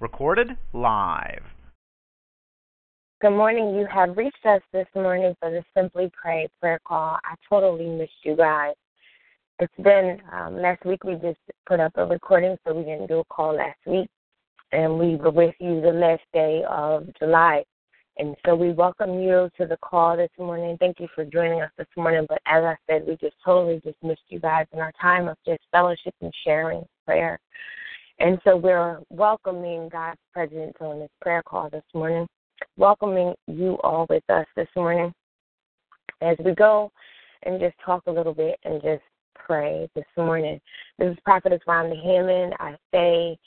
Recorded 0.00 0.56
live. 0.72 1.42
Good 3.20 3.30
morning. 3.30 3.74
You 3.74 3.86
have 3.92 4.16
reached 4.16 4.44
us 4.44 4.62
this 4.72 4.86
morning 4.94 5.34
for 5.40 5.50
the 5.50 5.64
Simply 5.76 6.10
Pray 6.20 6.48
prayer 6.60 6.80
call. 6.86 7.18
I 7.24 7.34
totally 7.48 7.88
missed 7.88 8.12
you 8.22 8.36
guys. 8.36 8.74
It's 9.58 9.74
been 9.82 10.20
um, 10.32 10.56
last 10.60 10.84
week 10.84 11.02
we 11.02 11.14
just 11.14 11.40
put 11.66 11.80
up 11.80 11.92
a 11.96 12.06
recording, 12.06 12.56
so 12.64 12.74
we 12.74 12.84
didn't 12.84 13.08
do 13.08 13.18
a 13.18 13.24
call 13.24 13.56
last 13.56 13.80
week, 13.86 14.08
and 14.70 14.98
we 14.98 15.16
were 15.16 15.32
with 15.32 15.54
you 15.58 15.80
the 15.80 15.90
last 15.90 16.22
day 16.32 16.62
of 16.68 17.08
July. 17.18 17.64
And 18.18 18.36
so 18.44 18.54
we 18.54 18.72
welcome 18.72 19.20
you 19.20 19.48
to 19.58 19.66
the 19.66 19.78
call 19.82 20.16
this 20.16 20.30
morning. 20.38 20.76
Thank 20.78 21.00
you 21.00 21.08
for 21.14 21.24
joining 21.24 21.60
us 21.60 21.70
this 21.76 21.86
morning. 21.96 22.26
But 22.28 22.38
as 22.46 22.62
I 22.64 22.76
said, 22.88 23.04
we 23.06 23.16
just 23.16 23.36
totally 23.44 23.80
just 23.84 23.96
missed 24.02 24.22
you 24.28 24.40
guys 24.40 24.66
in 24.72 24.80
our 24.80 24.92
time 25.00 25.28
of 25.28 25.36
just 25.46 25.62
fellowship 25.72 26.14
and 26.20 26.32
sharing 26.44 26.84
prayer. 27.04 27.38
And 28.20 28.40
so 28.42 28.56
we're 28.56 28.98
welcoming 29.10 29.88
God's 29.88 30.18
presence 30.32 30.74
on 30.80 30.98
this 30.98 31.10
prayer 31.20 31.42
call 31.44 31.70
this 31.70 31.84
morning, 31.94 32.26
welcoming 32.76 33.32
you 33.46 33.78
all 33.84 34.06
with 34.10 34.24
us 34.28 34.46
this 34.56 34.66
morning 34.74 35.12
as 36.20 36.36
we 36.44 36.52
go 36.52 36.90
and 37.44 37.60
just 37.60 37.76
talk 37.84 38.02
a 38.08 38.10
little 38.10 38.34
bit 38.34 38.58
and 38.64 38.82
just 38.82 39.04
pray 39.36 39.88
this 39.94 40.04
morning. 40.16 40.60
This 40.98 41.12
is 41.12 41.18
Prophetess 41.24 41.60
Rhonda 41.68 41.94
Hammond. 42.02 42.54
I 42.58 42.76
say 42.92 43.38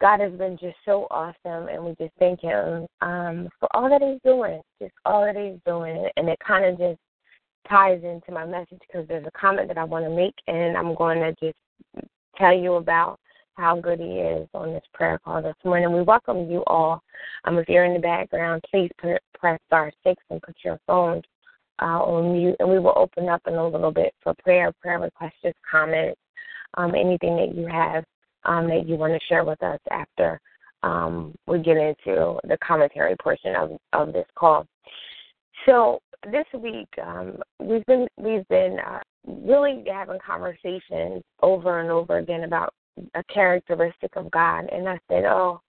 God 0.00 0.20
has 0.20 0.32
been 0.34 0.56
just 0.56 0.76
so 0.84 1.08
awesome, 1.10 1.66
and 1.66 1.84
we 1.84 1.96
just 1.98 2.14
thank 2.20 2.40
Him 2.40 2.86
um, 3.00 3.48
for 3.58 3.68
all 3.74 3.88
that 3.90 4.02
He's 4.02 4.20
doing, 4.24 4.60
just 4.80 4.94
all 5.04 5.24
that 5.24 5.34
He's 5.34 5.58
doing. 5.66 6.08
And 6.16 6.28
it 6.28 6.38
kind 6.46 6.64
of 6.64 6.78
just 6.78 7.00
ties 7.68 8.02
into 8.04 8.30
my 8.30 8.46
message 8.46 8.78
because 8.86 9.08
there's 9.08 9.26
a 9.26 9.32
comment 9.32 9.66
that 9.66 9.78
I 9.78 9.84
want 9.84 10.04
to 10.04 10.10
make, 10.10 10.34
and 10.46 10.76
I'm 10.76 10.94
going 10.94 11.18
to 11.18 11.34
just 11.42 12.06
tell 12.36 12.56
you 12.56 12.74
about 12.74 13.18
how 13.56 13.80
good 13.80 14.00
He 14.00 14.18
is 14.18 14.48
on 14.54 14.72
this 14.72 14.84
prayer 14.92 15.18
call 15.24 15.42
this 15.42 15.54
morning. 15.64 15.92
We 15.92 16.02
welcome 16.02 16.50
you 16.50 16.62
all. 16.66 17.02
Um, 17.44 17.58
if 17.58 17.68
you're 17.68 17.84
in 17.84 17.94
the 17.94 18.00
background, 18.00 18.62
please 18.70 18.90
put, 19.00 19.18
press 19.38 19.58
star 19.66 19.90
six 20.04 20.22
and 20.30 20.42
put 20.42 20.56
your 20.64 20.78
phones 20.86 21.24
uh, 21.80 22.00
on 22.02 22.32
mute, 22.32 22.56
and 22.58 22.68
we 22.68 22.78
will 22.78 22.94
open 22.96 23.28
up 23.28 23.42
in 23.46 23.54
a 23.54 23.68
little 23.68 23.92
bit 23.92 24.14
for 24.22 24.34
prayer, 24.42 24.72
prayer 24.80 24.98
requests, 24.98 25.54
comments, 25.70 26.20
um, 26.74 26.94
anything 26.94 27.36
that 27.36 27.54
you 27.54 27.66
have 27.66 28.04
um, 28.44 28.68
that 28.68 28.86
you 28.86 28.96
want 28.96 29.12
to 29.12 29.26
share 29.26 29.44
with 29.44 29.62
us 29.62 29.80
after 29.90 30.40
um, 30.82 31.34
we 31.46 31.58
get 31.58 31.76
into 31.76 32.38
the 32.44 32.56
commentary 32.66 33.16
portion 33.22 33.54
of, 33.56 33.70
of 33.92 34.12
this 34.12 34.26
call. 34.36 34.66
So 35.64 36.00
this 36.30 36.46
week 36.58 36.88
um, 37.04 37.38
we've 37.60 37.84
been 37.86 38.06
we've 38.16 38.46
been 38.48 38.78
uh, 38.86 39.00
really 39.26 39.84
having 39.90 40.18
conversations 40.24 41.22
over 41.42 41.80
and 41.80 41.90
over 41.90 42.18
again 42.18 42.44
about 42.44 42.72
a 43.14 43.24
characteristic 43.24 44.16
of 44.16 44.30
God, 44.30 44.68
and 44.72 44.88
I 44.88 44.98
said, 45.08 45.24
oh. 45.24 45.60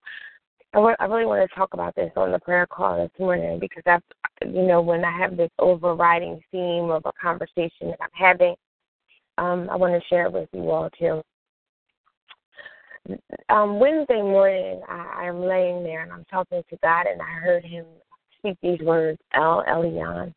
I, 0.74 0.94
I 1.00 1.06
really 1.06 1.24
want 1.24 1.48
to 1.48 1.56
talk 1.56 1.72
about 1.72 1.94
this 1.94 2.12
on 2.14 2.30
the 2.30 2.38
prayer 2.38 2.66
call 2.66 2.98
this 2.98 3.10
morning 3.18 3.58
because 3.58 3.82
I've, 3.86 4.02
you 4.44 4.66
know, 4.66 4.82
when 4.82 5.02
I 5.02 5.10
have 5.16 5.34
this 5.34 5.50
overriding 5.58 6.42
theme 6.52 6.90
of 6.90 7.06
a 7.06 7.12
conversation 7.20 7.88
that 7.88 7.96
I'm 8.02 8.10
having, 8.12 8.54
um, 9.38 9.70
I 9.70 9.76
want 9.76 9.94
to 9.94 10.08
share 10.08 10.26
it 10.26 10.32
with 10.32 10.50
you 10.52 10.70
all 10.70 10.90
too 10.90 11.22
um, 13.48 13.78
Wednesday 13.78 14.22
morning, 14.22 14.80
I, 14.88 15.26
I'm 15.26 15.40
laying 15.40 15.82
there 15.82 16.02
and 16.02 16.12
I'm 16.12 16.24
talking 16.30 16.62
to 16.68 16.78
God, 16.82 17.06
and 17.06 17.20
I 17.20 17.32
heard 17.32 17.64
Him 17.64 17.84
speak 18.38 18.58
these 18.62 18.80
words, 18.80 19.18
El 19.34 19.64
Elyon. 19.68 20.32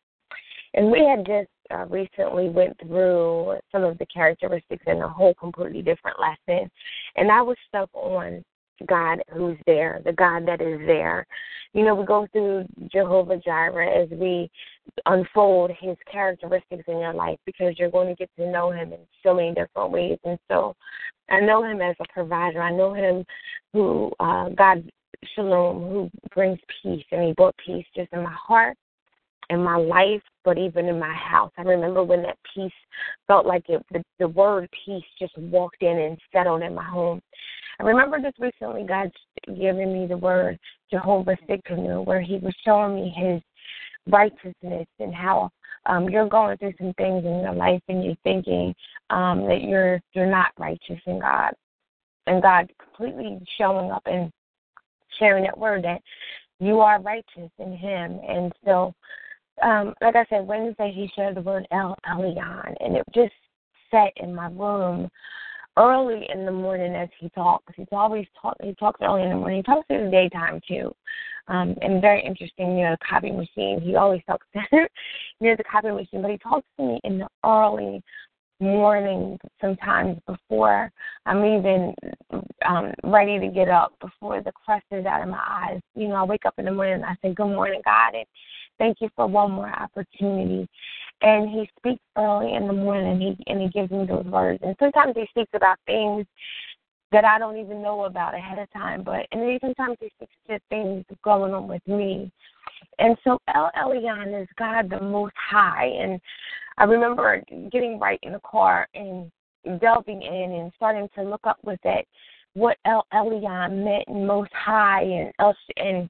And 0.74 0.90
we 0.90 1.04
had 1.04 1.26
just 1.26 1.50
uh, 1.72 1.86
recently 1.86 2.48
went 2.48 2.78
through 2.80 3.58
some 3.70 3.84
of 3.84 3.98
the 3.98 4.06
characteristics 4.06 4.84
in 4.86 5.00
a 5.02 5.08
whole 5.08 5.34
completely 5.34 5.82
different 5.82 6.18
lesson, 6.20 6.70
and 7.16 7.30
I 7.30 7.42
was 7.42 7.56
stuck 7.68 7.90
on 7.94 8.44
God 8.86 9.22
who's 9.32 9.58
there, 9.66 10.00
the 10.04 10.12
God 10.12 10.46
that 10.46 10.60
is 10.60 10.80
there. 10.86 11.26
You 11.72 11.84
know, 11.84 11.94
we 11.94 12.04
go 12.04 12.26
through 12.32 12.66
Jehovah 12.92 13.38
Jireh 13.38 14.02
as 14.02 14.08
we 14.10 14.50
unfold 15.06 15.70
his 15.78 15.96
characteristics 16.10 16.84
in 16.88 16.98
your 16.98 17.14
life 17.14 17.38
because 17.46 17.78
you're 17.78 17.90
going 17.90 18.08
to 18.08 18.14
get 18.14 18.30
to 18.38 18.50
know 18.50 18.70
him 18.70 18.92
in 18.92 18.98
so 19.22 19.34
many 19.34 19.54
different 19.54 19.90
ways. 19.90 20.18
And 20.24 20.38
so 20.50 20.74
I 21.30 21.40
know 21.40 21.62
him 21.62 21.80
as 21.80 21.96
a 22.00 22.12
provider. 22.12 22.60
I 22.60 22.72
know 22.72 22.92
him 22.92 23.24
who, 23.72 24.12
uh, 24.20 24.50
God 24.50 24.84
Shalom, 25.34 25.82
who 25.82 26.10
brings 26.34 26.58
peace. 26.82 27.04
And 27.12 27.22
he 27.22 27.32
brought 27.32 27.54
peace 27.64 27.86
just 27.94 28.12
in 28.12 28.22
my 28.22 28.32
heart, 28.32 28.76
in 29.50 29.62
my 29.62 29.76
life, 29.76 30.22
but 30.44 30.58
even 30.58 30.86
in 30.86 30.98
my 30.98 31.14
house. 31.14 31.52
I 31.56 31.62
remember 31.62 32.02
when 32.02 32.22
that 32.22 32.38
peace 32.54 32.72
felt 33.26 33.46
like 33.46 33.68
it, 33.68 33.84
the, 33.92 34.02
the 34.18 34.28
word 34.28 34.68
peace 34.84 35.04
just 35.18 35.36
walked 35.38 35.82
in 35.82 35.98
and 35.98 36.18
settled 36.32 36.62
in 36.62 36.74
my 36.74 36.84
home. 36.84 37.20
I 37.80 37.84
remember 37.84 38.18
just 38.18 38.38
recently 38.38 38.84
God 38.84 39.10
giving 39.46 39.92
me 39.92 40.06
the 40.06 40.16
word 40.16 40.58
Jehovah 40.90 41.36
Tsidkenu, 41.48 42.04
where 42.04 42.20
He 42.20 42.38
was 42.38 42.54
showing 42.64 42.96
me 42.96 43.12
His 43.16 43.42
righteousness 44.06 44.86
and 44.98 45.14
how 45.14 45.50
um, 45.86 46.08
you're 46.08 46.28
going 46.28 46.56
through 46.58 46.74
some 46.78 46.92
things 46.94 47.24
in 47.24 47.40
your 47.40 47.54
life 47.54 47.82
and 47.88 48.04
you're 48.04 48.14
thinking 48.22 48.74
um, 49.10 49.46
that 49.46 49.62
you're 49.62 50.00
you're 50.12 50.26
not 50.26 50.52
righteous 50.58 51.00
in 51.06 51.18
God, 51.20 51.52
and 52.26 52.42
God 52.42 52.70
completely 52.78 53.40
showing 53.58 53.90
up 53.90 54.02
and 54.06 54.30
sharing 55.18 55.44
that 55.44 55.58
word 55.58 55.84
that 55.84 56.00
you 56.60 56.80
are 56.80 57.00
righteous 57.00 57.50
in 57.58 57.76
Him, 57.76 58.20
and 58.28 58.52
so. 58.64 58.94
Um, 59.62 59.94
like 60.00 60.16
I 60.16 60.26
said, 60.28 60.46
Wednesday 60.46 60.92
he 60.94 61.10
shared 61.14 61.36
the 61.36 61.40
word 61.40 61.66
El 61.70 61.96
Elyon, 62.08 62.74
and 62.80 62.96
it 62.96 63.04
just 63.14 63.32
sat 63.90 64.12
in 64.16 64.34
my 64.34 64.46
room 64.46 65.08
early 65.76 66.26
in 66.32 66.44
the 66.44 66.52
morning 66.52 66.94
as 66.94 67.08
he 67.18 67.28
talks. 67.30 67.72
He's 67.76 67.86
always 67.92 68.26
talk. 68.40 68.56
He 68.62 68.74
talks 68.74 69.00
early 69.02 69.22
in 69.22 69.30
the 69.30 69.36
morning. 69.36 69.58
He 69.58 69.62
talks 69.62 69.86
in 69.88 70.06
the 70.06 70.10
daytime 70.10 70.60
too, 70.66 70.92
um, 71.48 71.76
and 71.80 72.00
very 72.00 72.22
interesting 72.24 72.74
near 72.74 72.92
the 72.92 73.06
copy 73.08 73.30
machine. 73.30 73.80
He 73.80 73.96
always 73.96 74.22
talks 74.26 74.46
near 75.40 75.56
the 75.56 75.64
copy 75.64 75.90
machine, 75.90 76.22
but 76.22 76.30
he 76.30 76.38
talks 76.38 76.66
to 76.78 76.84
me 76.84 77.00
in 77.04 77.18
the 77.18 77.28
early 77.44 78.02
morning 78.62 79.38
sometimes 79.60 80.18
before 80.26 80.90
I'm 81.26 81.44
even 81.44 81.94
um 82.66 82.92
ready 83.04 83.38
to 83.40 83.48
get 83.48 83.68
up, 83.68 83.92
before 84.00 84.40
the 84.40 84.52
crust 84.52 84.86
is 84.90 85.04
out 85.06 85.22
of 85.22 85.28
my 85.28 85.42
eyes. 85.46 85.80
You 85.94 86.08
know, 86.08 86.14
I 86.14 86.24
wake 86.24 86.46
up 86.46 86.54
in 86.58 86.64
the 86.64 86.72
morning 86.72 86.94
and 86.94 87.04
I 87.04 87.16
say, 87.22 87.34
Good 87.34 87.46
morning, 87.46 87.82
God 87.84 88.14
and 88.14 88.26
thank 88.78 88.98
you 89.00 89.10
for 89.14 89.26
one 89.26 89.52
more 89.52 89.70
opportunity 89.70 90.68
and 91.22 91.48
he 91.48 91.70
speaks 91.78 92.02
early 92.16 92.54
in 92.54 92.66
the 92.66 92.72
morning 92.72 93.12
and 93.12 93.22
he 93.22 93.36
and 93.46 93.60
he 93.60 93.68
gives 93.68 93.90
me 93.90 94.04
those 94.06 94.24
words. 94.26 94.60
And 94.62 94.76
sometimes 94.78 95.14
he 95.16 95.26
speaks 95.30 95.50
about 95.54 95.78
things 95.86 96.26
that 97.12 97.24
I 97.24 97.38
don't 97.38 97.58
even 97.58 97.82
know 97.82 98.04
about 98.04 98.34
ahead 98.34 98.58
of 98.58 98.72
time, 98.72 99.04
but 99.04 99.26
and 99.30 99.42
then 99.42 99.58
sometimes 99.60 99.98
he 100.00 100.10
speaks 100.16 100.32
to 100.48 100.58
things 100.70 101.04
going 101.22 101.52
on 101.52 101.68
with 101.68 101.86
me. 101.86 102.32
And 102.98 103.16
so 103.22 103.38
El 103.54 103.70
Elyon 103.76 104.42
is 104.42 104.48
God 104.58 104.90
the 104.90 105.00
Most 105.00 105.34
High, 105.36 105.86
and 105.86 106.20
I 106.78 106.84
remember 106.84 107.42
getting 107.70 107.98
right 108.00 108.18
in 108.22 108.32
the 108.32 108.40
car 108.40 108.88
and 108.94 109.30
delving 109.80 110.22
in 110.22 110.52
and 110.52 110.72
starting 110.76 111.08
to 111.14 111.22
look 111.22 111.42
up 111.44 111.58
with 111.62 111.78
that 111.84 112.04
what 112.54 112.76
El 112.84 113.06
Elyon 113.12 113.84
meant 113.84 114.04
and 114.08 114.26
Most 114.26 114.52
High 114.52 115.02
and 115.02 115.32
El 115.38 115.54
and 115.76 116.08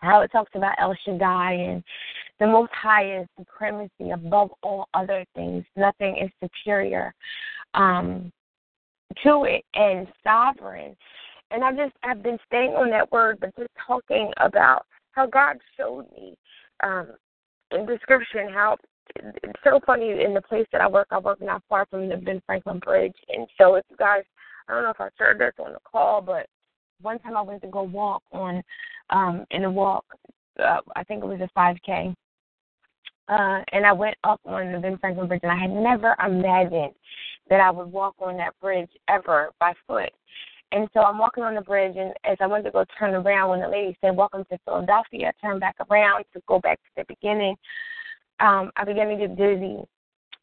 how 0.00 0.20
it 0.22 0.32
talks 0.32 0.52
about 0.54 0.76
El 0.80 0.96
Shaddai 1.04 1.52
and 1.52 1.84
the 2.38 2.46
Most 2.46 2.72
High 2.72 3.20
is 3.20 3.26
supremacy 3.38 4.10
above 4.14 4.50
all 4.62 4.88
other 4.94 5.24
things. 5.34 5.64
Nothing 5.76 6.16
is 6.16 6.30
superior 6.42 7.14
um, 7.74 8.32
to 9.24 9.44
it 9.44 9.64
and 9.74 10.06
sovereign. 10.22 10.96
And 11.50 11.64
I 11.64 11.72
just 11.72 11.94
I've 12.02 12.22
been 12.22 12.38
staying 12.46 12.72
on 12.72 12.90
that 12.90 13.10
word, 13.10 13.38
but 13.40 13.54
just 13.56 13.70
talking 13.86 14.30
about 14.38 14.86
how 15.12 15.26
God 15.26 15.56
showed 15.76 16.06
me 16.12 16.36
um, 16.82 17.08
in 17.72 17.86
description 17.86 18.48
how 18.52 18.76
it's 19.16 19.60
so 19.64 19.80
funny 19.84 20.22
in 20.22 20.34
the 20.34 20.42
place 20.42 20.66
that 20.72 20.80
I 20.80 20.86
work. 20.86 21.08
I 21.10 21.18
work 21.18 21.42
not 21.42 21.62
far 21.68 21.86
from 21.86 22.08
the 22.08 22.16
Ben 22.16 22.40
Franklin 22.46 22.78
Bridge, 22.78 23.16
and 23.28 23.46
so 23.58 23.74
if 23.74 23.84
you 23.90 23.96
guys, 23.96 24.22
I 24.68 24.74
don't 24.74 24.84
know 24.84 24.90
if 24.90 25.00
I 25.00 25.08
shared 25.18 25.40
this 25.40 25.52
on 25.58 25.72
the 25.72 25.80
call, 25.90 26.22
but 26.22 26.46
one 27.02 27.18
time 27.18 27.36
I 27.36 27.42
went 27.42 27.62
to 27.62 27.68
go 27.68 27.82
walk 27.82 28.22
on 28.32 28.62
um 29.10 29.44
in 29.50 29.64
a 29.64 29.70
walk. 29.70 30.04
Uh, 30.62 30.78
I 30.94 31.02
think 31.04 31.24
it 31.24 31.26
was 31.26 31.40
a 31.40 31.58
5K, 31.58 32.14
uh, 33.28 33.64
and 33.72 33.86
I 33.86 33.92
went 33.92 34.16
up 34.24 34.40
on 34.44 34.72
the 34.72 34.78
Ben 34.78 34.98
Franklin 34.98 35.28
Bridge, 35.28 35.40
and 35.42 35.52
I 35.52 35.58
had 35.58 35.70
never 35.70 36.14
imagined 36.24 36.92
that 37.50 37.60
I 37.60 37.70
would 37.70 37.92
walk 37.92 38.14
on 38.20 38.36
that 38.38 38.58
bridge 38.60 38.90
ever 39.08 39.50
by 39.58 39.74
foot. 39.86 40.10
And 40.72 40.88
so 40.94 41.00
I'm 41.00 41.18
walking 41.18 41.42
on 41.42 41.56
the 41.56 41.60
bridge, 41.60 41.96
and 41.98 42.14
as 42.22 42.36
I 42.40 42.46
went 42.46 42.64
to 42.64 42.70
go 42.70 42.84
turn 42.96 43.14
around, 43.14 43.50
when 43.50 43.60
the 43.60 43.68
lady 43.68 43.98
said, 44.00 44.16
Welcome 44.16 44.44
to 44.50 44.58
Philadelphia, 44.64 45.32
I 45.32 45.46
turned 45.46 45.60
back 45.60 45.74
around 45.90 46.24
to 46.32 46.40
go 46.46 46.60
back 46.60 46.78
to 46.78 46.90
the 46.96 47.04
beginning. 47.08 47.56
Um, 48.38 48.70
I 48.76 48.84
began 48.84 49.08
to 49.08 49.16
get 49.16 49.36
dizzy. 49.36 49.78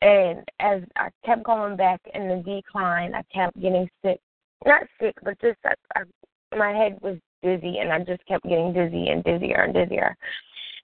And 0.01 0.43
as 0.59 0.83
I 0.97 1.09
kept 1.25 1.43
going 1.43 1.77
back 1.77 2.01
in 2.13 2.27
the 2.27 2.43
decline, 2.45 3.15
I 3.15 3.23
kept 3.33 3.59
getting 3.59 3.89
sick. 4.03 4.19
Not 4.65 4.83
sick, 4.99 5.15
but 5.23 5.39
just 5.39 5.57
I, 5.65 5.73
I, 5.95 6.57
my 6.57 6.71
head 6.71 6.99
was 7.01 7.17
dizzy, 7.41 7.77
and 7.79 7.91
I 7.91 7.99
just 7.99 8.25
kept 8.25 8.43
getting 8.43 8.73
dizzy 8.73 9.07
and 9.07 9.23
dizzier 9.23 9.63
and 9.63 9.73
dizzier. 9.73 10.13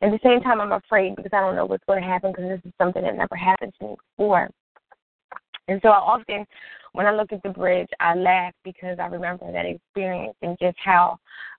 At 0.01 0.11
the 0.11 0.19
same 0.23 0.41
time, 0.41 0.61
I'm 0.61 0.71
afraid 0.71 1.17
because 1.17 1.31
I 1.33 1.41
don't 1.41 1.55
know 1.55 1.65
what's 1.65 1.83
going 1.85 2.01
to 2.01 2.07
happen 2.07 2.31
because 2.31 2.49
this 2.49 2.61
is 2.65 2.73
something 2.77 3.03
that 3.03 3.15
never 3.15 3.35
happened 3.35 3.73
to 3.79 3.87
me 3.87 3.95
before. 4.17 4.49
And 5.67 5.79
so 5.81 5.89
I 5.89 5.97
often, 5.97 6.45
when 6.93 7.05
I 7.05 7.11
look 7.11 7.31
at 7.31 7.41
the 7.43 7.49
bridge, 7.49 7.89
I 7.99 8.15
laugh 8.15 8.53
because 8.63 8.99
I 8.99 9.05
remember 9.07 9.51
that 9.51 9.65
experience 9.65 10.35
and 10.41 10.57
just 10.61 10.77
how 10.83 11.17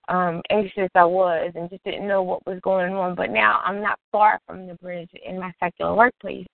um 0.09 0.43
anxious 0.51 0.91
I 0.95 1.05
was 1.07 1.53
and 1.55 1.71
just 1.71 1.83
didn't 1.83 2.07
know 2.07 2.23
what 2.23 2.47
was 2.47 2.61
going 2.63 2.93
on. 2.93 3.15
But 3.15 3.31
now 3.31 3.61
I'm 3.65 3.81
not 3.81 3.99
far 4.13 4.41
from 4.47 4.67
the 4.67 4.75
bridge 4.75 5.11
in 5.27 5.41
my 5.41 5.53
secular 5.59 5.95
workplace. 5.95 6.47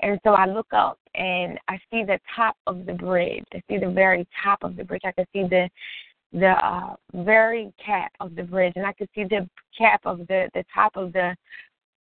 And 0.00 0.18
so 0.24 0.30
I 0.30 0.46
look 0.46 0.68
up 0.72 0.98
and 1.14 1.58
I 1.68 1.76
see 1.90 2.04
the 2.04 2.18
top 2.34 2.56
of 2.66 2.86
the 2.86 2.94
bridge. 2.94 3.44
I 3.52 3.62
see 3.68 3.78
the 3.78 3.90
very 3.90 4.26
top 4.42 4.58
of 4.62 4.76
the 4.76 4.84
bridge. 4.84 5.02
I 5.04 5.12
can 5.12 5.26
see 5.32 5.42
the 5.42 5.68
the 6.32 6.48
uh, 6.48 6.96
very 7.14 7.72
cap 7.84 8.12
of 8.20 8.34
the 8.34 8.42
bridge, 8.42 8.72
and 8.76 8.84
I 8.84 8.92
could 8.92 9.08
see 9.14 9.24
the 9.24 9.48
cap 9.76 10.00
of 10.04 10.18
the 10.26 10.48
the 10.54 10.64
top 10.74 10.96
of 10.96 11.12
the 11.12 11.36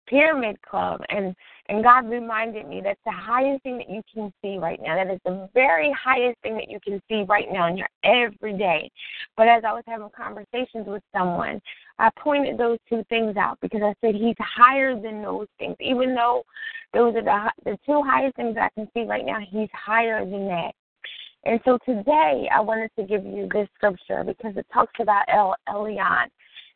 pyramid 0.06 0.60
club 0.62 1.00
and 1.08 1.34
and 1.68 1.82
God 1.82 2.10
reminded 2.10 2.68
me 2.68 2.82
that's 2.82 3.00
the 3.06 3.12
highest 3.12 3.62
thing 3.62 3.78
that 3.78 3.88
you 3.88 4.02
can 4.12 4.30
see 4.42 4.58
right 4.58 4.78
now. 4.82 4.96
That 4.96 5.14
is 5.14 5.20
the 5.24 5.48
very 5.54 5.90
highest 5.92 6.38
thing 6.42 6.56
that 6.56 6.68
you 6.68 6.78
can 6.80 7.00
see 7.08 7.22
right 7.26 7.50
now 7.50 7.68
in 7.68 7.78
your 7.78 7.88
everyday. 8.04 8.90
But 9.36 9.48
as 9.48 9.62
I 9.66 9.72
was 9.72 9.82
having 9.86 10.10
conversations 10.14 10.86
with 10.86 11.02
someone, 11.16 11.62
I 11.98 12.10
pointed 12.18 12.58
those 12.58 12.78
two 12.88 13.02
things 13.08 13.36
out 13.38 13.58
because 13.62 13.80
I 13.82 13.94
said 14.02 14.14
he's 14.14 14.36
higher 14.38 15.00
than 15.00 15.22
those 15.22 15.46
things. 15.58 15.76
Even 15.80 16.14
though 16.14 16.42
those 16.92 17.14
are 17.16 17.22
the 17.22 17.52
the 17.64 17.78
two 17.86 18.02
highest 18.02 18.36
things 18.36 18.56
I 18.60 18.68
can 18.74 18.88
see 18.92 19.04
right 19.04 19.24
now, 19.24 19.38
he's 19.40 19.70
higher 19.72 20.20
than 20.20 20.46
that. 20.48 20.72
And 21.44 21.60
so 21.64 21.78
today 21.86 22.48
I 22.52 22.60
wanted 22.60 22.90
to 22.98 23.04
give 23.04 23.24
you 23.24 23.48
this 23.52 23.68
scripture 23.74 24.22
because 24.22 24.56
it 24.56 24.66
talks 24.72 24.94
about 25.00 25.24
El 25.28 25.54
Elyon. 25.68 26.26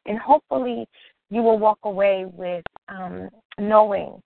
And 0.07 0.19
hopefully 0.19 0.87
you 1.29 1.43
will 1.43 1.59
walk 1.59 1.79
away 1.85 2.25
with 2.27 2.65
um, 2.89 3.29
knowing 3.59 4.23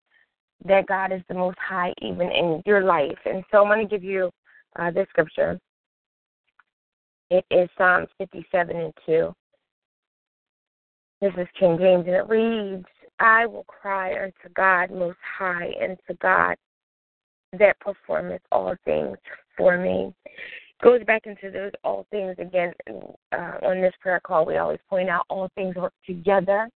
that 0.66 0.86
God 0.86 1.12
is 1.12 1.22
the 1.28 1.34
Most 1.34 1.58
High 1.58 1.92
even 2.00 2.30
in 2.30 2.62
your 2.66 2.84
life. 2.84 3.18
And 3.24 3.44
so 3.50 3.58
I'm 3.58 3.68
going 3.68 3.86
to 3.86 3.90
give 3.90 4.04
you 4.04 4.30
uh, 4.78 4.90
this 4.90 5.06
scripture. 5.10 5.58
It 7.30 7.44
is 7.50 7.68
Psalms 7.76 8.08
57 8.18 8.76
and 8.76 8.92
2. 9.06 9.32
This 11.20 11.32
is 11.38 11.46
King 11.58 11.78
James, 11.78 12.04
and 12.06 12.16
it 12.16 12.28
reads, 12.28 12.84
I 13.20 13.46
will 13.46 13.64
cry 13.64 14.12
unto 14.22 14.52
God 14.54 14.90
Most 14.90 15.18
High, 15.38 15.72
and 15.80 15.96
to 16.08 16.14
God 16.14 16.56
that 17.58 17.78
performeth 17.80 18.42
all 18.50 18.74
things 18.84 19.16
for 19.56 19.78
me. 19.78 20.12
Goes 20.82 21.04
back 21.04 21.26
into 21.26 21.50
those 21.50 21.70
all 21.84 22.06
things 22.10 22.34
again 22.38 22.72
uh, 22.88 23.58
on 23.62 23.80
this 23.80 23.94
prayer 24.00 24.20
call. 24.20 24.44
We 24.44 24.56
always 24.56 24.80
point 24.90 25.08
out 25.08 25.24
all 25.28 25.48
things 25.54 25.76
work 25.76 25.92
together 26.04 26.68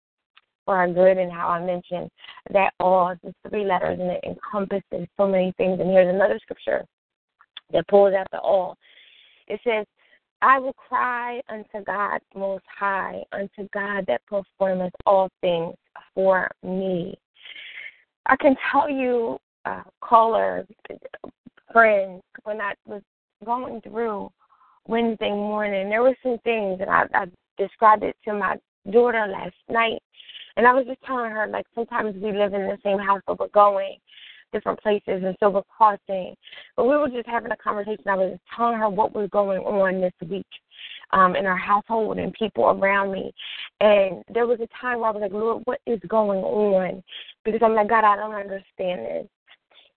for 0.66 0.76
our 0.76 0.88
good 0.88 1.16
and 1.16 1.32
how 1.32 1.48
I 1.48 1.64
mentioned 1.64 2.10
that 2.52 2.74
all 2.78 3.12
is 3.12 3.34
three 3.48 3.64
letters 3.64 3.98
and 3.98 4.10
it 4.10 4.24
encompasses 4.24 5.08
so 5.16 5.26
many 5.26 5.54
things. 5.56 5.80
And 5.80 5.88
here's 5.88 6.14
another 6.14 6.38
scripture 6.42 6.84
that 7.72 7.88
pulls 7.88 8.12
out 8.12 8.26
the 8.32 8.40
all. 8.40 8.76
It 9.46 9.60
says, 9.64 9.86
I 10.42 10.58
will 10.58 10.74
cry 10.74 11.40
unto 11.48 11.82
God 11.86 12.20
most 12.34 12.64
high, 12.78 13.22
unto 13.32 13.68
God 13.72 14.04
that 14.08 14.20
performeth 14.26 14.92
all 15.06 15.30
things 15.40 15.74
for 16.14 16.50
me. 16.62 17.16
I 18.26 18.36
can 18.36 18.56
tell 18.70 18.90
you, 18.90 19.38
uh, 19.64 19.82
caller, 20.02 20.66
friends, 21.72 22.22
when 22.42 22.60
I 22.60 22.74
was 22.86 23.02
going 23.44 23.80
through 23.82 24.30
Wednesday 24.86 25.30
morning, 25.30 25.88
there 25.88 26.02
were 26.02 26.16
some 26.22 26.38
things 26.44 26.80
and 26.80 26.90
I, 26.90 27.04
I 27.14 27.26
described 27.56 28.02
it 28.02 28.16
to 28.24 28.34
my 28.34 28.56
daughter 28.90 29.26
last 29.26 29.54
night 29.68 30.02
and 30.56 30.66
I 30.66 30.72
was 30.72 30.86
just 30.86 31.02
telling 31.02 31.30
her, 31.30 31.46
like, 31.46 31.66
sometimes 31.74 32.14
we 32.16 32.32
live 32.32 32.54
in 32.54 32.62
the 32.62 32.78
same 32.84 32.98
house, 32.98 33.20
but 33.26 33.38
we're 33.38 33.48
going 33.48 33.96
different 34.52 34.80
places, 34.80 35.22
and 35.24 35.36
so 35.40 35.50
we're 35.50 35.62
crossing. 35.62 36.34
But 36.76 36.84
we 36.84 36.96
were 36.96 37.08
just 37.08 37.28
having 37.28 37.52
a 37.52 37.56
conversation. 37.56 38.04
I 38.08 38.14
was 38.14 38.38
telling 38.56 38.78
her 38.78 38.88
what 38.88 39.14
was 39.14 39.28
going 39.30 39.58
on 39.60 40.00
this 40.00 40.12
week 40.28 40.46
um, 41.12 41.36
in 41.36 41.46
our 41.46 41.56
household 41.56 42.18
and 42.18 42.32
people 42.32 42.64
around 42.64 43.12
me. 43.12 43.32
And 43.80 44.22
there 44.32 44.46
was 44.46 44.60
a 44.60 44.68
time 44.80 45.00
where 45.00 45.10
I 45.10 45.12
was 45.12 45.22
like, 45.22 45.32
Lord, 45.32 45.62
what 45.64 45.80
is 45.86 46.00
going 46.08 46.40
on? 46.40 47.02
Because 47.44 47.60
I'm 47.62 47.74
like, 47.74 47.88
God, 47.88 48.04
I 48.04 48.16
don't 48.16 48.34
understand 48.34 49.00
this. 49.00 49.26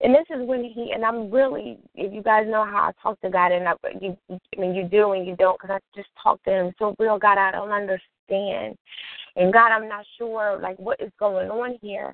And 0.02 0.16
this 0.16 0.26
is 0.30 0.48
when 0.48 0.64
he 0.64 0.92
and 0.94 1.04
I'm 1.04 1.30
really, 1.30 1.78
if 1.96 2.14
you 2.14 2.24
guys 2.24 2.48
know 2.48 2.64
how 2.64 2.90
I 2.90 2.92
talk 3.04 3.20
to 3.22 3.30
God, 3.30 3.52
and 3.52 3.68
I, 3.68 3.74
you, 4.00 4.18
I 4.30 4.60
mean, 4.60 4.74
you 4.74 4.86
do 4.86 5.12
and 5.12 5.28
you 5.28 5.36
don't, 5.36 5.60
because 5.60 5.78
I 5.78 5.98
just 5.98 6.08
talk 6.22 6.42
to 6.44 6.52
Him 6.52 6.74
so 6.80 6.96
real. 7.00 7.20
God, 7.20 7.38
I 7.38 7.52
don't 7.52 7.72
understand. 7.72 8.78
And 9.40 9.54
God, 9.54 9.72
I'm 9.72 9.88
not 9.88 10.06
sure 10.18 10.60
like 10.62 10.78
what 10.78 11.00
is 11.00 11.12
going 11.18 11.50
on 11.50 11.80
here. 11.82 12.14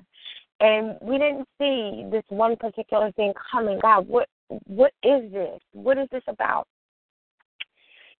And 0.60 0.96
we 1.02 1.18
didn't 1.18 1.46
see 1.58 2.06
this 2.10 2.22
one 2.28 2.56
particular 2.56 3.12
thing 3.12 3.34
coming. 3.50 3.78
God, 3.82 4.08
what 4.08 4.28
what 4.66 4.92
is 5.02 5.30
this? 5.32 5.60
What 5.72 5.98
is 5.98 6.08
this 6.12 6.22
about? 6.28 6.66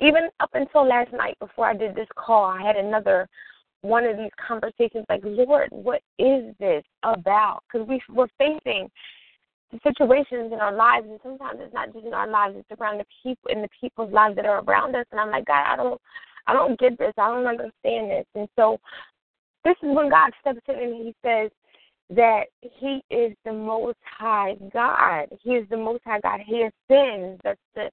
Even 0.01 0.29
up 0.41 0.51
until 0.53 0.87
last 0.87 1.13
night 1.13 1.39
before 1.39 1.67
I 1.67 1.75
did 1.75 1.95
this 1.95 2.09
call, 2.17 2.45
I 2.45 2.61
had 2.61 2.77
another 2.77 3.29
one 3.81 4.05
of 4.05 4.17
these 4.17 4.33
conversations 4.47 5.07
like, 5.09 5.21
Lord, 5.25 5.69
what 5.71 6.03
is 6.19 6.55
this 6.59 6.85
about? 7.03 7.61
Because 7.73 7.87
we, 7.87 8.03
we're 8.13 8.27
facing 8.37 8.91
the 9.73 9.79
situations 9.83 10.53
in 10.53 10.59
our 10.61 10.75
lives, 10.75 11.07
and 11.09 11.21
sometimes 11.23 11.61
it's 11.63 11.73
not 11.73 11.93
just 11.93 12.05
in 12.05 12.13
our 12.13 12.29
lives; 12.29 12.57
it's 12.59 12.81
around 12.81 12.99
the 12.99 13.07
people 13.23 13.51
in 13.51 13.63
the 13.63 13.69
people's 13.81 14.13
lives 14.13 14.37
that 14.37 14.47
are 14.47 14.63
around 14.63 14.95
us. 14.97 15.07
And 15.13 15.21
I'm 15.21 15.31
like, 15.31 15.47
God, 15.47 15.65
I 15.73 15.77
don't, 15.77 16.01
I 16.47 16.53
don't 16.53 16.79
get 16.79 16.99
this. 16.99 17.13
I 17.19 17.29
don't 17.29 17.47
understand 17.47 18.11
this. 18.11 18.27
And 18.35 18.49
so 18.57 18.79
this 19.65 19.77
is 19.83 19.95
when 19.95 20.11
God 20.11 20.31
steps 20.41 20.61
in 20.69 20.77
and 20.77 20.95
he 20.95 21.15
says 21.25 21.51
that 22.11 22.45
he 22.61 23.03
is 23.11 23.33
the 23.45 23.53
most 23.53 23.99
high 24.05 24.57
God. 24.73 25.27
He 25.43 25.51
is 25.51 25.69
the 25.69 25.77
most 25.77 26.03
high 26.05 26.21
God. 26.21 26.41
He 26.47 26.63
ascends. 26.63 27.41
That's 27.43 27.61
the 27.75 27.91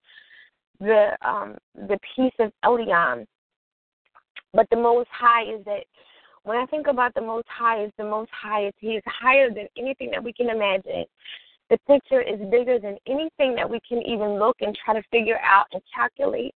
the 0.80 1.18
um 1.28 1.58
the 1.76 1.98
piece 2.16 2.34
of 2.40 2.52
Elyon. 2.64 3.26
But 4.54 4.68
the 4.70 4.78
most 4.78 5.10
high 5.12 5.44
is 5.44 5.66
that 5.66 5.84
when 6.44 6.58
I 6.58 6.66
think 6.68 6.88
about 6.88 7.14
the 7.16 7.22
most 7.22 7.48
high 7.48 7.84
is 7.84 7.92
the 7.98 8.04
most 8.04 8.30
high 8.32 8.72
he 8.78 8.90
is 8.90 9.04
higher 9.06 9.50
than 9.50 9.68
anything 9.78 10.12
that 10.12 10.24
we 10.24 10.34
can 10.34 10.50
imagine. 10.50 11.06
The 11.70 11.78
picture 11.88 12.22
is 12.22 12.40
bigger 12.52 12.78
than 12.78 12.98
anything 13.08 13.56
that 13.56 13.68
we 13.68 13.80
can 13.88 14.02
even 14.04 14.38
look 14.38 14.58
and 14.60 14.78
try 14.86 14.94
to 14.94 15.08
figure 15.10 15.40
out 15.44 15.66
and 15.72 15.82
calculate 15.96 16.54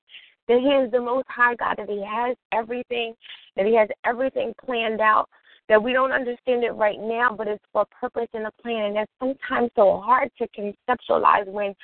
that 0.48 0.60
He 0.60 0.68
is 0.68 0.92
the 0.92 1.02
Most 1.02 1.28
High 1.28 1.56
God, 1.56 1.76
that 1.78 1.90
He 1.90 2.04
has 2.06 2.36
everything, 2.52 3.14
that 3.56 3.66
He 3.66 3.76
has 3.76 3.90
everything 4.06 4.54
planned 4.64 5.02
out, 5.02 5.30
that 5.70 5.82
we 5.82 5.94
don't 5.94 6.12
understand 6.12 6.64
it 6.64 6.72
right 6.72 7.00
now, 7.00 7.34
but 7.38 7.48
it's 7.48 7.64
for 7.74 7.82
a 7.82 7.86
purpose 7.86 8.30
and 8.34 8.48
a 8.48 8.52
plan. 8.62 8.86
And 8.86 8.96
that's 8.96 9.12
sometimes 9.20 9.72
so 9.76 10.02
hard 10.04 10.30
to 10.38 10.48
conceptualize 10.48 11.48
when 11.48 11.76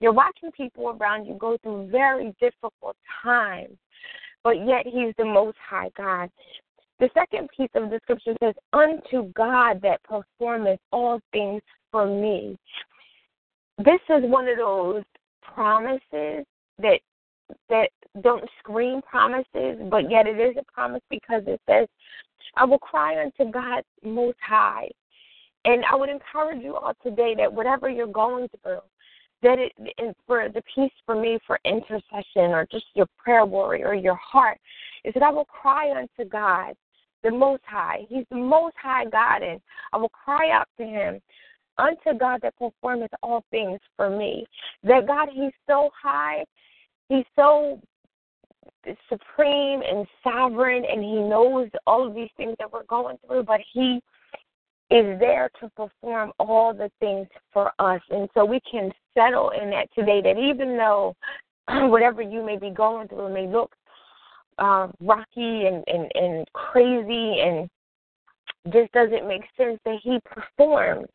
you're 0.00 0.12
watching 0.12 0.50
people 0.52 0.90
around 0.90 1.26
you 1.26 1.34
go 1.38 1.56
through 1.62 1.88
very 1.90 2.34
difficult 2.40 2.96
times, 3.22 3.76
but 4.42 4.66
yet 4.66 4.86
He's 4.86 5.14
the 5.18 5.24
Most 5.24 5.56
High 5.68 5.90
God. 5.96 6.30
The 7.00 7.10
second 7.12 7.48
piece 7.56 7.70
of 7.74 7.90
the 7.90 7.98
scripture 8.02 8.34
says, 8.42 8.54
Unto 8.72 9.32
God 9.32 9.82
that 9.82 10.02
performeth 10.04 10.78
all 10.92 11.20
things 11.32 11.60
for 11.90 12.06
me. 12.06 12.56
This 13.78 14.00
is 14.08 14.22
one 14.22 14.48
of 14.48 14.56
those 14.56 15.02
promises 15.42 16.44
that 16.78 17.00
that 17.68 17.88
don't 18.22 18.48
scream 18.58 19.00
promises, 19.02 19.78
but 19.90 20.10
yet 20.10 20.26
it 20.26 20.38
is 20.38 20.56
a 20.58 20.72
promise 20.72 21.02
because 21.10 21.42
it 21.46 21.60
says, 21.68 21.88
I 22.56 22.64
will 22.64 22.78
cry 22.78 23.22
unto 23.22 23.50
God 23.50 23.82
most 24.02 24.38
high. 24.46 24.88
And 25.64 25.84
I 25.90 25.96
would 25.96 26.10
encourage 26.10 26.62
you 26.62 26.76
all 26.76 26.92
today 27.02 27.34
that 27.38 27.52
whatever 27.52 27.88
you're 27.88 28.06
going 28.06 28.48
through, 28.62 28.80
that 29.42 29.58
it 29.58 29.72
for 30.26 30.48
the 30.48 30.62
peace 30.74 30.92
for 31.04 31.14
me 31.14 31.38
for 31.46 31.58
intercession 31.64 32.52
or 32.52 32.66
just 32.70 32.86
your 32.94 33.06
prayer 33.18 33.44
warrior 33.44 33.88
or 33.88 33.94
your 33.94 34.16
heart 34.16 34.58
is 35.04 35.12
that 35.14 35.22
I 35.22 35.30
will 35.30 35.44
cry 35.44 35.90
unto 35.90 36.28
God, 36.28 36.74
the 37.22 37.30
most 37.30 37.62
high. 37.66 38.06
He's 38.08 38.24
the 38.30 38.36
most 38.36 38.74
high 38.80 39.04
God 39.04 39.42
and 39.42 39.60
I 39.92 39.96
will 39.96 40.10
cry 40.10 40.50
out 40.50 40.68
to 40.78 40.84
him 40.84 41.20
unto 41.78 42.18
God 42.18 42.40
that 42.42 42.56
performeth 42.56 43.10
all 43.22 43.44
things 43.50 43.80
for 43.96 44.10
me. 44.10 44.46
That 44.82 45.06
God, 45.06 45.28
He's 45.32 45.52
so 45.66 45.90
high 46.00 46.44
he's 47.08 47.24
so 47.36 47.80
supreme 49.08 49.80
and 49.82 50.06
sovereign 50.22 50.84
and 50.84 51.02
he 51.02 51.14
knows 51.14 51.68
all 51.86 52.06
of 52.06 52.14
these 52.14 52.28
things 52.36 52.54
that 52.58 52.70
we're 52.70 52.84
going 52.84 53.16
through 53.26 53.42
but 53.42 53.60
he 53.72 54.00
is 54.90 55.18
there 55.18 55.50
to 55.60 55.68
perform 55.70 56.32
all 56.38 56.74
the 56.74 56.90
things 57.00 57.26
for 57.52 57.72
us. 57.78 58.00
And 58.10 58.28
so 58.34 58.44
we 58.44 58.60
can 58.70 58.92
settle 59.14 59.50
in 59.50 59.70
that 59.70 59.88
today 59.94 60.20
that 60.22 60.38
even 60.38 60.76
though 60.76 61.14
whatever 61.88 62.22
you 62.22 62.44
may 62.44 62.58
be 62.58 62.70
going 62.70 63.08
through 63.08 63.32
may 63.32 63.46
look 63.46 63.72
uh, 64.58 64.88
rocky 65.00 65.66
and, 65.66 65.82
and, 65.86 66.10
and 66.14 66.46
crazy 66.52 67.40
and 67.40 67.68
just 68.72 68.92
doesn't 68.92 69.26
make 69.26 69.42
sense 69.56 69.80
that 69.84 69.98
he 70.02 70.18
performs 70.24 71.08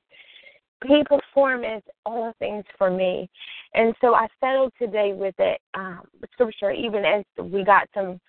he 0.86 1.03
performs 1.03 1.83
all 2.05 2.33
things 2.39 2.63
for 2.77 2.89
me. 2.89 3.29
And 3.74 3.93
so 4.01 4.13
I 4.13 4.27
settled 4.39 4.74
today 4.79 5.13
with 5.13 5.36
it, 5.39 5.59
um, 5.74 6.01
scripture, 6.33 6.71
even 6.71 7.03
as 7.05 7.24
we 7.38 7.63
got 7.63 7.88
some 7.93 8.19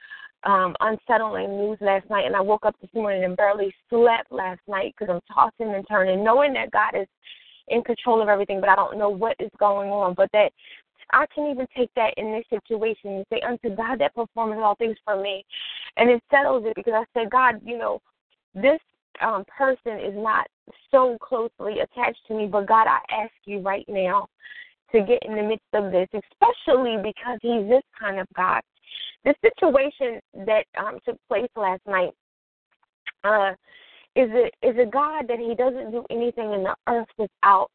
um, 0.44 0.74
unsettling 0.80 1.56
news 1.56 1.78
last 1.80 2.08
night. 2.10 2.26
And 2.26 2.34
I 2.34 2.40
woke 2.40 2.64
up 2.64 2.74
this 2.80 2.90
morning 2.94 3.24
and 3.24 3.36
barely 3.36 3.72
slept 3.88 4.32
last 4.32 4.60
night 4.68 4.94
because 4.98 5.14
I'm 5.14 5.34
tossing 5.34 5.74
and 5.74 5.84
turning, 5.88 6.24
knowing 6.24 6.52
that 6.54 6.70
God 6.70 7.00
is 7.00 7.06
in 7.68 7.82
control 7.82 8.20
of 8.20 8.28
everything, 8.28 8.60
but 8.60 8.68
I 8.68 8.74
don't 8.74 8.98
know 8.98 9.10
what 9.10 9.36
is 9.38 9.50
going 9.58 9.90
on. 9.90 10.14
But 10.14 10.30
that 10.32 10.50
I 11.12 11.26
can 11.34 11.50
even 11.50 11.66
take 11.76 11.90
that 11.94 12.14
in 12.16 12.32
this 12.32 12.44
situation 12.50 13.10
and 13.12 13.26
say, 13.32 13.40
Unto 13.40 13.74
God 13.74 14.00
that 14.00 14.14
performs 14.14 14.58
all 14.62 14.74
things 14.76 14.96
for 15.04 15.20
me. 15.20 15.44
And 15.96 16.10
it 16.10 16.22
settles 16.30 16.64
it 16.66 16.74
because 16.74 16.94
I 16.96 17.04
said, 17.14 17.30
God, 17.30 17.60
you 17.64 17.78
know, 17.78 18.00
this 18.54 18.80
um, 19.20 19.44
person 19.56 19.98
is 19.98 20.14
not 20.14 20.46
so 20.90 21.16
closely 21.20 21.80
attached 21.80 22.20
to 22.28 22.34
me, 22.34 22.46
but 22.46 22.66
God, 22.66 22.86
I 22.86 22.98
ask 23.10 23.32
you 23.44 23.60
right 23.60 23.84
now 23.88 24.26
to 24.92 25.00
get 25.00 25.22
in 25.24 25.36
the 25.36 25.42
midst 25.42 25.66
of 25.72 25.92
this, 25.92 26.08
especially 26.12 26.96
because 27.02 27.38
He's 27.42 27.68
this 27.68 27.82
kind 27.98 28.18
of 28.18 28.26
God. 28.36 28.60
The 29.24 29.34
situation 29.44 30.20
that 30.46 30.64
um, 30.78 30.98
took 31.04 31.18
place 31.28 31.50
last 31.56 31.82
night 31.86 32.12
uh, 33.24 33.52
is 34.16 34.30
a 34.30 34.46
is 34.66 34.76
a 34.78 34.86
God 34.86 35.26
that 35.28 35.38
He 35.38 35.54
doesn't 35.54 35.90
do 35.90 36.04
anything 36.10 36.52
in 36.52 36.64
the 36.64 36.74
earth 36.88 37.08
without 37.18 37.70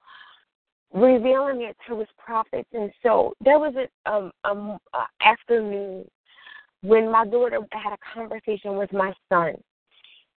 revealing 0.94 1.62
it 1.62 1.78
to 1.88 2.00
His 2.00 2.10
prophets. 2.18 2.70
And 2.74 2.92
so 3.04 3.34
there 3.44 3.60
was 3.60 3.74
a 3.76 4.12
um, 4.12 4.32
um, 4.44 4.78
afternoon 5.22 6.06
when 6.82 7.12
my 7.12 7.26
daughter 7.26 7.60
had 7.72 7.94
a 7.94 7.98
conversation 8.14 8.78
with 8.78 8.92
my 8.92 9.14
son. 9.30 9.56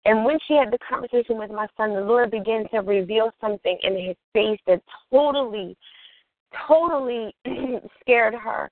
And 0.06 0.24
when 0.24 0.38
she 0.46 0.54
had 0.54 0.70
the 0.70 0.78
conversation 0.88 1.36
with 1.36 1.50
my 1.50 1.66
son, 1.76 1.92
the 1.92 2.00
Lord 2.00 2.30
began 2.30 2.68
to 2.68 2.78
reveal 2.78 3.32
something 3.40 3.76
in 3.82 4.06
his 4.06 4.16
face 4.32 4.60
that 4.68 4.80
totally, 5.12 5.76
totally 6.68 7.34
scared 8.00 8.34
her. 8.34 8.70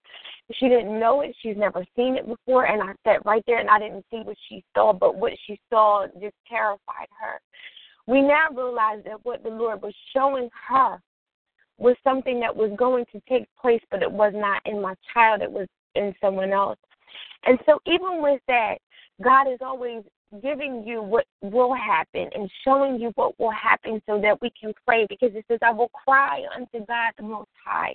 She 0.52 0.68
didn't 0.68 1.00
know 1.00 1.22
it. 1.22 1.34
She's 1.42 1.56
never 1.56 1.84
seen 1.96 2.14
it 2.14 2.28
before. 2.28 2.66
And 2.66 2.80
I 2.80 2.94
sat 3.02 3.26
right 3.26 3.42
there 3.48 3.58
and 3.58 3.68
I 3.68 3.80
didn't 3.80 4.04
see 4.12 4.18
what 4.18 4.36
she 4.48 4.62
saw, 4.76 4.92
but 4.92 5.16
what 5.16 5.32
she 5.44 5.58
saw 5.70 6.06
just 6.20 6.36
terrified 6.48 7.08
her. 7.20 7.40
We 8.06 8.22
now 8.22 8.46
realize 8.54 9.02
that 9.04 9.24
what 9.24 9.42
the 9.42 9.50
Lord 9.50 9.82
was 9.82 9.94
showing 10.14 10.48
her 10.68 11.00
was 11.78 11.96
something 12.04 12.38
that 12.40 12.54
was 12.54 12.70
going 12.78 13.06
to 13.10 13.20
take 13.28 13.48
place, 13.60 13.82
but 13.90 14.02
it 14.02 14.12
was 14.12 14.32
not 14.36 14.62
in 14.66 14.80
my 14.80 14.94
child, 15.12 15.42
it 15.42 15.50
was 15.50 15.66
in 15.96 16.14
someone 16.20 16.52
else. 16.52 16.78
And 17.44 17.58
so, 17.66 17.80
even 17.86 18.22
with 18.22 18.40
that, 18.46 18.76
God 19.22 19.50
is 19.50 19.58
always 19.60 20.02
giving 20.42 20.84
you 20.86 21.02
what 21.02 21.26
will 21.42 21.74
happen 21.74 22.28
and 22.34 22.50
showing 22.64 23.00
you 23.00 23.12
what 23.14 23.38
will 23.38 23.50
happen 23.50 24.00
so 24.06 24.20
that 24.20 24.40
we 24.40 24.50
can 24.60 24.72
pray 24.86 25.06
because 25.08 25.30
it 25.34 25.44
says, 25.48 25.58
I 25.62 25.72
will 25.72 25.90
cry 25.90 26.42
unto 26.54 26.84
God 26.86 27.12
the 27.16 27.24
Most 27.24 27.50
High 27.64 27.94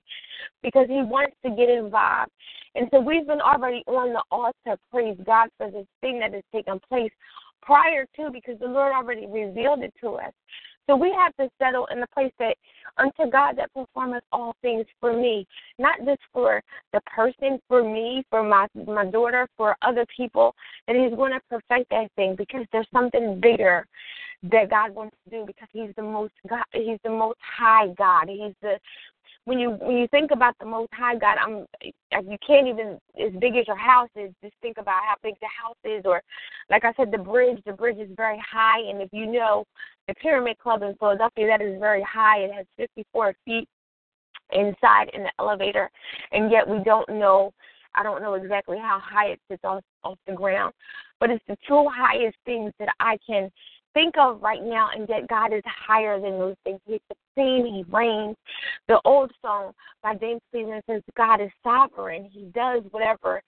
because 0.62 0.88
He 0.88 1.01
wants 1.01 1.36
to 1.46 1.51
get 1.51 1.69
involved. 1.69 2.31
And 2.75 2.88
so 2.91 3.00
we've 3.00 3.27
been 3.27 3.41
already 3.41 3.84
on 3.88 4.13
the 4.13 4.24
altar, 4.31 4.79
praise 4.91 5.17
God 5.25 5.50
for 5.58 5.72
this 5.72 5.88
thing 6.01 6.19
that 6.19 6.34
has 6.34 6.43
taken 6.53 6.79
place 6.88 7.12
prior 7.62 8.05
to 8.15 8.29
because 8.31 8.60
the 8.60 8.67
Lord 8.67 8.93
already 8.93 9.25
revealed 9.27 9.84
it 9.84 9.93
to 10.01 10.12
us. 10.15 10.34
So 10.89 10.96
we 10.96 11.12
have 11.12 11.36
to 11.36 11.51
settle 11.62 11.86
in 11.91 12.00
the 12.00 12.08
place 12.08 12.31
that 12.39 12.58
unto 12.98 13.29
God 13.31 13.55
that 13.58 13.72
performeth 13.75 14.24
all 14.31 14.55
things 14.63 14.88
for 15.00 15.13
me, 15.15 15.46
not 15.77 16.00
just 16.03 16.22
for 16.34 16.63
the 16.93 17.01
person, 17.01 17.60
for 17.67 17.84
me, 17.84 18.24
for 18.31 18.41
my 18.41 18.65
my 18.88 19.05
daughter, 19.05 19.48
for 19.55 19.75
other 19.84 20.03
people, 20.17 20.55
that 20.88 20.96
He's 20.96 21.15
going 21.15 21.34
to 21.34 21.39
perfect 21.48 21.91
that 21.91 22.10
thing 22.15 22.36
because 22.36 22.65
there's 22.72 22.88
something 22.91 23.39
bigger 23.39 23.86
that 24.51 24.72
God 24.72 24.96
wants 24.96 25.15
to 25.25 25.29
do 25.29 25.46
because 25.46 25.67
He's 25.72 25.91
the 25.96 26.01
most 26.01 26.34
God, 26.50 26.63
He's 26.74 26.98
the 27.03 27.12
most 27.12 27.38
high 27.39 27.89
God. 27.96 28.27
He's 28.27 28.55
the 28.63 28.79
when 29.50 29.58
you 29.58 29.72
when 29.82 29.98
you 29.98 30.08
think 30.10 30.29
about 30.29 30.56
the 30.60 30.65
Most 30.65 30.94
High 30.94 31.15
God, 31.15 31.38
I'm 31.44 31.65
you 31.82 32.38
can't 32.46 32.68
even 32.68 33.00
as 33.20 33.34
big 33.41 33.56
as 33.56 33.65
your 33.65 33.75
house 33.75 34.10
is. 34.15 34.32
Just 34.44 34.53
think 34.62 34.77
about 34.77 35.01
how 35.03 35.15
big 35.24 35.34
the 35.41 35.48
house 35.48 35.75
is, 35.84 36.03
or 36.06 36.22
like 36.70 36.86
I 36.86 36.94
said, 36.96 37.12
the 37.12 37.18
bridge. 37.18 37.58
The 37.65 37.74
bridge 37.74 37.98
is 37.98 38.10
very 38.15 38.39
high, 38.39 38.79
and 38.79 39.01
if 39.01 39.10
you 39.12 39.25
know 39.25 39.65
the 40.08 40.13
Pyramid 40.13 40.60
Club 40.60 40.84
in 40.84 40.96
Philadelphia, 41.00 41.48
that 41.48 41.63
is 41.63 41.79
very 41.79 42.03
high. 42.03 42.41
It 42.41 42.53
has 42.53 42.68
54 42.77 43.34
feet 43.44 43.68
inside 44.53 45.10
in 45.15 45.24
the 45.24 45.32
elevator, 45.39 45.89
and 46.32 46.51
yet 46.51 46.68
we 46.68 46.84
don't 46.84 47.10
know. 47.10 47.51
I 47.96 48.03
don't 48.03 48.22
know 48.22 48.36
exactly 48.36 48.77
how 48.77 49.00
high 49.03 49.29
it 49.29 49.39
sits 49.50 49.63
off 49.63 49.82
off 50.03 50.20
the 50.27 50.34
ground, 50.34 50.75
but 51.20 51.32
it's 51.32 51.44
the 51.48 51.58
two 51.68 51.88
highest 51.91 52.38
things 52.46 52.72
that 52.77 52.89
I 53.00 53.18
can 53.25 53.50
think 53.96 54.13
of 54.20 54.44
right 54.44 54.63
now, 54.63 54.89
and 54.96 55.08
that 55.08 55.27
God 55.27 55.53
is 55.53 55.63
higher 55.65 56.22
than 56.22 56.38
those 56.38 56.56
things. 56.63 56.79
He's 56.86 57.00
supreme, 57.39 57.74
He 57.74 57.84
reigns. 57.89 58.36
The 58.88 59.00
old 59.05 59.31
song 59.41 59.74
by 60.03 60.15
James 60.15 60.41
Cleveland 60.51 60.84
says, 60.88 61.01
God 61.15 61.41
is 61.41 61.51
sovereign. 61.63 62.29
He 62.31 62.43
does 62.53 62.84
whatever 62.91 63.41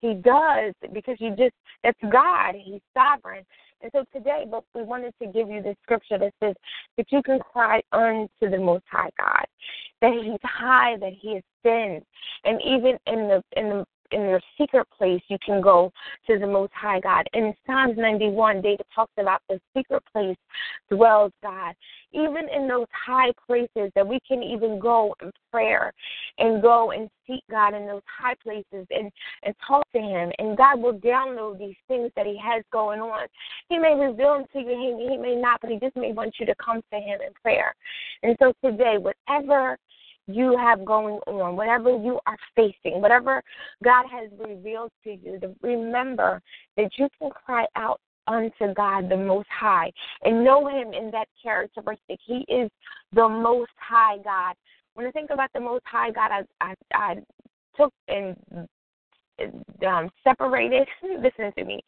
He 0.00 0.14
does 0.14 0.74
because 0.92 1.16
you 1.18 1.30
just, 1.30 1.54
that's 1.84 1.98
God. 2.10 2.54
He's 2.62 2.80
sovereign. 2.94 3.44
And 3.82 3.90
so 3.92 4.04
today, 4.12 4.44
but 4.48 4.64
we 4.74 4.82
wanted 4.82 5.12
to 5.20 5.26
give 5.26 5.48
you 5.48 5.62
the 5.62 5.74
scripture 5.82 6.18
that 6.18 6.32
says 6.42 6.54
that 6.96 7.06
you 7.10 7.22
can 7.22 7.40
cry 7.40 7.80
unto 7.92 8.28
the 8.40 8.58
Most 8.58 8.84
High 8.90 9.10
God, 9.18 9.44
that 10.00 10.12
He's 10.12 10.38
high, 10.44 10.96
that 11.00 11.12
He 11.20 11.30
is 11.30 11.42
thin, 11.64 12.00
and 12.44 12.60
even 12.62 12.96
in 13.06 13.28
the 13.28 13.42
in 13.56 13.68
the 13.70 13.84
in 14.12 14.22
your 14.22 14.40
secret 14.58 14.86
place, 14.96 15.22
you 15.28 15.38
can 15.44 15.60
go 15.60 15.92
to 16.26 16.38
the 16.38 16.46
Most 16.46 16.72
High 16.74 17.00
God. 17.00 17.26
In 17.32 17.54
Psalms 17.66 17.94
91, 17.96 18.62
David 18.62 18.86
talks 18.94 19.12
about 19.18 19.42
the 19.48 19.60
secret 19.76 20.02
place 20.12 20.36
dwells 20.90 21.32
God. 21.42 21.74
Even 22.12 22.48
in 22.54 22.68
those 22.68 22.86
high 22.92 23.32
places 23.46 23.90
that 23.94 24.06
we 24.06 24.20
can 24.26 24.42
even 24.42 24.78
go 24.78 25.14
in 25.22 25.30
prayer 25.50 25.92
and 26.38 26.60
go 26.60 26.90
and 26.90 27.08
seek 27.26 27.42
God 27.50 27.74
in 27.74 27.86
those 27.86 28.02
high 28.06 28.34
places 28.42 28.86
and, 28.90 29.10
and 29.42 29.54
talk 29.66 29.90
to 29.92 30.00
Him. 30.00 30.30
And 30.38 30.56
God 30.56 30.80
will 30.80 30.98
download 30.98 31.58
these 31.58 31.76
things 31.88 32.10
that 32.16 32.26
He 32.26 32.38
has 32.42 32.62
going 32.72 33.00
on. 33.00 33.26
He 33.68 33.78
may 33.78 33.94
reveal 33.94 34.34
them 34.34 34.44
to 34.52 34.58
you, 34.58 34.96
He, 34.98 35.08
he 35.10 35.16
may 35.16 35.36
not, 35.36 35.60
but 35.60 35.70
He 35.70 35.78
just 35.78 35.96
may 35.96 36.12
want 36.12 36.34
you 36.38 36.46
to 36.46 36.54
come 36.64 36.82
to 36.92 36.98
Him 36.98 37.20
in 37.26 37.32
prayer. 37.42 37.74
And 38.22 38.36
so 38.40 38.52
today, 38.62 38.96
whatever 38.98 39.78
you 40.26 40.56
have 40.56 40.84
going 40.84 41.18
on, 41.26 41.56
whatever 41.56 41.90
you 41.90 42.20
are 42.26 42.38
facing, 42.54 43.00
whatever 43.00 43.42
God 43.82 44.04
has 44.10 44.30
revealed 44.38 44.90
to 45.04 45.14
you, 45.14 45.40
remember 45.62 46.40
that 46.76 46.90
you 46.96 47.08
can 47.18 47.30
cry 47.30 47.66
out 47.76 48.00
unto 48.26 48.72
God 48.74 49.08
the 49.08 49.16
Most 49.16 49.48
High 49.48 49.90
and 50.22 50.44
know 50.44 50.68
Him 50.68 50.92
in 50.92 51.10
that 51.10 51.26
characteristic. 51.42 52.18
He 52.24 52.44
is 52.48 52.70
the 53.12 53.28
Most 53.28 53.72
High 53.76 54.18
God. 54.18 54.54
When 54.94 55.06
I 55.06 55.10
think 55.10 55.30
about 55.30 55.50
the 55.52 55.60
Most 55.60 55.84
High 55.86 56.10
God, 56.10 56.30
I 56.30 56.42
I, 56.60 56.74
I 56.94 57.14
took 57.76 57.92
and 58.08 58.36
um, 59.86 60.10
separated. 60.22 60.86
listen 61.02 61.52
to 61.56 61.64
me. 61.64 61.80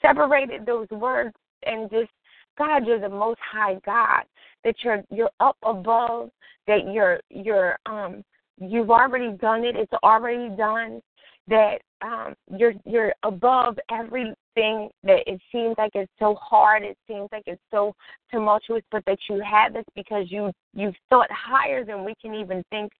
Separated 0.00 0.66
those 0.66 0.88
words 0.90 1.34
and 1.64 1.90
just 1.90 2.10
God, 2.56 2.86
you're 2.86 3.00
the 3.00 3.08
Most 3.08 3.40
High 3.52 3.78
God. 3.84 4.24
That 4.64 4.74
you're 4.82 5.02
you're 5.10 5.30
up 5.40 5.56
above 5.62 6.30
that 6.66 6.92
you're 6.92 7.20
you're 7.30 7.78
um 7.86 8.24
you've 8.58 8.90
already 8.90 9.32
done 9.38 9.64
it, 9.64 9.76
it's 9.76 9.92
already 10.02 10.48
done, 10.56 11.00
that 11.48 11.78
um 12.02 12.34
you're 12.56 12.74
you're 12.84 13.12
above 13.22 13.78
everything 13.90 14.88
that 15.02 15.20
it 15.26 15.40
seems 15.50 15.74
like 15.76 15.90
it's 15.94 16.10
so 16.18 16.36
hard, 16.36 16.82
it 16.82 16.96
seems 17.06 17.28
like 17.32 17.42
it's 17.46 17.60
so 17.70 17.94
tumultuous, 18.30 18.82
but 18.90 19.04
that 19.06 19.18
you 19.28 19.42
have 19.42 19.74
this 19.74 19.84
because 19.94 20.26
you 20.30 20.50
you've 20.74 20.94
thought 21.10 21.30
higher 21.30 21.84
than 21.84 22.04
we 22.04 22.14
can 22.20 22.34
even 22.34 22.62
think 22.70 22.90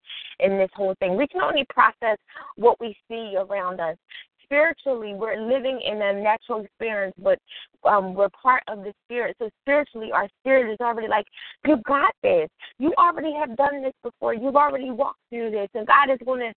in 0.41 0.59
this 0.59 0.71
whole 0.75 0.95
thing. 0.99 1.17
We 1.17 1.27
can 1.29 1.41
only 1.41 1.65
process 1.71 2.19
what 2.57 2.79
we 2.81 2.97
see 3.09 3.37
around 3.39 3.81
us 3.81 3.97
spiritually 4.45 5.15
we're 5.15 5.41
living 5.41 5.81
in 5.85 6.01
a 6.01 6.13
natural 6.23 6.61
experience, 6.61 7.15
but 7.19 7.39
um, 7.85 8.15
we're 8.15 8.31
part 8.31 8.63
of 8.69 8.79
the 8.79 8.93
spirit. 9.05 9.37
So 9.39 9.51
spiritually, 9.63 10.11
our 10.13 10.29
spirit 10.41 10.73
is 10.73 10.79
already 10.81 11.09
like, 11.09 11.27
you 11.67 11.79
got 11.87 12.15
this. 12.23 12.49
You 12.79 12.95
already 12.99 13.33
have 13.35 13.57
done 13.57 13.83
this 13.83 13.93
before. 14.03 14.35
You've 14.35 14.57
already 14.57 14.91
walked 14.91 15.21
through 15.31 15.51
this, 15.51 15.69
and 15.75 15.87
God 15.87 16.11
is 16.11 16.19
going 16.25 16.41
to 16.41 16.53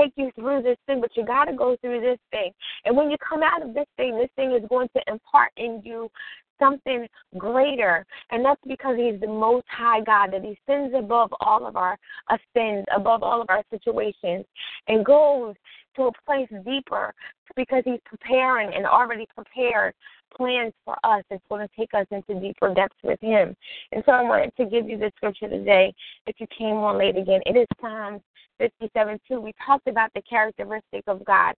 take 0.00 0.12
you 0.16 0.30
through 0.34 0.62
this 0.62 0.76
thing. 0.86 1.00
But 1.00 1.10
you 1.16 1.24
got 1.24 1.44
to 1.46 1.54
go 1.54 1.76
through 1.80 2.00
this 2.00 2.18
thing. 2.30 2.50
And 2.84 2.96
when 2.96 3.10
you 3.10 3.16
come 3.26 3.42
out 3.42 3.62
of 3.62 3.74
this 3.74 3.86
thing, 3.96 4.18
this 4.18 4.30
thing 4.36 4.52
is 4.52 4.66
going 4.68 4.88
to 4.96 5.02
impart 5.06 5.52
in 5.56 5.80
you 5.84 6.10
something 6.58 7.06
greater. 7.38 8.04
And 8.30 8.44
that's 8.44 8.60
because 8.66 8.96
He's 8.96 9.20
the 9.20 9.26
most 9.26 9.66
high 9.68 10.00
God, 10.00 10.32
that 10.32 10.42
He 10.42 10.58
sends 10.66 10.94
above 10.96 11.30
all 11.40 11.66
of 11.66 11.76
our 11.76 11.98
sins, 12.54 12.84
above 12.94 13.22
all 13.22 13.40
of 13.40 13.48
our 13.50 13.62
situations, 13.70 14.44
and 14.88 15.04
goes 15.04 15.54
to 15.96 16.04
a 16.04 16.12
place 16.26 16.48
deeper 16.64 17.14
because 17.56 17.82
He's 17.84 18.00
preparing 18.04 18.74
and 18.74 18.86
already 18.86 19.26
prepared 19.34 19.94
plans 20.36 20.72
for 20.84 20.96
us. 21.04 21.22
It's 21.30 21.44
going 21.48 21.66
to 21.66 21.74
take 21.78 21.94
us 21.94 22.06
into 22.10 22.40
deeper 22.40 22.72
depths 22.74 22.96
with 23.02 23.20
Him. 23.20 23.54
And 23.92 24.02
so 24.06 24.12
I 24.12 24.22
wanted 24.22 24.56
to 24.56 24.66
give 24.66 24.88
you 24.88 24.98
the 24.98 25.12
scripture 25.16 25.48
today. 25.48 25.92
If 26.26 26.36
you 26.38 26.46
came 26.56 26.76
on 26.76 26.98
late 26.98 27.16
again, 27.16 27.40
it 27.46 27.56
is 27.56 27.66
Psalms 27.80 28.22
57 28.58 29.20
2. 29.28 29.40
We 29.40 29.52
talked 29.64 29.88
about 29.88 30.10
the 30.14 30.22
characteristic 30.22 31.04
of 31.06 31.24
God. 31.24 31.54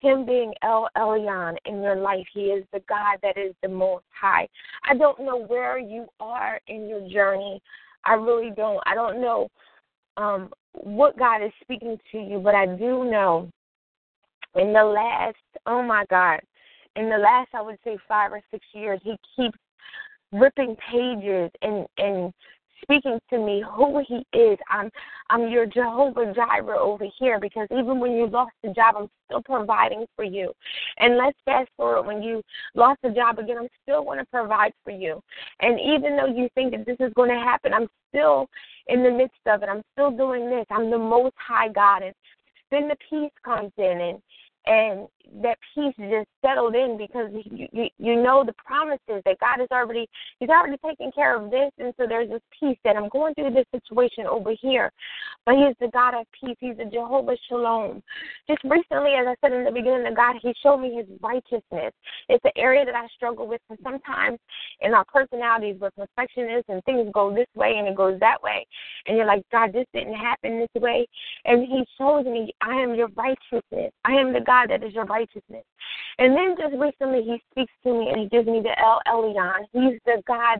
Him 0.00 0.26
being 0.26 0.52
El 0.62 0.88
Elyon 0.96 1.56
in 1.64 1.80
your 1.80 1.94
life. 1.94 2.26
He 2.34 2.46
is 2.46 2.64
the 2.72 2.82
God 2.88 3.18
that 3.22 3.38
is 3.38 3.54
the 3.62 3.68
most 3.68 4.04
high. 4.10 4.48
I 4.88 4.94
don't 4.94 5.20
know 5.20 5.44
where 5.44 5.78
you 5.78 6.06
are 6.18 6.60
in 6.66 6.88
your 6.88 7.08
journey. 7.08 7.62
I 8.04 8.14
really 8.14 8.50
don't. 8.50 8.80
I 8.84 8.96
don't 8.96 9.20
know 9.20 9.48
um, 10.16 10.52
what 10.72 11.18
God 11.18 11.44
is 11.44 11.52
speaking 11.62 11.98
to 12.10 12.18
you, 12.18 12.40
but 12.40 12.54
I 12.54 12.66
do 12.66 13.04
know 13.04 13.48
in 14.54 14.72
the 14.72 14.84
last, 14.84 15.36
oh 15.66 15.82
my 15.82 16.04
God, 16.10 16.40
in 16.96 17.08
the 17.08 17.18
last, 17.18 17.48
I 17.54 17.62
would 17.62 17.78
say 17.84 17.96
five 18.06 18.32
or 18.32 18.40
six 18.50 18.64
years, 18.74 19.00
he 19.02 19.16
keeps 19.36 19.58
ripping 20.32 20.76
pages 20.90 21.50
and 21.62 21.86
and 21.98 22.32
speaking 22.82 23.18
to 23.30 23.38
me 23.38 23.64
who 23.74 24.02
He 24.06 24.24
is. 24.36 24.58
I'm 24.68 24.90
I'm 25.30 25.48
your 25.48 25.66
Jehovah 25.66 26.32
Jireh 26.34 26.78
over 26.78 27.04
here 27.18 27.38
because 27.40 27.68
even 27.70 28.00
when 28.00 28.12
you 28.12 28.26
lost 28.26 28.52
the 28.62 28.70
job, 28.70 28.96
I'm 28.98 29.08
still 29.26 29.42
providing 29.42 30.06
for 30.16 30.24
you. 30.24 30.52
And 30.98 31.16
let's 31.16 31.38
fast 31.44 31.70
forward 31.76 32.06
when 32.06 32.22
you 32.22 32.42
lost 32.74 33.00
the 33.02 33.10
job 33.10 33.38
again, 33.38 33.58
I'm 33.58 33.68
still 33.82 34.04
going 34.04 34.18
to 34.18 34.26
provide 34.26 34.72
for 34.84 34.90
you. 34.90 35.22
And 35.60 35.78
even 35.80 36.16
though 36.16 36.26
you 36.26 36.48
think 36.54 36.72
that 36.72 36.86
this 36.86 36.96
is 37.00 37.12
going 37.14 37.30
to 37.30 37.36
happen, 37.36 37.72
I'm 37.72 37.88
still 38.08 38.48
in 38.88 39.02
the 39.02 39.10
midst 39.10 39.40
of 39.46 39.62
it. 39.62 39.68
I'm 39.68 39.82
still 39.92 40.10
doing 40.10 40.50
this. 40.50 40.66
I'm 40.70 40.90
the 40.90 40.98
Most 40.98 41.34
High 41.36 41.68
God, 41.68 42.02
and 42.02 42.14
then 42.72 42.88
the 42.88 42.96
peace 43.08 43.32
comes 43.44 43.72
in 43.78 44.00
and 44.00 44.22
and 44.66 45.08
that 45.42 45.58
peace 45.74 45.94
just 45.98 46.28
settled 46.44 46.74
in 46.74 46.98
because 46.98 47.30
you, 47.32 47.68
you 47.72 47.88
you 47.98 48.22
know 48.22 48.44
the 48.44 48.52
promises 48.64 49.22
that 49.24 49.38
God 49.40 49.58
has 49.58 49.68
already 49.72 50.08
He's 50.38 50.48
already 50.48 50.76
taken 50.84 51.10
care 51.12 51.36
of 51.36 51.50
this, 51.50 51.70
and 51.78 51.94
so 51.96 52.06
there's 52.06 52.28
this 52.28 52.42
peace 52.58 52.78
that 52.84 52.96
I'm 52.96 53.08
going 53.08 53.34
through 53.34 53.52
this 53.52 53.66
situation 53.72 54.26
over 54.26 54.52
here, 54.60 54.92
but 55.46 55.54
He's 55.54 55.76
the 55.80 55.88
God 55.88 56.14
of 56.14 56.26
peace. 56.38 56.56
He's 56.60 56.76
the 56.76 56.84
Jehovah 56.84 57.36
Shalom. 57.48 58.02
Just 58.48 58.62
recently, 58.64 59.12
as 59.12 59.26
I 59.26 59.34
said 59.40 59.52
in 59.52 59.64
the 59.64 59.70
beginning, 59.70 60.04
the 60.04 60.14
God 60.14 60.36
He 60.42 60.54
showed 60.62 60.78
me 60.78 60.94
His 60.94 61.06
righteousness. 61.22 61.92
It's 62.28 62.44
an 62.44 62.52
area 62.56 62.84
that 62.84 62.94
I 62.94 63.06
struggle 63.14 63.46
with, 63.46 63.60
and 63.70 63.78
sometimes 63.82 64.38
in 64.80 64.94
our 64.94 65.04
personalities, 65.04 65.76
we're 65.80 65.90
perfectionists, 65.90 66.68
and 66.68 66.82
things 66.84 67.08
go 67.14 67.34
this 67.34 67.48
way 67.54 67.76
and 67.78 67.88
it 67.88 67.96
goes 67.96 68.18
that 68.20 68.42
way, 68.42 68.66
and 69.06 69.16
you're 69.16 69.26
like, 69.26 69.42
God, 69.50 69.72
this 69.72 69.86
didn't 69.94 70.14
happen 70.14 70.58
this 70.60 70.82
way, 70.82 71.06
and 71.44 71.66
He 71.66 71.84
shows 71.98 72.24
me, 72.24 72.52
I 72.60 72.74
am 72.74 72.94
your 72.94 73.08
righteousness. 73.08 73.92
I 74.04 74.12
am 74.12 74.32
the 74.32 74.40
God 74.40 74.70
that 74.70 74.82
is 74.82 74.94
your 74.94 75.04
righteousness. 75.12 75.64
And 76.18 76.34
then 76.36 76.56
just 76.58 76.80
recently, 76.80 77.22
he 77.22 77.42
speaks 77.50 77.72
to 77.84 77.92
me 77.92 78.08
and 78.10 78.20
he 78.22 78.28
gives 78.28 78.46
me 78.46 78.62
the 78.62 78.74
El 78.80 79.00
Elyon. 79.06 79.60
He's 79.72 80.00
the 80.06 80.22
God 80.26 80.58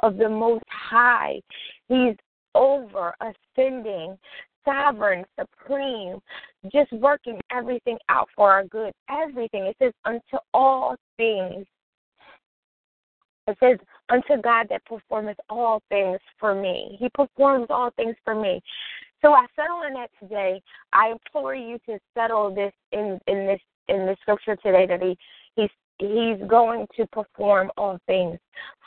of 0.00 0.16
the 0.16 0.28
Most 0.28 0.64
High. 0.68 1.40
He's 1.88 2.16
over, 2.54 3.14
ascending, 3.20 4.18
sovereign, 4.64 5.24
supreme, 5.38 6.18
just 6.72 6.92
working 6.92 7.38
everything 7.50 7.98
out 8.08 8.28
for 8.34 8.50
our 8.50 8.64
good. 8.64 8.92
Everything. 9.10 9.64
It 9.66 9.76
says, 9.80 9.92
unto 10.04 10.38
all 10.52 10.96
things. 11.16 11.66
It 13.48 13.56
says, 13.60 13.78
unto 14.08 14.42
God 14.42 14.66
that 14.70 14.84
performeth 14.84 15.38
all 15.48 15.80
things 15.88 16.18
for 16.40 16.54
me. 16.54 16.96
He 16.98 17.08
performs 17.10 17.66
all 17.70 17.90
things 17.96 18.16
for 18.24 18.34
me. 18.34 18.60
So 19.22 19.32
I 19.32 19.46
settle 19.54 19.82
in 19.86 19.94
that 19.94 20.10
today. 20.20 20.60
I 20.92 21.10
implore 21.10 21.54
you 21.54 21.78
to 21.86 21.98
settle 22.14 22.54
this 22.54 22.72
in 22.92 23.18
in 23.26 23.46
this 23.46 23.60
in 23.88 24.06
the 24.06 24.16
scripture 24.20 24.56
today 24.56 24.86
that 24.86 25.02
he 25.02 25.16
he's 25.56 25.70
he's 25.98 26.46
going 26.48 26.86
to 26.96 27.06
perform 27.06 27.70
all 27.76 27.98
things 28.06 28.38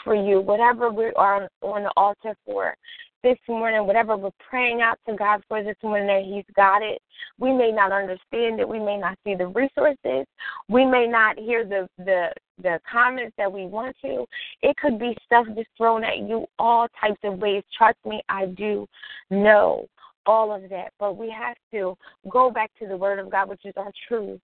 for 0.03 0.15
you. 0.15 0.41
Whatever 0.41 0.91
we 0.91 1.11
are 1.15 1.43
on 1.43 1.47
on 1.61 1.83
the 1.83 1.91
altar 1.97 2.35
for 2.45 2.75
this 3.23 3.37
morning, 3.47 3.85
whatever 3.85 4.15
we're 4.15 4.29
praying 4.49 4.81
out 4.81 4.97
to 5.07 5.15
God 5.15 5.43
for 5.47 5.61
this 5.63 5.75
morning, 5.83 6.07
that 6.07 6.23
He's 6.23 6.55
got 6.55 6.81
it. 6.81 7.01
We 7.37 7.51
may 7.53 7.71
not 7.71 7.91
understand 7.91 8.59
it. 8.59 8.67
We 8.67 8.79
may 8.79 8.97
not 8.97 9.17
see 9.23 9.35
the 9.35 9.47
resources. 9.47 10.25
We 10.69 10.85
may 10.85 11.07
not 11.07 11.37
hear 11.37 11.65
the 11.65 11.87
the 11.97 12.31
the 12.61 12.79
comments 12.89 13.33
that 13.37 13.51
we 13.51 13.65
want 13.65 13.95
to. 14.03 14.25
It 14.61 14.75
could 14.77 14.99
be 14.99 15.15
stuff 15.25 15.47
just 15.55 15.69
thrown 15.77 16.03
at 16.03 16.19
you 16.19 16.45
all 16.57 16.87
types 16.99 17.19
of 17.23 17.39
ways. 17.39 17.63
Trust 17.77 17.97
me, 18.05 18.21
I 18.29 18.47
do 18.47 18.87
know 19.29 19.87
all 20.25 20.53
of 20.53 20.69
that. 20.69 20.93
But 20.99 21.17
we 21.17 21.29
have 21.29 21.57
to 21.71 21.97
go 22.29 22.51
back 22.51 22.71
to 22.79 22.87
the 22.87 22.97
Word 22.97 23.19
of 23.19 23.31
God, 23.31 23.49
which 23.49 23.65
is 23.65 23.73
our 23.77 23.91
truth, 24.07 24.39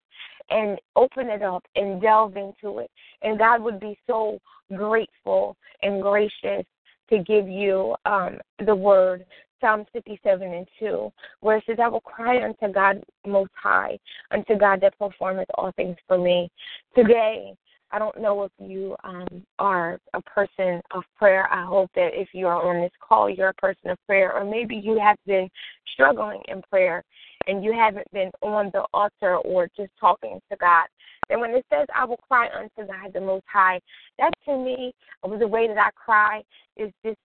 and 0.49 0.79
open 0.95 1.27
it 1.29 1.41
up 1.41 1.63
and 1.75 2.01
delve 2.01 2.37
into 2.37 2.79
it. 2.79 2.91
And 3.21 3.39
God 3.39 3.61
would 3.61 3.79
be 3.79 3.97
so 4.07 4.39
grateful 4.75 5.55
and 5.81 6.01
gracious 6.01 6.65
to 7.09 7.19
give 7.19 7.47
you 7.47 7.95
um, 8.05 8.37
the 8.65 8.75
Word. 8.75 9.25
Psalm 9.61 9.85
57 9.93 10.41
and 10.53 10.67
2, 10.79 11.11
where 11.39 11.57
it 11.57 11.63
says, 11.65 11.77
I 11.81 11.87
will 11.87 12.01
cry 12.01 12.43
unto 12.43 12.71
God 12.71 13.01
most 13.25 13.51
high, 13.55 13.97
unto 14.29 14.57
God 14.57 14.81
that 14.81 14.99
performeth 14.99 15.47
all 15.55 15.71
things 15.71 15.95
for 16.07 16.17
me. 16.17 16.51
Today, 16.93 17.55
I 17.95 17.97
don't 17.99 18.19
know 18.19 18.43
if 18.43 18.51
you 18.59 18.93
um, 19.05 19.45
are 19.57 20.01
a 20.13 20.21
person 20.23 20.81
of 20.91 21.03
prayer. 21.17 21.47
I 21.49 21.63
hope 21.63 21.89
that 21.95 22.09
if 22.11 22.27
you 22.33 22.45
are 22.45 22.61
on 22.61 22.81
this 22.81 22.91
call, 22.99 23.29
you're 23.29 23.47
a 23.49 23.53
person 23.53 23.89
of 23.89 23.97
prayer, 24.05 24.33
or 24.33 24.43
maybe 24.43 24.75
you 24.75 24.99
have 24.99 25.15
been 25.25 25.47
struggling 25.93 26.41
in 26.49 26.61
prayer 26.63 27.05
and 27.47 27.63
you 27.63 27.71
haven't 27.71 28.11
been 28.11 28.31
on 28.41 28.69
the 28.73 28.83
altar 28.93 29.37
or 29.37 29.69
just 29.77 29.91
talking 29.97 30.41
to 30.51 30.57
God. 30.57 30.87
And 31.29 31.39
when 31.39 31.51
it 31.51 31.65
says, 31.71 31.87
I 31.95 32.03
will 32.03 32.17
cry 32.17 32.49
unto 32.53 32.91
God 32.91 33.13
the 33.13 33.21
Most 33.21 33.45
High, 33.49 33.79
that 34.19 34.31
to 34.43 34.57
me, 34.57 34.93
was 35.23 35.39
the 35.39 35.47
way 35.47 35.69
that 35.69 35.77
I 35.77 35.89
cry 35.95 36.43
is 36.75 36.91
just 37.05 37.17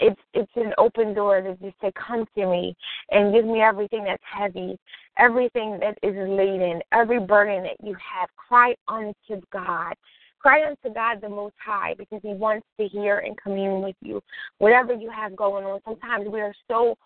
it's 0.00 0.20
it's 0.34 0.50
an 0.56 0.72
open 0.78 1.14
door 1.14 1.40
to 1.40 1.54
just 1.56 1.74
say, 1.80 1.92
come 1.94 2.26
to 2.36 2.46
me 2.46 2.76
and 3.10 3.32
give 3.32 3.44
me 3.44 3.60
everything 3.60 4.04
that's 4.04 4.22
heavy, 4.22 4.78
everything 5.18 5.78
that 5.80 5.98
is 6.02 6.14
laden, 6.16 6.80
every 6.92 7.20
burden 7.20 7.62
that 7.62 7.76
you 7.82 7.94
have. 7.94 8.28
Cry 8.36 8.74
unto 8.88 9.40
God. 9.52 9.94
Cry 10.38 10.66
unto 10.66 10.92
God 10.92 11.20
the 11.20 11.28
Most 11.28 11.54
High 11.64 11.94
because 11.96 12.20
He 12.22 12.34
wants 12.34 12.66
to 12.80 12.88
hear 12.88 13.18
and 13.18 13.36
commune 13.40 13.82
with 13.82 13.96
you. 14.00 14.20
Whatever 14.58 14.92
you 14.94 15.10
have 15.10 15.36
going 15.36 15.64
on, 15.64 15.80
sometimes 15.84 16.28
we 16.28 16.40
are 16.40 16.54
so 16.68 16.96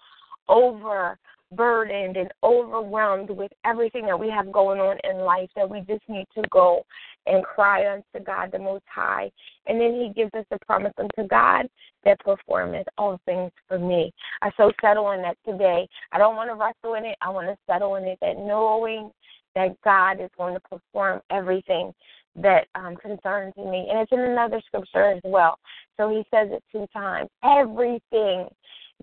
over 0.49 1.19
burdened 1.53 2.17
and 2.17 2.31
overwhelmed 2.43 3.31
with 3.31 3.53
everything 3.65 4.07
that 4.07 4.19
we 4.19 4.29
have 4.29 4.51
going 4.53 4.81
on 4.81 4.99
in 5.05 5.25
life 5.25 5.49
that 5.57 5.69
we 5.69 5.81
just 5.81 6.03
need 6.09 6.27
to 6.35 6.43
go 6.51 6.85
and 7.27 7.45
cry 7.45 7.93
unto 7.93 8.25
God 8.25 8.51
the 8.53 8.59
Most 8.59 8.85
High. 8.93 9.31
And 9.67 9.81
then 9.81 9.95
He 9.95 10.13
gives 10.15 10.33
us 10.35 10.45
the 10.51 10.59
promise 10.67 10.93
unto 10.99 11.29
God 11.29 11.67
that 12.05 12.21
performeth 12.21 12.87
all 12.99 13.21
things 13.27 13.51
for 13.69 13.79
me. 13.79 14.13
I 14.43 14.51
so 14.57 14.73
settle 14.81 15.13
in 15.13 15.23
that 15.23 15.37
today. 15.47 15.89
I 16.13 16.19
don't 16.19 16.37
want 16.37 16.51
to 16.51 16.55
wrestle 16.55 16.97
in 16.97 17.05
it. 17.05 17.17
I 17.21 17.31
want 17.31 17.49
to 17.49 17.57
settle 17.67 17.97
in 17.97 18.05
it 18.05 18.19
that 18.21 18.37
knowing 18.37 19.11
that 19.55 19.81
God 19.83 20.21
is 20.21 20.31
going 20.37 20.55
to 20.55 20.61
perform 20.61 21.21
everything 21.31 21.93
that 22.37 22.67
um, 22.75 22.97
concerns 22.97 23.57
me. 23.57 23.89
And 23.91 24.01
it's 24.01 24.13
in 24.13 24.21
another 24.21 24.61
scripture 24.67 25.13
as 25.13 25.23
well. 25.25 25.59
So 25.97 26.11
he 26.11 26.25
says 26.31 26.49
it 26.53 26.63
two 26.71 26.87
times. 26.93 27.31
Everything 27.43 28.49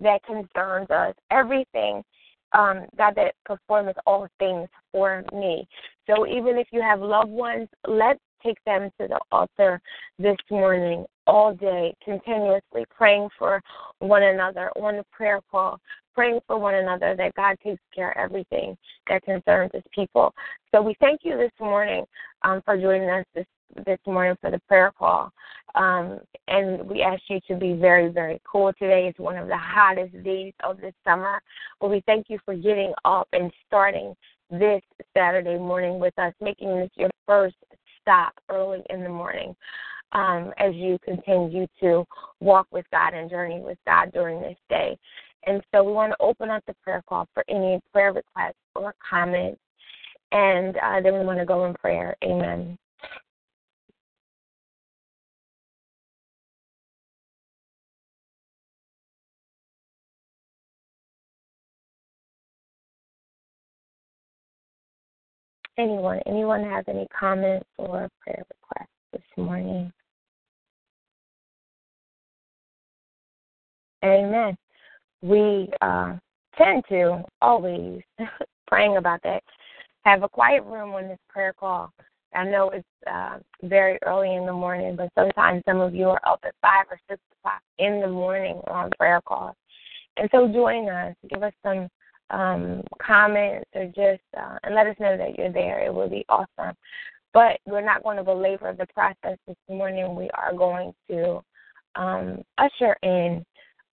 that 0.00 0.22
concerns 0.24 0.90
us, 0.90 1.14
everything 1.30 2.02
um, 2.54 2.86
God 2.96 3.14
that 3.16 3.34
performeth 3.44 3.96
all 4.06 4.26
things 4.38 4.68
for 4.92 5.24
me. 5.32 5.66
So 6.06 6.26
even 6.26 6.56
if 6.56 6.68
you 6.72 6.80
have 6.80 7.00
loved 7.00 7.30
ones, 7.30 7.68
let's 7.86 8.20
take 8.44 8.58
them 8.64 8.90
to 9.00 9.08
the 9.08 9.18
altar 9.32 9.80
this 10.18 10.36
morning, 10.50 11.04
all 11.26 11.54
day, 11.54 11.94
continuously 12.04 12.84
praying 12.94 13.28
for 13.38 13.60
one 13.98 14.22
another 14.22 14.70
on 14.76 14.96
the 14.96 15.04
prayer 15.10 15.40
call, 15.50 15.80
praying 16.14 16.40
for 16.46 16.58
one 16.58 16.74
another 16.74 17.16
that 17.16 17.34
God 17.34 17.56
takes 17.64 17.80
care 17.94 18.10
of 18.10 18.16
everything 18.18 18.76
that 19.08 19.24
concerns 19.24 19.70
His 19.72 19.82
people. 19.94 20.34
So 20.72 20.82
we 20.82 20.94
thank 21.00 21.20
you 21.24 21.36
this 21.36 21.52
morning 21.58 22.04
um, 22.42 22.60
for 22.64 22.76
joining 22.76 23.08
us 23.08 23.24
this 23.34 23.46
this 23.86 23.98
morning 24.06 24.36
for 24.40 24.50
the 24.50 24.60
prayer 24.68 24.92
call. 24.96 25.32
Um, 25.74 26.20
and 26.48 26.88
we 26.88 27.02
ask 27.02 27.22
you 27.28 27.40
to 27.48 27.56
be 27.56 27.74
very, 27.74 28.08
very 28.08 28.40
cool 28.50 28.72
today. 28.78 29.08
It's 29.08 29.18
one 29.18 29.36
of 29.36 29.48
the 29.48 29.56
hottest 29.56 30.22
days 30.22 30.52
of 30.62 30.80
the 30.80 30.92
summer. 31.04 31.40
But 31.80 31.90
we 31.90 32.02
thank 32.06 32.26
you 32.28 32.38
for 32.44 32.54
getting 32.54 32.92
up 33.04 33.28
and 33.32 33.50
starting 33.66 34.14
this 34.50 34.82
Saturday 35.16 35.58
morning 35.58 35.98
with 35.98 36.16
us, 36.18 36.32
making 36.40 36.76
this 36.76 36.90
your 36.94 37.10
first 37.26 37.56
stop 38.00 38.34
early 38.50 38.82
in 38.90 39.02
the 39.02 39.08
morning 39.08 39.56
um, 40.12 40.52
as 40.58 40.74
you 40.74 40.98
continue 41.04 41.66
to 41.80 42.04
walk 42.40 42.66
with 42.70 42.84
God 42.90 43.14
and 43.14 43.28
journey 43.28 43.60
with 43.60 43.78
God 43.86 44.12
during 44.12 44.40
this 44.40 44.58
day. 44.68 44.96
And 45.46 45.62
so 45.74 45.82
we 45.82 45.92
want 45.92 46.12
to 46.12 46.24
open 46.24 46.50
up 46.50 46.62
the 46.66 46.74
prayer 46.82 47.02
call 47.08 47.28
for 47.34 47.44
any 47.48 47.80
prayer 47.92 48.12
requests 48.12 48.54
or 48.74 48.94
comments. 49.08 49.60
And 50.32 50.76
uh, 50.76 51.00
then 51.02 51.14
we 51.14 51.24
want 51.24 51.38
to 51.38 51.44
go 51.44 51.66
in 51.66 51.74
prayer. 51.74 52.16
Amen. 52.24 52.78
Anyone, 65.78 66.20
anyone 66.26 66.64
has 66.64 66.84
any 66.88 67.06
comments 67.18 67.66
or 67.78 68.08
prayer 68.20 68.42
requests 68.50 68.90
this 69.12 69.22
morning? 69.36 69.92
Amen. 74.04 74.56
We 75.22 75.70
uh, 75.80 76.16
tend 76.58 76.84
to 76.90 77.24
always 77.40 78.02
praying 78.66 78.96
about 78.96 79.20
that. 79.22 79.42
Have 80.04 80.22
a 80.22 80.28
quiet 80.28 80.64
room 80.64 80.92
on 80.92 81.08
this 81.08 81.18
prayer 81.28 81.54
call. 81.54 81.92
I 82.34 82.44
know 82.44 82.70
it's 82.70 82.86
uh, 83.10 83.38
very 83.62 83.98
early 84.02 84.34
in 84.34 84.44
the 84.44 84.52
morning, 84.52 84.96
but 84.96 85.08
sometimes 85.16 85.62
some 85.66 85.80
of 85.80 85.94
you 85.94 86.08
are 86.10 86.20
up 86.26 86.40
at 86.44 86.54
five 86.60 86.86
or 86.90 86.98
six 87.08 87.20
o'clock 87.38 87.62
in 87.78 88.00
the 88.00 88.08
morning 88.08 88.60
on 88.66 88.90
prayer 88.98 89.20
calls. 89.24 89.54
And 90.16 90.28
so 90.32 90.48
join 90.48 90.88
us. 90.88 91.14
Give 91.30 91.42
us 91.42 91.52
some 91.64 91.88
um, 92.34 92.82
comments 93.00 93.70
or 93.74 93.86
just 93.86 94.22
uh, 94.36 94.58
and 94.64 94.74
let 94.74 94.86
us 94.86 94.96
know 94.98 95.16
that 95.16 95.38
you're 95.38 95.52
there. 95.52 95.84
It 95.84 95.94
will 95.94 96.08
be 96.08 96.24
awesome. 96.28 96.76
But 97.32 97.58
we're 97.66 97.84
not 97.84 98.02
going 98.02 98.16
to 98.16 98.24
belabor 98.24 98.74
the 98.76 98.86
process 98.94 99.38
this 99.46 99.56
morning. 99.68 100.14
We 100.14 100.30
are 100.30 100.52
going 100.52 100.92
to 101.10 101.42
um, 101.94 102.42
usher 102.58 102.96
in 103.02 103.44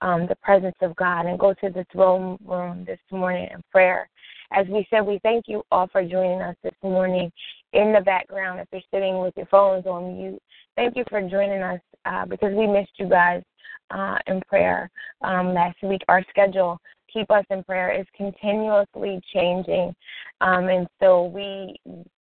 um, 0.02 0.26
the 0.28 0.36
presence 0.42 0.76
of 0.82 0.96
God 0.96 1.28
and 1.28 1.40
go 1.40 1.54
to 1.54 1.70
the 1.70 1.86
throne 1.92 2.38
room 2.46 2.84
this 2.86 3.00
morning 3.12 3.48
in 3.54 3.62
prayer. 3.72 4.10
As 4.52 4.68
we 4.68 4.86
said, 4.90 5.02
we 5.02 5.20
thank 5.24 5.46
you 5.48 5.64
all 5.72 5.88
for 5.92 6.04
joining 6.04 6.42
us 6.42 6.56
this 6.64 6.74
morning 6.84 7.32
in 7.74 7.94
the 7.94 8.02
background. 8.02 8.60
If 8.60 8.68
you're 8.72 8.82
sitting 8.92 9.20
with 9.20 9.34
your 9.38 9.46
phones 9.46 9.86
on 9.86 10.18
mute, 10.18 10.42
thank 10.76 10.96
you 10.96 11.04
for 11.10 11.22
joining 11.22 11.62
us 11.62 11.80
uh, 12.06 12.26
because 12.26 12.54
we 12.54 12.68
missed 12.68 12.92
you 12.98 13.08
guys 13.08 13.44
uh, 13.92 14.18
in 14.28 14.42
prayer 14.48 14.90
um, 15.22 15.54
last 15.54 15.78
week. 15.84 16.02
Our 16.08 16.24
schedule, 16.30 16.80
keep 17.14 17.30
us 17.32 17.46
in 17.50 17.64
prayer, 17.64 17.92
is 17.92 18.06
continuously 18.16 19.22
changing. 19.34 19.94
Um, 20.42 20.70
and 20.70 20.88
so 21.02 21.26
we 21.26 21.76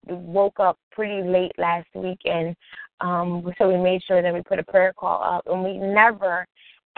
woke 0.07 0.59
up 0.59 0.77
pretty 0.91 1.27
late 1.27 1.51
last 1.57 1.87
week, 1.93 2.19
and 2.25 2.55
um, 3.01 3.51
so 3.57 3.67
we 3.67 3.77
made 3.77 4.01
sure 4.07 4.21
that 4.21 4.33
we 4.33 4.41
put 4.41 4.59
a 4.59 4.63
prayer 4.63 4.93
call 4.97 5.21
up. 5.21 5.43
And 5.47 5.63
we 5.63 5.77
never, 5.77 6.45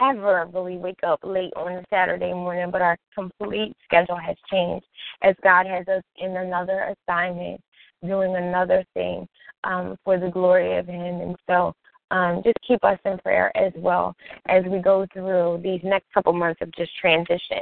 ever 0.00 0.48
really 0.52 0.76
wake 0.76 1.00
up 1.02 1.20
late 1.22 1.52
on 1.56 1.72
a 1.72 1.84
Saturday 1.90 2.32
morning, 2.32 2.70
but 2.70 2.82
our 2.82 2.96
complete 3.14 3.74
schedule 3.84 4.16
has 4.16 4.36
changed 4.50 4.86
as 5.22 5.34
God 5.42 5.66
has 5.66 5.86
us 5.88 6.02
in 6.18 6.36
another 6.36 6.94
assignment, 7.08 7.60
doing 8.06 8.36
another 8.36 8.84
thing 8.94 9.28
um, 9.64 9.96
for 10.04 10.18
the 10.18 10.30
glory 10.30 10.78
of 10.78 10.86
Him. 10.86 11.20
And 11.20 11.36
so 11.48 11.74
um, 12.10 12.42
just 12.44 12.56
keep 12.66 12.82
us 12.84 12.98
in 13.04 13.18
prayer 13.18 13.56
as 13.56 13.72
well 13.76 14.14
as 14.48 14.64
we 14.64 14.78
go 14.78 15.06
through 15.12 15.60
these 15.62 15.80
next 15.84 16.06
couple 16.12 16.32
months 16.32 16.60
of 16.60 16.70
just 16.72 16.90
transition 17.00 17.60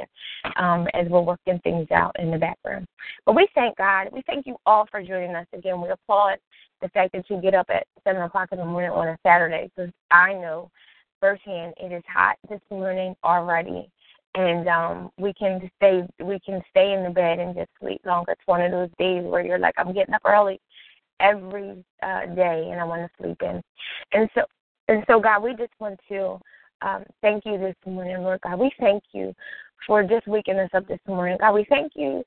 um, 0.55 0.87
as 0.93 1.07
we're 1.07 1.21
working 1.21 1.59
things 1.63 1.87
out 1.91 2.15
in 2.19 2.31
the 2.31 2.37
background. 2.37 2.87
But 3.25 3.35
we 3.35 3.47
thank 3.53 3.77
God. 3.77 4.07
We 4.11 4.23
thank 4.25 4.47
you 4.47 4.57
all 4.65 4.87
for 4.89 5.03
joining 5.03 5.35
us 5.35 5.47
again. 5.53 5.81
We 5.81 5.89
applaud 5.89 6.37
the 6.81 6.89
fact 6.89 7.11
that 7.13 7.29
you 7.29 7.41
get 7.41 7.53
up 7.53 7.67
at 7.69 7.85
7 8.03 8.21
o'clock 8.21 8.49
in 8.51 8.57
the 8.57 8.65
morning 8.65 8.91
on 8.91 9.09
a 9.09 9.17
Saturday 9.23 9.69
because 9.75 9.91
I 10.11 10.33
know 10.33 10.71
firsthand 11.19 11.73
it 11.77 11.91
is 11.91 12.03
hot 12.11 12.37
this 12.49 12.61
morning 12.69 13.15
already. 13.23 13.89
And 14.35 14.67
um, 14.67 15.09
we 15.17 15.33
can 15.33 15.69
stay 15.77 16.03
we 16.23 16.39
can 16.45 16.61
stay 16.69 16.93
in 16.93 17.03
the 17.03 17.09
bed 17.09 17.39
and 17.39 17.55
just 17.55 17.69
sleep 17.79 17.99
longer. 18.05 18.33
It's 18.33 18.41
one 18.45 18.61
of 18.61 18.71
those 18.71 18.91
days 18.99 19.23
where 19.23 19.43
you're 19.43 19.57
like, 19.57 19.73
I'm 19.77 19.91
getting 19.91 20.13
up 20.13 20.21
early 20.23 20.61
every 21.19 21.83
uh, 22.03 22.25
day, 22.27 22.69
and 22.71 22.79
I 22.79 22.83
want 22.83 23.01
to 23.01 23.23
sleep 23.23 23.41
in. 23.41 23.61
And 24.13 24.29
so, 24.33 24.41
and 24.87 25.03
so, 25.07 25.19
God, 25.19 25.43
we 25.43 25.51
just 25.55 25.73
want 25.79 25.99
to 26.09 26.39
um, 26.81 27.03
thank 27.21 27.45
you 27.45 27.57
this 27.57 27.75
morning, 27.85 28.21
Lord 28.21 28.41
God. 28.41 28.59
We 28.59 28.71
thank 28.79 29.03
you 29.11 29.33
for 29.85 30.03
just 30.03 30.27
waking 30.27 30.59
us 30.59 30.69
up 30.73 30.87
this 30.87 30.99
morning, 31.07 31.37
God. 31.39 31.53
We 31.53 31.65
thank 31.69 31.93
you 31.95 32.23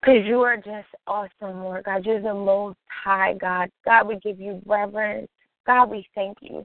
because 0.00 0.24
you 0.26 0.40
are 0.40 0.56
just 0.56 0.88
awesome, 1.06 1.62
Lord 1.62 1.84
God. 1.84 2.06
You're 2.06 2.22
the 2.22 2.34
most 2.34 2.78
high, 2.88 3.34
God. 3.34 3.70
God, 3.84 4.08
we 4.08 4.16
give 4.16 4.40
you 4.40 4.60
reverence. 4.66 5.28
God, 5.66 5.90
we 5.90 6.06
thank 6.14 6.38
you. 6.40 6.64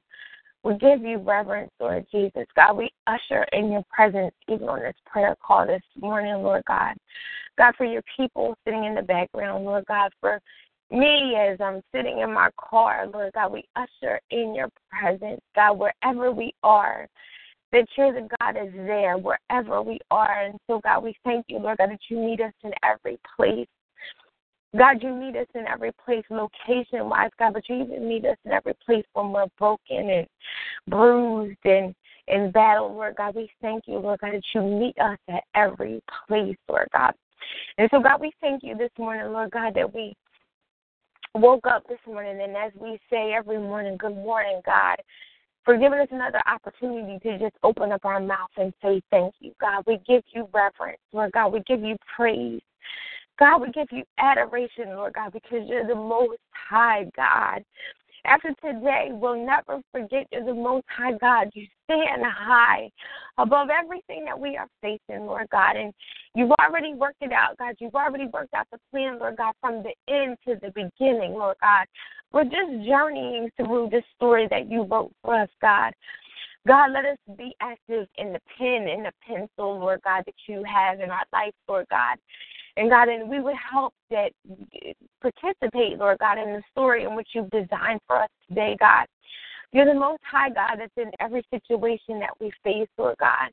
We 0.63 0.75
give 0.77 1.01
you 1.01 1.19
reverence, 1.19 1.71
Lord 1.79 2.05
Jesus. 2.11 2.47
God, 2.55 2.77
we 2.77 2.89
usher 3.05 3.43
in 3.53 3.71
your 3.71 3.83
presence 3.91 4.33
even 4.47 4.67
on 4.67 4.79
this 4.79 4.95
prayer 5.05 5.35
call 5.45 5.67
this 5.67 5.83
morning, 5.99 6.41
Lord 6.41 6.63
God. 6.65 6.95
God, 7.57 7.75
for 7.77 7.85
your 7.85 8.01
people 8.17 8.57
sitting 8.65 8.83
in 8.83 8.95
the 8.95 9.01
background, 9.01 9.63
Lord 9.63 9.85
God, 9.85 10.11
for 10.19 10.41
me 10.91 11.35
as 11.35 11.59
I'm 11.59 11.81
sitting 11.93 12.19
in 12.19 12.33
my 12.33 12.49
car, 12.57 13.07
Lord 13.07 13.33
God, 13.33 13.51
we 13.51 13.65
usher 13.75 14.19
in 14.31 14.53
your 14.55 14.69
presence, 14.89 15.41
God, 15.55 15.73
wherever 15.73 16.31
we 16.31 16.53
are, 16.63 17.07
that 17.71 17.87
you're 17.97 18.13
the 18.13 18.27
God 18.39 18.55
is 18.57 18.71
there 18.73 19.17
wherever 19.17 19.81
we 19.81 19.99
are. 20.11 20.43
And 20.43 20.59
so, 20.67 20.79
God, 20.83 21.03
we 21.03 21.15
thank 21.23 21.45
you, 21.49 21.57
Lord 21.59 21.77
God, 21.77 21.89
that 21.89 21.99
you 22.09 22.17
meet 22.17 22.41
us 22.41 22.53
in 22.63 22.71
every 22.83 23.19
place. 23.35 23.67
God, 24.77 25.01
you 25.01 25.13
meet 25.13 25.35
us 25.37 25.47
in 25.55 25.65
every 25.67 25.91
place, 26.03 26.23
location 26.29 27.09
wise, 27.09 27.31
God, 27.39 27.53
but 27.53 27.67
you 27.69 27.81
even 27.83 28.07
meet 28.07 28.25
us 28.25 28.37
in 28.45 28.51
every 28.51 28.75
place 28.85 29.05
when 29.13 29.31
we're 29.31 29.45
broken 29.57 30.09
and 30.09 30.27
bruised 30.87 31.57
and 31.63 31.95
in 32.27 32.51
battle, 32.51 32.93
Lord 32.93 33.15
God. 33.15 33.35
We 33.35 33.49
thank 33.61 33.83
you, 33.87 33.99
Lord 33.99 34.19
God, 34.19 34.33
that 34.33 34.43
you 34.53 34.61
meet 34.61 34.97
us 34.99 35.17
at 35.29 35.43
every 35.55 36.01
place, 36.27 36.57
Lord 36.67 36.89
God. 36.91 37.13
And 37.77 37.89
so, 37.91 38.01
God, 38.01 38.19
we 38.19 38.31
thank 38.41 38.63
you 38.63 38.75
this 38.75 38.91
morning, 38.97 39.31
Lord 39.31 39.51
God, 39.51 39.73
that 39.75 39.93
we 39.93 40.15
woke 41.35 41.67
up 41.67 41.87
this 41.87 41.99
morning, 42.07 42.41
and 42.41 42.55
as 42.55 42.71
we 42.79 42.99
say 43.09 43.33
every 43.33 43.57
morning, 43.57 43.97
Good 43.97 44.15
morning, 44.15 44.61
God, 44.65 44.95
for 45.63 45.77
giving 45.77 45.99
us 45.99 46.07
another 46.11 46.41
opportunity 46.47 47.19
to 47.19 47.39
just 47.39 47.55
open 47.63 47.91
up 47.91 48.05
our 48.05 48.19
mouth 48.19 48.49
and 48.57 48.73
say 48.81 49.01
thank 49.11 49.33
you, 49.39 49.51
God. 49.59 49.83
We 49.85 49.99
give 50.07 50.23
you 50.33 50.47
reverence, 50.53 51.01
Lord 51.11 51.31
God. 51.33 51.51
We 51.51 51.61
give 51.67 51.81
you 51.81 51.97
praise. 52.15 52.61
God, 53.37 53.61
we 53.61 53.71
give 53.71 53.87
you 53.91 54.03
adoration, 54.17 54.89
Lord 54.89 55.13
God, 55.13 55.33
because 55.33 55.67
you're 55.67 55.85
the 55.85 55.95
most 55.95 56.39
high 56.51 57.05
God. 57.17 57.63
After 58.25 58.53
today, 58.63 59.09
we'll 59.11 59.45
never 59.45 59.81
forget 59.91 60.27
you're 60.31 60.45
the 60.45 60.53
most 60.53 60.85
high 60.89 61.13
God. 61.13 61.49
You 61.53 61.67
stand 61.85 62.23
high 62.23 62.89
above 63.37 63.69
everything 63.69 64.25
that 64.25 64.39
we 64.39 64.57
are 64.57 64.67
facing, 64.81 65.25
Lord 65.25 65.47
God. 65.51 65.75
And 65.75 65.93
you've 66.33 66.51
already 66.59 66.93
worked 66.93 67.21
it 67.21 67.31
out, 67.31 67.57
God. 67.57 67.75
You've 67.79 67.95
already 67.95 68.27
worked 68.33 68.53
out 68.53 68.67
the 68.71 68.79
plan, 68.91 69.19
Lord 69.19 69.37
God, 69.37 69.53
from 69.61 69.83
the 69.83 69.93
end 70.11 70.37
to 70.47 70.55
the 70.61 70.71
beginning, 70.73 71.33
Lord 71.33 71.57
God. 71.61 71.85
We're 72.33 72.43
just 72.45 72.87
journeying 72.87 73.49
through 73.57 73.89
the 73.91 74.01
story 74.15 74.47
that 74.49 74.69
you 74.69 74.83
wrote 74.83 75.11
for 75.21 75.39
us, 75.39 75.49
God. 75.61 75.93
God, 76.67 76.91
let 76.93 77.05
us 77.05 77.17
be 77.37 77.55
active 77.61 78.07
in 78.17 78.33
the 78.33 78.39
pen 78.57 78.87
and 78.87 79.05
the 79.05 79.11
pencil, 79.25 79.79
Lord 79.79 80.01
God, 80.03 80.23
that 80.25 80.35
you 80.47 80.63
have 80.63 80.99
in 80.99 81.11
our 81.11 81.25
life, 81.31 81.53
Lord 81.67 81.85
God. 81.91 82.17
And 82.77 82.89
God, 82.89 83.07
and 83.07 83.29
we 83.29 83.39
would 83.39 83.55
help 83.55 83.93
that 84.11 84.31
participate, 85.21 85.97
Lord 85.97 86.19
God, 86.19 86.37
in 86.37 86.53
the 86.53 86.63
story 86.71 87.03
in 87.03 87.15
which 87.15 87.29
you've 87.33 87.49
designed 87.49 88.01
for 88.05 88.21
us 88.21 88.29
today, 88.49 88.75
God. 88.79 89.05
You're 89.71 89.85
the 89.85 89.99
most 89.99 90.21
high 90.29 90.49
God 90.49 90.77
that's 90.79 90.93
in 90.95 91.11
every 91.19 91.43
situation 91.51 92.19
that 92.19 92.29
we 92.39 92.51
face, 92.63 92.87
Lord 92.97 93.17
God. 93.19 93.49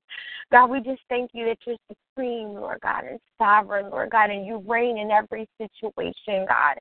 God, 0.53 0.71
we 0.71 0.81
just 0.81 1.01
thank 1.09 1.31
you 1.35 1.47
that 1.47 1.59
you're 1.67 1.77
supreme, 1.89 2.55
Lord 2.55 2.79
God, 2.81 3.05
and 3.05 3.19
sovereign, 3.39 3.91
Lord 3.91 4.11
God, 4.11 4.31
and 4.31 4.47
you 4.47 4.63
reign 4.67 4.99
in 4.99 5.11
every 5.11 5.49
situation, 5.59 6.47
God. 6.47 6.79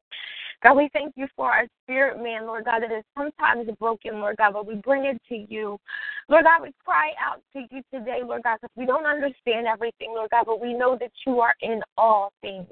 God, 0.61 0.75
we 0.75 0.89
thank 0.93 1.13
you 1.15 1.27
for 1.35 1.51
our 1.51 1.65
spirit 1.83 2.21
man, 2.21 2.45
Lord 2.45 2.65
God, 2.65 2.83
that 2.83 2.91
is 2.91 3.03
sometimes 3.17 3.67
broken, 3.79 4.19
Lord 4.19 4.37
God, 4.37 4.53
but 4.53 4.67
we 4.67 4.75
bring 4.75 5.05
it 5.05 5.19
to 5.29 5.35
you. 5.51 5.79
Lord 6.31 6.45
God, 6.45 6.61
we 6.61 6.71
cry 6.85 7.11
out 7.19 7.41
to 7.51 7.59
you 7.75 7.81
today, 7.93 8.21
Lord 8.23 8.43
God, 8.43 8.59
because 8.61 8.73
we 8.77 8.85
don't 8.85 9.05
understand 9.05 9.67
everything, 9.67 10.13
Lord 10.15 10.29
God, 10.29 10.45
but 10.45 10.61
we 10.61 10.73
know 10.73 10.97
that 10.97 11.11
you 11.27 11.41
are 11.41 11.53
in 11.61 11.81
all 11.97 12.31
things. 12.39 12.67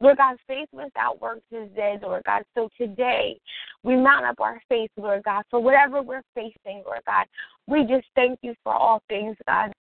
Lord 0.00 0.18
God, 0.18 0.36
faith 0.46 0.68
without 0.70 1.20
works 1.20 1.42
is 1.50 1.68
dead, 1.74 2.02
Lord 2.02 2.22
God. 2.24 2.44
So 2.54 2.68
today, 2.78 3.40
we 3.82 3.96
mount 3.96 4.24
up 4.24 4.40
our 4.40 4.62
faith, 4.68 4.92
Lord 4.96 5.24
God, 5.24 5.42
for 5.50 5.58
whatever 5.58 6.00
we're 6.00 6.22
facing, 6.36 6.84
Lord 6.86 7.00
God. 7.04 7.26
We 7.66 7.80
just 7.80 8.06
thank 8.14 8.38
you 8.40 8.54
for 8.62 8.72
all 8.72 9.02
things, 9.08 9.36
God. 9.48 9.72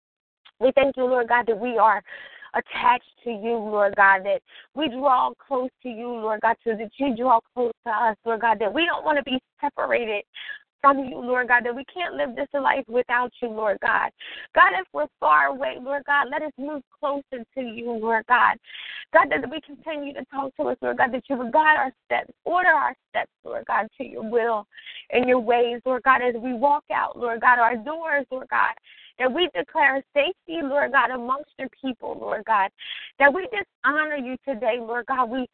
We 0.59 0.71
thank 0.73 0.97
you, 0.97 1.05
Lord 1.05 1.27
God, 1.27 1.45
that 1.45 1.59
we 1.59 1.77
are 1.77 2.01
attached 2.55 3.05
to 3.23 3.29
you, 3.29 3.53
Lord 3.53 3.95
God, 3.95 4.21
that 4.23 4.41
we 4.73 4.89
draw 4.89 5.31
close 5.47 5.69
to 5.83 5.89
you, 5.89 6.07
Lord 6.07 6.41
God, 6.41 6.55
so 6.63 6.71
that 6.71 6.89
you 6.97 7.15
draw 7.15 7.39
close 7.53 7.71
to 7.85 7.91
us, 7.91 8.17
Lord 8.25 8.41
God, 8.41 8.57
that 8.59 8.73
we 8.73 8.87
don't 8.87 9.05
want 9.05 9.19
to 9.19 9.23
be 9.23 9.39
separated 9.61 10.23
from 10.81 11.05
you, 11.05 11.17
Lord 11.19 11.47
God, 11.47 11.65
that 11.65 11.75
we 11.75 11.85
can't 11.85 12.15
live 12.15 12.35
this 12.35 12.47
life 12.53 12.83
without 12.87 13.31
you, 13.41 13.49
Lord 13.49 13.77
God. 13.81 14.09
God, 14.55 14.71
if 14.79 14.87
we're 14.93 15.07
far 15.19 15.47
away, 15.47 15.77
Lord 15.79 16.03
God, 16.05 16.27
let 16.31 16.41
us 16.41 16.51
move 16.57 16.81
closer 16.99 17.45
to 17.55 17.61
you, 17.61 17.91
Lord 17.91 18.25
God. 18.27 18.57
God, 19.13 19.27
that 19.29 19.49
we 19.49 19.61
continue 19.61 20.13
to 20.13 20.25
talk 20.25 20.55
to 20.57 20.63
us, 20.63 20.77
Lord 20.81 20.97
God, 20.97 21.13
that 21.13 21.23
you 21.29 21.37
would 21.37 21.51
guide 21.51 21.77
our 21.77 21.91
steps, 22.05 22.33
order 22.45 22.69
our 22.69 22.95
steps, 23.09 23.31
Lord 23.43 23.65
God, 23.67 23.87
to 23.97 24.03
your 24.03 24.29
will 24.29 24.65
and 25.11 25.27
your 25.27 25.39
ways, 25.39 25.81
Lord 25.85 26.03
God, 26.03 26.21
as 26.21 26.35
we 26.35 26.53
walk 26.53 26.83
out, 26.93 27.17
Lord 27.17 27.41
God, 27.41 27.59
our 27.59 27.75
doors, 27.75 28.25
Lord 28.31 28.47
God, 28.49 28.73
that 29.19 29.31
we 29.31 29.49
declare 29.55 30.03
safety, 30.13 30.61
Lord 30.63 30.93
God, 30.93 31.11
amongst 31.11 31.51
your 31.59 31.69
people, 31.81 32.17
Lord 32.19 32.43
God. 32.45 32.69
That 33.19 33.33
we 33.33 33.43
just 33.53 33.67
honor 33.85 34.15
you 34.15 34.35
today, 34.47 34.77
Lord 34.79 35.05
God. 35.05 35.29
We 35.29 35.47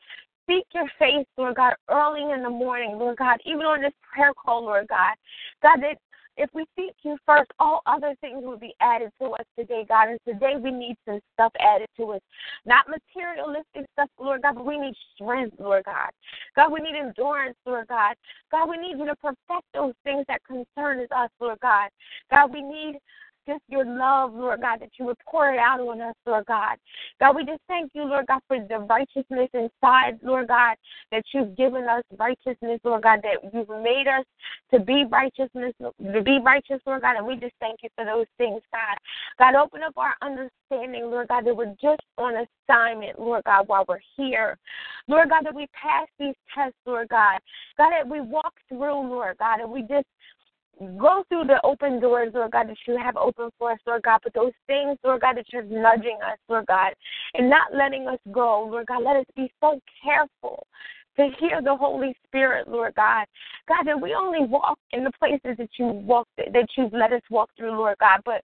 seek 0.47 0.65
your 0.73 0.89
face, 0.97 1.25
Lord 1.37 1.55
God, 1.55 1.73
early 1.89 2.31
in 2.31 2.43
the 2.43 2.49
morning, 2.49 2.97
Lord 2.97 3.17
God, 3.17 3.39
even 3.45 3.61
on 3.61 3.81
this 3.81 3.93
prayer 4.13 4.33
call, 4.33 4.63
Lord 4.65 4.87
God. 4.87 5.15
God, 5.61 5.81
that 5.81 5.97
if 6.37 6.49
we 6.53 6.65
seek 6.75 6.93
you 7.03 7.17
first, 7.25 7.51
all 7.59 7.81
other 7.87 8.15
things 8.21 8.43
will 8.43 8.59
be 8.59 8.73
added 8.79 9.11
to 9.19 9.29
us 9.29 9.45
today, 9.57 9.85
God. 9.87 10.09
And 10.09 10.19
today 10.25 10.53
we 10.61 10.71
need 10.71 10.95
some 11.05 11.19
stuff 11.33 11.51
added 11.59 11.87
to 11.97 12.11
us. 12.11 12.21
Not 12.65 12.85
materialistic 12.87 13.89
stuff, 13.93 14.09
Lord 14.19 14.43
God, 14.43 14.55
but 14.55 14.65
we 14.65 14.77
need 14.77 14.93
strength, 15.15 15.55
Lord 15.59 15.85
God. 15.85 16.09
God, 16.55 16.71
we 16.71 16.79
need 16.79 16.95
endurance, 16.95 17.57
Lord 17.65 17.87
God. 17.87 18.15
God, 18.51 18.69
we 18.69 18.77
need 18.77 18.99
you 18.99 19.07
to 19.07 19.15
perfect 19.15 19.67
those 19.73 19.93
things 20.03 20.25
that 20.27 20.41
concern 20.45 21.05
us, 21.11 21.29
Lord 21.39 21.59
God. 21.59 21.89
God, 22.29 22.53
we 22.53 22.61
need 22.61 22.99
just 23.47 23.63
your 23.69 23.85
love, 23.85 24.33
Lord 24.33 24.61
God, 24.61 24.81
that 24.81 24.89
you 24.99 25.05
would 25.05 25.17
pour 25.29 25.51
it 25.51 25.57
out 25.57 25.79
on 25.79 26.01
us, 26.01 26.15
Lord 26.25 26.45
God. 26.45 26.77
God, 27.19 27.35
we 27.35 27.45
just 27.45 27.61
thank 27.67 27.91
you, 27.93 28.03
Lord 28.03 28.27
God, 28.27 28.41
for 28.47 28.59
the 28.59 28.79
righteousness 28.79 29.49
inside, 29.53 30.19
Lord 30.21 30.49
God, 30.49 30.75
that 31.11 31.23
you've 31.33 31.55
given 31.55 31.83
us 31.85 32.03
righteousness, 32.17 32.79
Lord 32.83 33.03
God, 33.03 33.21
that 33.23 33.51
you've 33.53 33.69
made 33.69 34.07
us 34.07 34.25
to 34.71 34.79
be 34.79 35.05
righteousness, 35.09 35.73
to 35.79 36.21
be 36.21 36.39
righteous, 36.43 36.81
Lord 36.85 37.01
God, 37.01 37.15
and 37.17 37.25
we 37.25 37.35
just 37.35 37.55
thank 37.59 37.79
you 37.83 37.89
for 37.95 38.05
those 38.05 38.27
things, 38.37 38.61
God. 38.71 38.97
God, 39.39 39.55
open 39.55 39.81
up 39.83 39.93
our 39.97 40.15
understanding, 40.21 41.09
Lord 41.09 41.29
God, 41.29 41.45
that 41.45 41.55
we're 41.55 41.75
just 41.81 42.01
on 42.17 42.45
assignment, 42.67 43.19
Lord 43.19 43.43
God, 43.45 43.67
while 43.67 43.85
we're 43.87 43.99
here. 44.15 44.57
Lord 45.07 45.29
God, 45.29 45.45
that 45.45 45.55
we 45.55 45.67
pass 45.73 46.07
these 46.19 46.35
tests, 46.53 46.77
Lord 46.85 47.07
God. 47.09 47.39
God, 47.77 47.91
that 47.91 48.07
we 48.07 48.19
walk 48.19 48.53
through, 48.67 49.09
Lord 49.09 49.37
God, 49.37 49.61
and 49.61 49.71
we 49.71 49.81
just 49.81 50.07
go 50.97 51.23
through 51.29 51.45
the 51.45 51.59
open 51.63 51.99
doors, 51.99 52.31
Lord 52.33 52.51
God, 52.51 52.69
that 52.69 52.77
you 52.87 52.97
have 52.97 53.17
open 53.17 53.49
for 53.57 53.71
us, 53.71 53.79
Lord 53.85 54.03
God. 54.03 54.19
But 54.23 54.33
those 54.33 54.53
things, 54.67 54.97
Lord 55.03 55.21
God, 55.21 55.37
that 55.37 55.45
you're 55.51 55.63
nudging 55.63 56.17
us, 56.23 56.37
Lord 56.47 56.65
God, 56.67 56.93
and 57.33 57.49
not 57.49 57.73
letting 57.73 58.07
us 58.07 58.19
go, 58.31 58.67
Lord 58.69 58.87
God, 58.87 59.03
let 59.03 59.17
us 59.17 59.25
be 59.35 59.51
so 59.59 59.79
careful 60.03 60.67
to 61.17 61.29
hear 61.39 61.61
the 61.63 61.75
Holy 61.75 62.15
Spirit, 62.27 62.67
Lord 62.67 62.93
God. 62.95 63.25
God, 63.67 63.83
that 63.85 63.99
we 63.99 64.13
only 64.13 64.45
walk 64.47 64.77
in 64.91 65.03
the 65.03 65.11
places 65.17 65.57
that 65.57 65.69
you 65.79 65.87
walk 65.87 66.27
that 66.37 66.67
you've 66.77 66.93
let 66.93 67.11
us 67.11 67.23
walk 67.31 67.49
through, 67.57 67.75
Lord 67.75 67.97
God. 67.99 68.21
But 68.23 68.41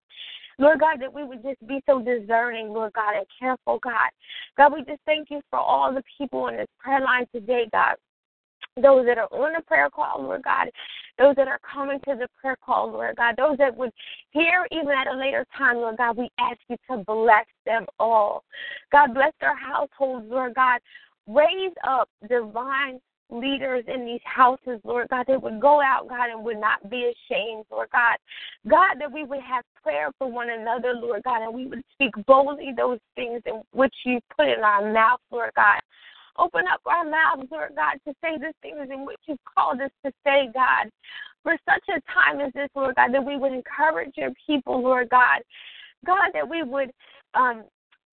Lord 0.58 0.80
God, 0.80 1.00
that 1.02 1.14
we 1.14 1.24
would 1.24 1.44
just 1.44 1.66
be 1.68 1.82
so 1.86 2.02
discerning, 2.02 2.70
Lord 2.70 2.94
God, 2.94 3.16
and 3.16 3.26
careful, 3.40 3.80
God. 3.80 4.10
God, 4.58 4.74
we 4.74 4.84
just 4.86 5.02
thank 5.06 5.30
you 5.30 5.42
for 5.50 5.60
all 5.60 5.94
the 5.94 6.04
people 6.18 6.42
on 6.42 6.58
this 6.58 6.68
prayer 6.80 7.02
line 7.02 7.26
today, 7.34 7.68
God 7.72 7.96
those 8.82 9.06
that 9.06 9.18
are 9.18 9.28
on 9.32 9.54
the 9.54 9.62
prayer 9.62 9.90
call, 9.90 10.24
Lord 10.24 10.44
God, 10.44 10.70
those 11.20 11.36
that 11.36 11.48
are 11.48 11.60
coming 11.60 12.00
to 12.08 12.16
the 12.16 12.28
prayer 12.42 12.58
call, 12.64 12.92
Lord 12.92 13.16
God, 13.16 13.36
those 13.38 13.58
that 13.58 13.76
would 13.76 13.92
hear 14.32 14.68
even 14.72 14.90
at 14.90 15.08
a 15.08 15.16
later 15.16 15.46
time, 15.56 15.78
Lord 15.78 15.98
God, 15.98 16.18
we 16.18 16.30
ask 16.40 16.58
you 16.70 16.78
to 16.90 17.04
bless 17.06 17.46
them 17.66 17.86
all. 18.00 18.44
God, 18.92 19.14
bless 19.14 19.34
their 19.40 19.56
households, 19.56 20.26
Lord 20.30 20.56
God. 20.56 20.80
Raise 21.28 21.74
up 21.88 22.10
divine 22.28 23.00
leaders 23.30 23.84
in 23.88 24.06
these 24.06 24.22
houses, 24.24 24.80
Lord 24.84 25.08
God, 25.10 25.26
that 25.28 25.42
would 25.42 25.60
go 25.60 25.82
out, 25.82 26.08
God, 26.10 26.30
and 26.30 26.44
would 26.44 26.60
not 26.60 26.90
be 26.90 27.12
ashamed, 27.12 27.66
Lord 27.72 27.90
God. 27.92 28.18
God, 28.68 28.96
that 29.00 29.12
we 29.12 29.24
would 29.24 29.42
have 29.42 29.64
prayer 29.82 30.10
for 30.18 30.32
one 30.32 30.50
another, 30.50 30.94
Lord 30.94 31.24
God, 31.24 31.42
and 31.42 31.54
we 31.54 31.68
would 31.68 31.84
speak 31.94 32.14
boldly 32.26 32.72
those 32.76 33.00
things 33.16 33.42
in 33.46 33.62
which 33.72 33.94
you 34.06 34.20
put 34.36 34.48
in 34.48 34.64
our 34.64 34.92
mouth, 34.92 35.20
Lord 35.32 35.52
God. 35.56 35.80
Open 36.38 36.64
up 36.72 36.82
our 36.86 37.04
mouths, 37.04 37.48
Lord 37.52 37.74
God, 37.76 38.00
to 38.08 38.14
say 38.22 38.38
the 38.38 38.54
things 38.62 38.90
in 38.92 39.06
which 39.06 39.20
you've 39.26 39.38
called 39.56 39.82
us 39.82 39.92
to 40.06 40.12
say, 40.26 40.50
God. 40.54 40.90
For 41.44 41.58
such 41.68 41.84
a 41.90 42.02
time 42.12 42.40
as 42.40 42.54
this, 42.54 42.70
Lord 42.74 42.96
God, 42.96 43.14
that 43.14 43.26
we 43.26 43.38
would 43.38 43.52
encourage 43.52 44.14
your 44.16 44.32
people, 44.48 44.82
Lord 44.82 45.10
God. 45.10 45.42
God, 46.06 46.32
that 46.34 46.48
we 46.48 46.64
would 46.64 46.92
um, 47.34 47.64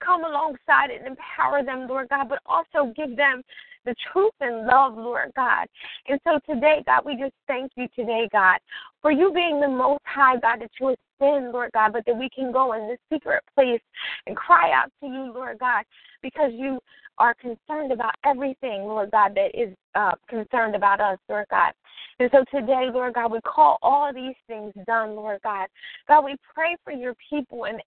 come 0.04 0.24
alongside 0.24 0.90
and 0.90 1.06
empower 1.06 1.62
them, 1.64 1.86
Lord 1.88 2.08
God, 2.08 2.28
but 2.28 2.40
also 2.44 2.92
give 2.96 3.16
them 3.16 3.42
the 3.84 3.94
truth 4.12 4.32
and 4.40 4.66
love, 4.66 4.96
Lord 4.96 5.32
God. 5.36 5.66
And 6.08 6.20
so 6.24 6.38
today, 6.52 6.82
God, 6.86 7.02
we 7.04 7.16
just 7.16 7.34
thank 7.46 7.72
you 7.76 7.86
today, 7.96 8.28
God, 8.32 8.58
for 9.00 9.10
you 9.10 9.32
being 9.32 9.60
the 9.60 9.68
most 9.68 10.02
high, 10.04 10.36
God, 10.36 10.60
that 10.60 10.70
you 10.78 10.88
have 10.88 10.98
sinned, 11.20 11.52
Lord 11.52 11.70
God, 11.72 11.92
but 11.92 12.04
that 12.06 12.16
we 12.16 12.28
can 12.30 12.50
go 12.50 12.72
in 12.72 12.88
this 12.88 12.98
secret 13.12 13.42
place 13.54 13.80
and 14.26 14.36
cry 14.36 14.72
out 14.72 14.90
to 15.00 15.06
you, 15.06 15.32
Lord 15.32 15.58
God, 15.58 15.84
because 16.22 16.50
you 16.54 16.80
are 17.18 17.34
concerned 17.34 17.92
about 17.92 18.14
everything, 18.24 18.84
Lord 18.84 19.10
God, 19.10 19.34
that 19.34 19.50
is 19.54 19.76
uh, 19.94 20.12
concerned 20.28 20.74
about 20.74 21.00
us, 21.00 21.18
Lord 21.28 21.46
God. 21.50 21.72
And 22.18 22.30
so 22.32 22.44
today, 22.54 22.88
Lord 22.92 23.14
God, 23.14 23.32
we 23.32 23.40
call 23.42 23.78
all 23.82 24.12
these 24.12 24.34
things 24.46 24.72
done, 24.86 25.14
Lord 25.16 25.40
God. 25.42 25.68
God, 26.08 26.24
we 26.24 26.36
pray 26.54 26.76
for 26.84 26.92
your 26.92 27.14
people 27.28 27.64
in, 27.64 27.78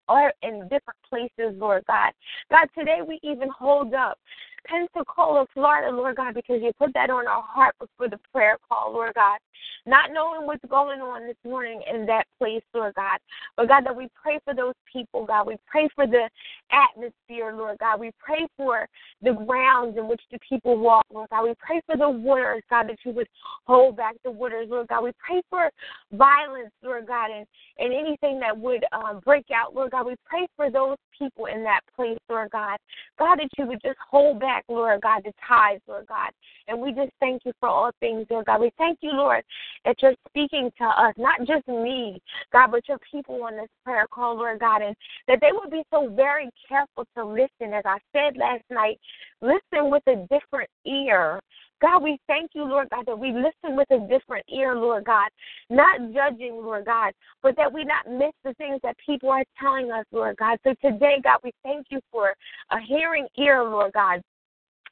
in 0.42 0.62
different 0.64 1.00
places, 1.10 1.56
Lord 1.58 1.84
God. 1.88 2.12
God, 2.50 2.68
today 2.78 3.00
we 3.06 3.20
even 3.24 3.50
hold 3.50 3.94
up 3.94 4.18
Pensacola, 4.66 5.46
Florida, 5.54 5.96
Lord 5.96 6.16
God, 6.16 6.34
because 6.34 6.62
you 6.62 6.72
put 6.78 6.94
that 6.94 7.10
on 7.10 7.28
our 7.28 7.42
heart 7.42 7.76
before 7.80 8.10
the 8.10 8.20
prayer 8.32 8.58
call, 8.68 8.94
Lord 8.94 9.14
God. 9.16 9.40
Not 9.86 10.12
knowing 10.14 10.48
what's 10.48 10.64
going 10.70 11.02
on 11.02 11.28
this 11.28 11.38
morning 11.44 11.82
in 11.92 12.06
that 12.06 12.26
place, 12.40 12.64
Lord 12.74 12.96
God. 12.96 13.20
But 13.56 13.68
God, 13.68 13.86
that 13.86 13.96
we 13.96 14.08
pray 14.22 14.40
for 14.44 14.54
those 14.54 14.74
people, 14.92 15.26
God. 15.26 15.48
We 15.48 15.58
pray 15.66 15.90
for 15.96 16.08
the 16.08 16.30
atmosphere, 16.72 17.54
Lord 17.56 17.78
God. 17.80 18.00
We 18.00 18.12
pray 18.20 18.48
for 18.58 18.88
the 19.22 19.34
grounds 19.34 19.98
in 19.98 20.08
which 20.08 20.22
the 20.32 20.40
people 20.48 20.78
walk, 20.78 21.06
Lord 21.12 21.30
God. 21.30 21.44
We 21.44 21.54
pray 21.60 21.82
for 21.86 21.96
the 21.96 22.10
waters, 22.10 22.64
God, 22.70 22.90
that 22.90 22.98
you 23.06 23.12
would 23.12 23.28
hold 23.66 23.98
back 23.98 24.16
the 24.24 24.32
waters, 24.32 24.68
Lord 24.70 24.88
God. 24.88 25.04
We 25.04 25.12
pray 25.26 25.42
for 25.50 25.70
violence, 26.12 26.72
Lord 26.84 27.08
God, 27.08 27.30
and, 27.32 27.46
and 27.78 27.94
anything 27.94 28.40
that 28.40 28.58
would 28.58 28.86
um, 28.92 29.22
break 29.24 29.46
out, 29.54 29.76
Lord 29.76 29.92
God. 29.92 30.06
We 30.08 30.16
pray 30.26 30.48
for 30.56 30.70
those 30.70 30.98
people 31.18 31.46
in 31.46 31.64
that 31.64 31.82
place, 31.96 32.18
Lord 32.30 32.52
God. 32.52 32.78
God, 33.20 33.40
that 33.40 33.50
you 33.58 33.66
would 33.68 33.82
just 33.82 33.98
hold 34.10 34.40
back, 34.40 34.64
Lord 34.68 35.02
God, 35.02 35.22
the 35.24 35.34
ties, 35.48 35.80
Lord 35.88 36.08
God. 36.08 36.32
And 36.68 36.80
we 36.80 36.92
just 36.92 37.12
thank 37.20 37.44
you 37.46 37.54
for 37.60 37.70
all 37.70 37.92
things, 38.00 38.26
Lord 38.30 38.46
God. 38.46 38.62
We 38.62 38.72
thank 38.78 39.00
you, 39.02 39.12
Lord, 39.12 39.44
that 39.86 39.96
you're 40.02 40.16
speaking 40.30 40.72
to 40.78 40.86
us, 40.86 41.14
not 41.18 41.40
just 41.46 41.68
me, 41.68 42.22
God, 42.52 42.72
but 42.72 42.88
your 42.88 43.00
people 43.14 43.44
on 43.44 43.56
this 43.56 43.70
prayer 43.86 44.08
call, 44.12 44.36
Lord 44.36 44.60
God, 44.60 44.82
and 44.82 44.96
that 45.28 45.40
they 45.40 45.52
would 45.54 45.72
be 45.72 45.84
so 45.94 46.10
very 46.10 46.50
careful 46.68 47.06
to 47.16 47.24
listen. 47.24 47.74
As 47.74 47.84
I 47.86 48.00
said 48.12 48.36
last 48.36 48.64
night, 48.70 49.00
listen 49.42 49.90
with 49.90 50.04
a 50.08 50.28
different 50.30 50.70
ear. 50.86 51.40
God, 51.82 52.02
we 52.02 52.18
thank 52.28 52.52
you, 52.54 52.64
Lord 52.64 52.88
God, 52.90 53.06
that 53.08 53.20
we 53.20 53.32
listen 53.32 53.76
with 53.76 53.92
a 53.92 54.00
different 54.08 54.46
ear, 54.50 54.76
Lord 54.76 55.04
God, 55.06 55.30
not 55.70 56.00
judging, 56.14 56.56
Lord 56.56 56.86
God, 56.86 57.14
but 57.42 57.56
that 57.58 57.72
we 57.72 57.84
not 57.84 58.10
miss 58.10 58.32
the 58.44 58.54
things 58.54 58.80
that 58.84 58.96
people 59.06 59.30
are 59.30 59.44
telling 59.60 59.92
us, 59.92 60.06
Lord 60.12 60.38
God. 60.38 60.58
So 60.64 60.74
today, 60.82 61.18
God, 61.24 61.40
we 61.44 61.52
thank 61.62 61.88
you 61.90 62.00
for 62.12 62.34
a 62.72 62.80
hearing 62.88 63.28
ear, 63.38 63.64
Lord 63.64 63.92
God. 63.94 64.22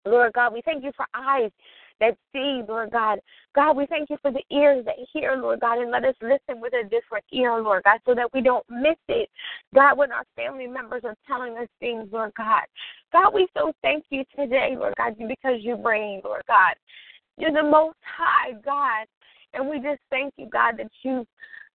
Lord 0.05 0.33
God, 0.33 0.53
we 0.53 0.61
thank 0.65 0.83
you 0.83 0.91
for 0.97 1.05
eyes 1.13 1.51
that 2.01 2.17
see, 2.33 2.61
Lord 2.67 2.91
God. 2.91 3.19
God, 3.55 3.77
we 3.77 3.85
thank 3.85 4.09
you 4.09 4.17
for 4.21 4.31
the 4.31 4.43
ears 4.51 4.83
that 4.85 4.95
hear, 5.13 5.37
Lord 5.37 5.61
God, 5.61 5.77
and 5.77 5.91
let 5.91 6.03
us 6.03 6.15
listen 6.21 6.59
with 6.59 6.73
a 6.73 6.83
different 6.83 7.23
ear, 7.31 7.61
Lord 7.61 7.83
God, 7.83 7.99
so 8.05 8.13
that 8.13 8.33
we 8.33 8.41
don't 8.41 8.65
miss 8.69 8.97
it. 9.07 9.29
God, 9.73 9.97
when 9.97 10.11
our 10.11 10.25
family 10.35 10.67
members 10.67 11.03
are 11.05 11.15
telling 11.25 11.57
us 11.57 11.67
things, 11.79 12.09
Lord 12.11 12.33
God. 12.35 12.63
God, 13.13 13.33
we 13.33 13.47
so 13.55 13.71
thank 13.81 14.03
you 14.09 14.23
today, 14.35 14.75
Lord 14.77 14.95
God, 14.97 15.15
because 15.17 15.59
you 15.61 15.81
reign, 15.81 16.21
Lord 16.25 16.43
God. 16.47 16.73
You're 17.37 17.53
the 17.53 17.63
most 17.63 17.97
high, 18.03 18.53
God. 18.65 19.07
And 19.53 19.69
we 19.69 19.77
just 19.77 20.01
thank 20.09 20.33
you, 20.37 20.47
God, 20.51 20.75
that 20.77 20.91
you 21.03 21.25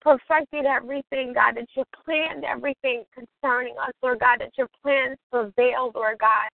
perfected 0.00 0.66
everything, 0.66 1.32
God, 1.32 1.56
that 1.56 1.68
you 1.74 1.84
planned 2.04 2.44
everything 2.44 3.04
concerning 3.14 3.74
us, 3.78 3.92
Lord 4.02 4.20
God, 4.20 4.40
that 4.40 4.50
your 4.58 4.68
plans 4.82 5.16
prevail, 5.30 5.92
Lord 5.94 6.18
God. 6.18 6.50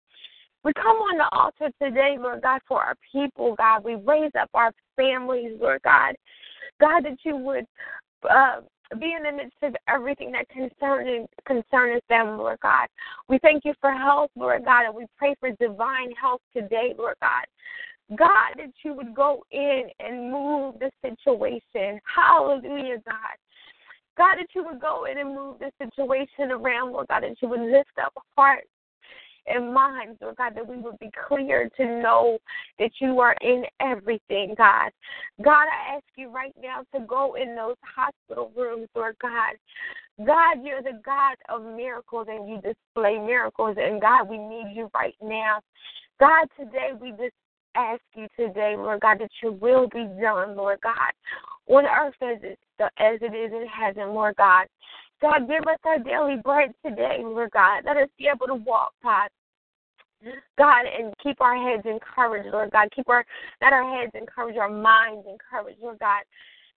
We 0.68 0.74
come 0.74 0.98
on 0.98 1.18
the 1.18 1.30
altar 1.32 1.72
today, 1.82 2.18
Lord 2.20 2.42
God, 2.42 2.60
for 2.68 2.84
our 2.84 2.96
people, 3.10 3.56
God. 3.56 3.86
We 3.86 3.96
raise 3.96 4.34
up 4.38 4.50
our 4.54 4.74
families, 4.98 5.58
Lord 5.62 5.82
God. 5.82 6.14
God, 6.82 7.06
that 7.06 7.16
you 7.24 7.38
would 7.38 7.66
uh, 8.30 8.58
be 9.00 9.16
in 9.18 9.24
the 9.24 9.32
midst 9.32 9.56
of 9.64 9.78
everything 9.88 10.34
that 10.34 10.50
concerns 10.50 11.30
concerns 11.46 12.02
them, 12.10 12.38
Lord 12.38 12.60
God. 12.62 12.88
We 13.30 13.40
thank 13.40 13.64
you 13.64 13.76
for 13.80 13.94
health, 13.94 14.30
Lord 14.36 14.66
God, 14.66 14.88
and 14.88 14.94
we 14.94 15.06
pray 15.18 15.36
for 15.40 15.52
divine 15.52 16.12
health 16.20 16.42
today, 16.52 16.94
Lord 16.98 17.16
God. 17.22 17.46
God, 18.18 18.56
that 18.58 18.74
you 18.84 18.94
would 18.94 19.16
go 19.16 19.46
in 19.52 19.84
and 20.02 20.30
move 20.34 20.76
the 20.82 20.92
situation. 21.02 22.02
Hallelujah, 22.14 22.98
God. 23.06 23.38
God, 24.18 24.36
that 24.36 24.48
you 24.54 24.66
would 24.66 24.82
go 24.82 25.06
in 25.10 25.18
and 25.18 25.34
move 25.34 25.60
the 25.60 25.72
situation 25.82 26.52
around, 26.52 26.92
Lord 26.92 27.08
God, 27.08 27.24
that 27.24 27.42
you 27.42 27.48
would 27.48 27.62
lift 27.62 27.98
up 28.04 28.12
hearts 28.36 28.68
and 29.48 29.74
minds, 29.74 30.18
Lord 30.22 30.36
God, 30.38 30.56
that 30.56 30.68
we 30.68 30.78
would 30.78 31.00
be 31.00 31.10
clear 31.28 31.70
to 31.78 31.86
know 31.86 32.38
that 32.80 32.92
you 33.00 33.20
are 33.20 33.36
in 33.42 33.64
everything, 33.80 34.56
God. 34.58 34.92
God, 35.44 35.66
I 35.68 35.96
ask 35.96 36.06
you 36.16 36.30
right 36.30 36.54
now 36.62 36.84
to 36.94 37.06
go 37.06 37.36
in 37.36 37.56
those 37.56 37.76
hospital 37.96 38.52
rooms, 38.56 38.88
Lord 38.96 39.16
God. 39.22 39.56
God, 40.26 40.64
you're 40.64 40.82
the 40.82 41.00
God 41.06 41.36
of 41.50 41.64
miracles 41.64 42.28
and 42.30 42.50
you 42.50 42.56
display 42.56 43.18
miracles. 43.20 43.78
And 43.80 44.02
God, 44.02 44.28
we 44.28 44.38
need 44.38 44.74
you 44.74 44.90
right 44.94 45.16
now. 45.22 45.60
God, 46.20 46.48
today 46.60 46.90
we 47.00 47.12
just 47.12 47.36
ask 47.76 48.02
you 48.16 48.28
today, 48.36 48.76
Lord 48.76 49.02
God, 49.02 49.20
that 49.20 49.30
your 49.42 49.52
will 49.52 49.88
be 49.88 50.08
done, 50.20 50.56
Lord 50.56 50.80
God, 50.82 51.14
on 51.68 51.86
earth 51.86 52.16
as 52.22 52.40
it, 52.42 52.60
as 52.98 53.20
it 53.22 53.36
is 53.36 53.52
in 53.52 53.68
heaven, 53.68 54.14
Lord 54.14 54.36
God. 54.38 54.66
God, 55.22 55.48
give 55.48 55.64
us 55.68 55.80
our 55.84 56.00
daily 56.00 56.36
bread 56.44 56.74
today, 56.86 57.18
Lord 57.22 57.52
God. 57.52 57.84
Let 57.86 57.98
us 57.98 58.10
be 58.18 58.30
able 58.34 58.48
to 58.48 58.56
walk, 58.56 58.94
God. 59.04 59.30
God, 60.58 60.86
and 60.86 61.14
keep 61.22 61.40
our 61.42 61.56
heads 61.56 61.84
encouraged, 61.86 62.50
Lord 62.52 62.72
God. 62.72 62.90
Keep 62.96 63.10
our 63.10 63.24
let 63.62 63.74
our 63.74 63.98
heads 63.98 64.12
encouraged, 64.16 64.58
our 64.58 64.70
minds 64.70 65.28
encouraged, 65.30 65.80
Lord 65.82 66.00
God. 66.00 66.24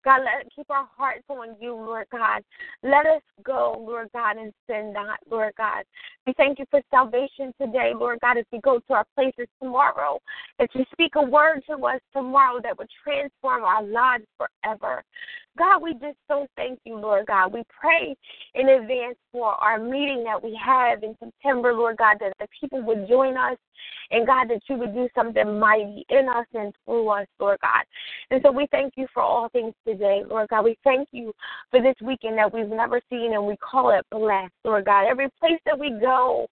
God, 0.04 0.20
let 0.24 0.50
keep 0.54 0.70
our 0.70 0.88
hearts 0.96 1.24
on 1.28 1.56
you, 1.60 1.74
Lord 1.74 2.06
God. 2.10 2.42
Let 2.82 3.06
us 3.06 3.22
go, 3.44 3.76
Lord 3.86 4.08
God, 4.12 4.36
and 4.36 4.52
sin 4.66 4.92
not, 4.92 5.18
Lord 5.30 5.52
God. 5.56 5.84
We 6.26 6.32
thank 6.34 6.58
you 6.58 6.64
for 6.70 6.80
salvation 6.90 7.52
today, 7.60 7.92
Lord 7.94 8.18
God, 8.20 8.38
as 8.38 8.44
we 8.52 8.60
go 8.60 8.78
to 8.78 8.94
our 8.94 9.06
places 9.14 9.46
tomorrow, 9.60 10.18
that 10.58 10.70
you 10.74 10.84
speak 10.92 11.12
a 11.16 11.22
word 11.22 11.62
to 11.68 11.74
us 11.86 12.00
tomorrow 12.12 12.60
that 12.62 12.78
would 12.78 12.88
transform 13.04 13.64
our 13.64 13.82
lives 13.82 14.24
forever. 14.38 15.02
God, 15.58 15.82
we 15.82 15.92
just 15.94 16.16
so 16.28 16.46
thank 16.56 16.78
you, 16.84 16.96
Lord 16.96 17.26
God. 17.26 17.52
We 17.52 17.62
pray 17.68 18.16
in 18.54 18.68
advance 18.68 19.16
for 19.32 19.52
our 19.54 19.78
meeting 19.78 20.24
that 20.24 20.42
we 20.42 20.58
have 20.64 21.02
in 21.02 21.16
September, 21.22 21.72
Lord 21.74 21.96
God, 21.96 22.16
that 22.20 22.32
the 22.38 22.46
people 22.60 22.82
would 22.82 23.08
join 23.08 23.36
us 23.36 23.58
and 24.10 24.26
God, 24.26 24.48
that 24.48 24.62
you 24.68 24.76
would 24.76 24.94
do 24.94 25.08
something 25.14 25.58
mighty 25.58 26.04
in 26.08 26.28
us 26.28 26.46
and 26.54 26.74
through 26.84 27.08
us, 27.08 27.26
Lord 27.38 27.58
God. 27.60 27.84
And 28.30 28.40
so 28.44 28.50
we 28.50 28.66
thank 28.70 28.94
you 28.96 29.06
for 29.12 29.22
all 29.22 29.48
things 29.48 29.74
today, 29.90 30.22
Lord 30.28 30.48
God. 30.48 30.64
We 30.64 30.76
thank 30.84 31.08
you 31.12 31.32
for 31.70 31.82
this 31.82 31.94
weekend 32.02 32.38
that 32.38 32.52
we've 32.52 32.68
never 32.68 33.00
seen 33.10 33.34
and 33.34 33.46
we 33.46 33.56
call 33.56 33.90
it 33.90 34.06
blessed, 34.10 34.52
Lord 34.64 34.84
God. 34.84 35.06
Every 35.08 35.28
place 35.40 35.60
that 35.66 35.78
we 35.78 35.90
go, 36.00 36.46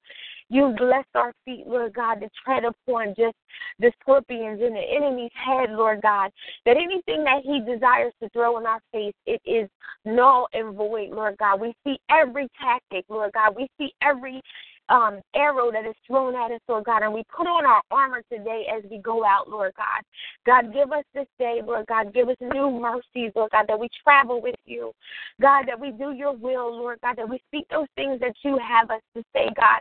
You 0.51 0.75
bless 0.79 1.05
our 1.15 1.35
feet, 1.45 1.67
Lord 1.67 1.93
God, 1.93 2.17
to 2.17 2.29
tread 2.43 2.65
upon 2.65 3.09
just 3.09 3.37
the 3.79 3.93
scorpions 4.01 4.61
in 4.63 4.73
the 4.73 4.81
enemy's 4.81 5.31
head, 5.35 5.71
Lord 5.71 6.01
God. 6.01 6.31
That 6.65 6.77
anything 6.77 7.25
that 7.25 7.43
he 7.45 7.61
desires 7.61 8.15
to 8.23 8.31
throw 8.31 8.59
in 8.59 8.67
our 8.67 8.81
face, 8.91 9.15
it 9.27 9.43
is 9.45 9.69
null 10.07 10.49
and 10.55 10.75
void, 10.75 11.11
Lord 11.11 11.37
God. 11.39 11.61
We 11.61 11.75
see 11.85 11.99
every 12.11 12.49
tactic, 12.61 13.05
Lord 13.11 13.33
God. 13.35 13.57
We 13.57 13.69
see 13.77 13.93
every 14.03 14.41
um, 14.89 15.21
arrow 15.35 15.71
that 15.71 15.85
is 15.85 15.95
thrown 16.07 16.35
at 16.35 16.51
us, 16.51 16.61
Lord 16.69 16.85
God, 16.85 17.03
and 17.03 17.13
we 17.13 17.23
put 17.35 17.47
on 17.47 17.67
our 17.67 17.83
armor 17.91 18.23
today 18.31 18.65
as 18.75 18.83
we 18.91 18.99
go 18.99 19.25
out, 19.25 19.49
Lord 19.49 19.73
God. 19.77 20.03
God, 20.47 20.73
give 20.73 20.93
us 20.93 21.05
this 21.15 21.27
day, 21.39 21.61
Lord 21.65 21.87
God, 21.87 22.15
give 22.15 22.29
us 22.29 22.37
new 22.41 22.71
mercies, 22.71 23.33
Lord 23.35 23.51
God, 23.51 23.67
that 23.69 23.79
we 23.79 23.89
travel 24.03 24.41
with 24.41 24.55
you. 24.65 24.93
God, 25.41 25.65
that 25.69 25.79
we 25.79 25.91
do 25.91 26.13
your 26.13 26.33
will, 26.33 26.75
Lord 26.75 26.99
God, 27.03 27.17
that 27.17 27.29
we 27.29 27.41
speak 27.49 27.67
those 27.71 27.87
things 27.97 28.21
that 28.21 28.35
you 28.43 28.59
have 28.59 28.91
us 28.91 29.03
to 29.17 29.23
say, 29.35 29.49
God. 29.57 29.81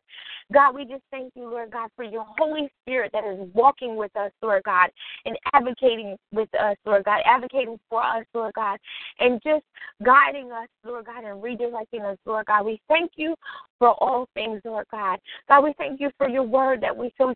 God, 0.54 0.76
we 0.76 0.86
just 0.86 1.04
thank 1.12 1.34
you, 1.36 1.50
Lord 1.50 1.72
God, 1.72 1.90
for 1.96 2.06
your 2.06 2.26
Holy 2.38 2.70
Spirit 2.82 3.12
that 3.14 3.26
is 3.26 3.50
walking 3.54 3.98
with 3.98 4.16
us, 4.16 4.32
Lord 4.42 4.64
God, 4.64 4.90
and 5.26 5.38
advocating 5.54 6.16
with 6.32 6.50
us, 6.56 6.78
Lord 6.86 7.04
God, 7.04 7.20
advocating 7.26 7.78
for 7.90 8.02
us, 8.02 8.26
Lord 8.34 8.54
God, 8.54 8.78
and 9.20 9.42
just 9.44 9.66
guiding 10.04 10.52
us, 10.52 10.70
Lord 10.86 11.06
God, 11.06 11.26
and 11.26 11.44
redirecting 11.44 12.10
us, 12.10 12.18
Lord 12.26 12.46
God. 12.46 12.66
We 12.66 12.80
thank 12.88 13.12
you 13.16 13.36
for 13.80 13.90
all 14.04 14.28
things, 14.34 14.62
Lord 14.66 14.86
God. 14.92 15.20
God, 15.48 15.64
we 15.64 15.74
thank 15.78 16.00
you 16.00 16.10
for 16.18 16.28
your 16.28 16.44
word 16.44 16.82
that 16.82 16.96
we 16.96 17.14
so 17.18 17.34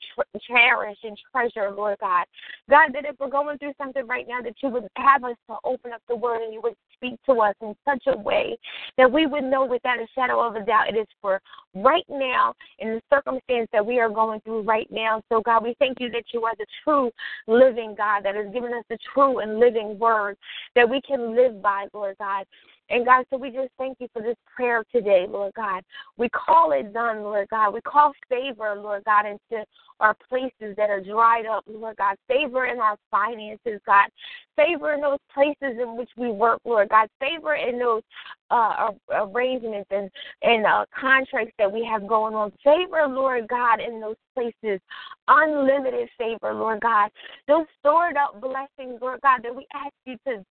cherish 0.47 0.97
and 1.03 1.17
treasure, 1.31 1.71
Lord 1.71 1.97
God. 1.99 2.25
God, 2.69 2.89
that 2.93 3.05
if 3.05 3.19
we're 3.19 3.29
going 3.29 3.57
through 3.57 3.73
something 3.77 4.05
right 4.07 4.25
now, 4.27 4.41
that 4.41 4.55
you 4.61 4.69
would 4.69 4.87
have 4.95 5.23
us 5.23 5.35
to 5.49 5.55
open 5.63 5.91
up 5.91 6.01
the 6.07 6.15
word 6.15 6.41
and 6.41 6.53
you 6.53 6.61
would 6.61 6.75
speak 6.93 7.19
to 7.25 7.33
us 7.41 7.55
in 7.61 7.75
such 7.85 8.03
a 8.07 8.17
way 8.17 8.57
that 8.97 9.11
we 9.11 9.25
would 9.25 9.43
know 9.43 9.65
without 9.65 9.99
a 9.99 10.07
shadow 10.13 10.39
of 10.39 10.55
a 10.55 10.65
doubt 10.65 10.89
it 10.89 10.97
is 10.97 11.07
for 11.21 11.41
right 11.75 12.05
now 12.09 12.53
in 12.79 12.89
the 12.89 13.01
circumstance 13.13 13.67
that 13.71 13.85
we 13.85 13.99
are 13.99 14.09
going 14.09 14.39
through 14.41 14.61
right 14.61 14.87
now. 14.91 15.21
So, 15.29 15.41
God, 15.41 15.63
we 15.63 15.75
thank 15.79 15.99
you 15.99 16.09
that 16.11 16.25
you 16.33 16.43
are 16.43 16.53
the 16.57 16.65
true 16.83 17.11
living 17.47 17.95
God 17.97 18.23
that 18.23 18.35
has 18.35 18.51
given 18.53 18.73
us 18.73 18.83
the 18.89 18.97
true 19.13 19.39
and 19.39 19.59
living 19.59 19.97
word 19.97 20.37
that 20.75 20.89
we 20.89 21.01
can 21.01 21.35
live 21.35 21.61
by, 21.61 21.87
Lord 21.93 22.15
God. 22.19 22.45
And 22.91 23.05
God, 23.05 23.25
so 23.29 23.37
we 23.37 23.51
just 23.51 23.69
thank 23.77 23.97
you 24.01 24.07
for 24.11 24.21
this 24.21 24.35
prayer 24.53 24.83
today, 24.91 25.25
Lord 25.27 25.53
God. 25.55 25.81
We 26.17 26.27
call 26.29 26.73
it 26.73 26.93
done, 26.93 27.23
Lord 27.23 27.47
God. 27.49 27.73
We 27.73 27.79
call 27.81 28.11
favor, 28.27 28.75
Lord 28.75 29.05
God, 29.05 29.25
into 29.25 29.63
our 30.01 30.13
places 30.27 30.75
that 30.75 30.89
are 30.89 30.99
dried 30.99 31.45
up, 31.45 31.63
Lord 31.67 31.95
God. 31.95 32.17
Favor 32.27 32.65
in 32.65 32.79
our 32.79 32.97
finances, 33.09 33.79
God. 33.85 34.09
Favor 34.57 34.93
in 34.93 35.01
those 35.01 35.19
places 35.33 35.79
in 35.81 35.95
which 35.95 36.09
we 36.17 36.31
work, 36.31 36.59
Lord 36.65 36.89
God. 36.89 37.07
Favor 37.21 37.55
in 37.55 37.79
those 37.79 38.01
uh, 38.49 38.89
arrangements 39.09 39.87
and, 39.89 40.09
and 40.41 40.65
uh, 40.65 40.85
contracts 40.99 41.53
that 41.59 41.71
we 41.71 41.87
have 41.89 42.05
going 42.05 42.35
on. 42.35 42.51
Favor, 42.61 43.07
Lord 43.07 43.47
God, 43.47 43.79
in 43.79 44.01
those 44.01 44.17
places. 44.35 44.81
Unlimited 45.29 46.09
favor, 46.17 46.53
Lord 46.53 46.81
God. 46.81 47.09
Those 47.47 47.65
stored 47.79 48.17
up 48.17 48.41
blessings, 48.41 48.99
Lord 49.01 49.21
God, 49.21 49.41
that 49.43 49.55
we 49.55 49.65
ask 49.73 49.93
you 50.05 50.17
to 50.27 50.43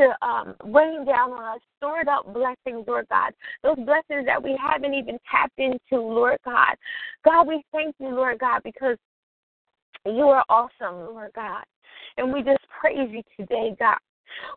to 0.00 0.26
um, 0.26 0.54
rain 0.64 1.04
down 1.04 1.32
on 1.32 1.56
us, 1.56 1.60
stored 1.76 2.08
up 2.08 2.32
blessings, 2.32 2.84
Lord 2.86 3.06
God. 3.10 3.32
Those 3.62 3.76
blessings 3.76 4.26
that 4.26 4.42
we 4.42 4.58
haven't 4.60 4.94
even 4.94 5.18
tapped 5.30 5.58
into, 5.58 6.02
Lord 6.02 6.38
God. 6.44 6.74
God, 7.24 7.46
we 7.46 7.62
thank 7.72 7.94
you, 7.98 8.08
Lord 8.08 8.38
God, 8.38 8.62
because 8.64 8.96
you 10.06 10.24
are 10.24 10.44
awesome, 10.48 11.14
Lord 11.14 11.32
God. 11.34 11.64
And 12.16 12.32
we 12.32 12.42
just 12.42 12.60
praise 12.80 13.10
you 13.10 13.22
today, 13.38 13.76
God. 13.78 13.98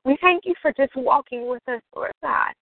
We 0.06 0.18
thank 0.22 0.44
you 0.46 0.54
for 0.62 0.72
just 0.78 0.96
walking 0.96 1.48
with 1.48 1.68
us, 1.68 1.82
Lord 1.96 2.14
God. 2.22 2.54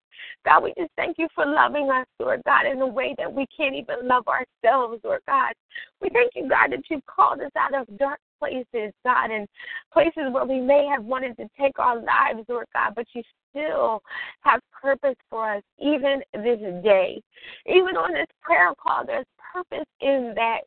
God, 0.46 0.64
we 0.64 0.74
just 0.78 0.92
thank 0.96 1.18
you 1.18 1.28
for 1.36 1.46
loving 1.46 1.90
us, 1.90 2.06
Lord 2.20 2.42
God, 2.46 2.66
in 2.66 2.82
a 2.82 2.88
way 2.88 3.16
that 3.18 3.32
we 3.32 3.46
can't 3.56 3.76
even 3.76 4.08
love 4.08 4.24
ourselves, 4.28 5.02
Lord 5.04 5.22
God. 5.28 5.54
We 6.02 6.10
thank 6.10 6.32
you, 6.36 6.48
God, 6.50 6.72
that 6.72 6.84
you've 6.90 7.06
called 7.06 7.42
us 7.42 7.52
out 7.58 7.74
of 7.74 7.98
dark 7.98 8.20
places, 8.42 8.94
God, 9.06 9.30
and 9.32 9.48
places 9.94 10.24
where 10.32 10.46
we 10.46 10.60
may 10.60 10.88
have 10.88 11.04
wanted 11.04 11.38
to 11.38 11.48
take 11.60 11.78
our 11.78 11.96
lives, 11.96 12.48
Lord 12.50 12.66
God, 12.74 12.94
but 12.96 13.06
you 13.14 13.22
still 13.52 14.02
have 14.42 14.60
purpose 14.72 15.16
for 15.30 15.58
us, 15.58 15.64
even 15.80 16.22
this 16.34 16.60
day. 16.84 17.22
Even 17.68 17.96
on 17.96 18.14
this 18.14 18.28
prayer 18.42 18.74
call, 18.82 19.06
there's 19.06 19.26
purpose 19.54 19.88
in 20.00 20.34
that. 20.36 20.62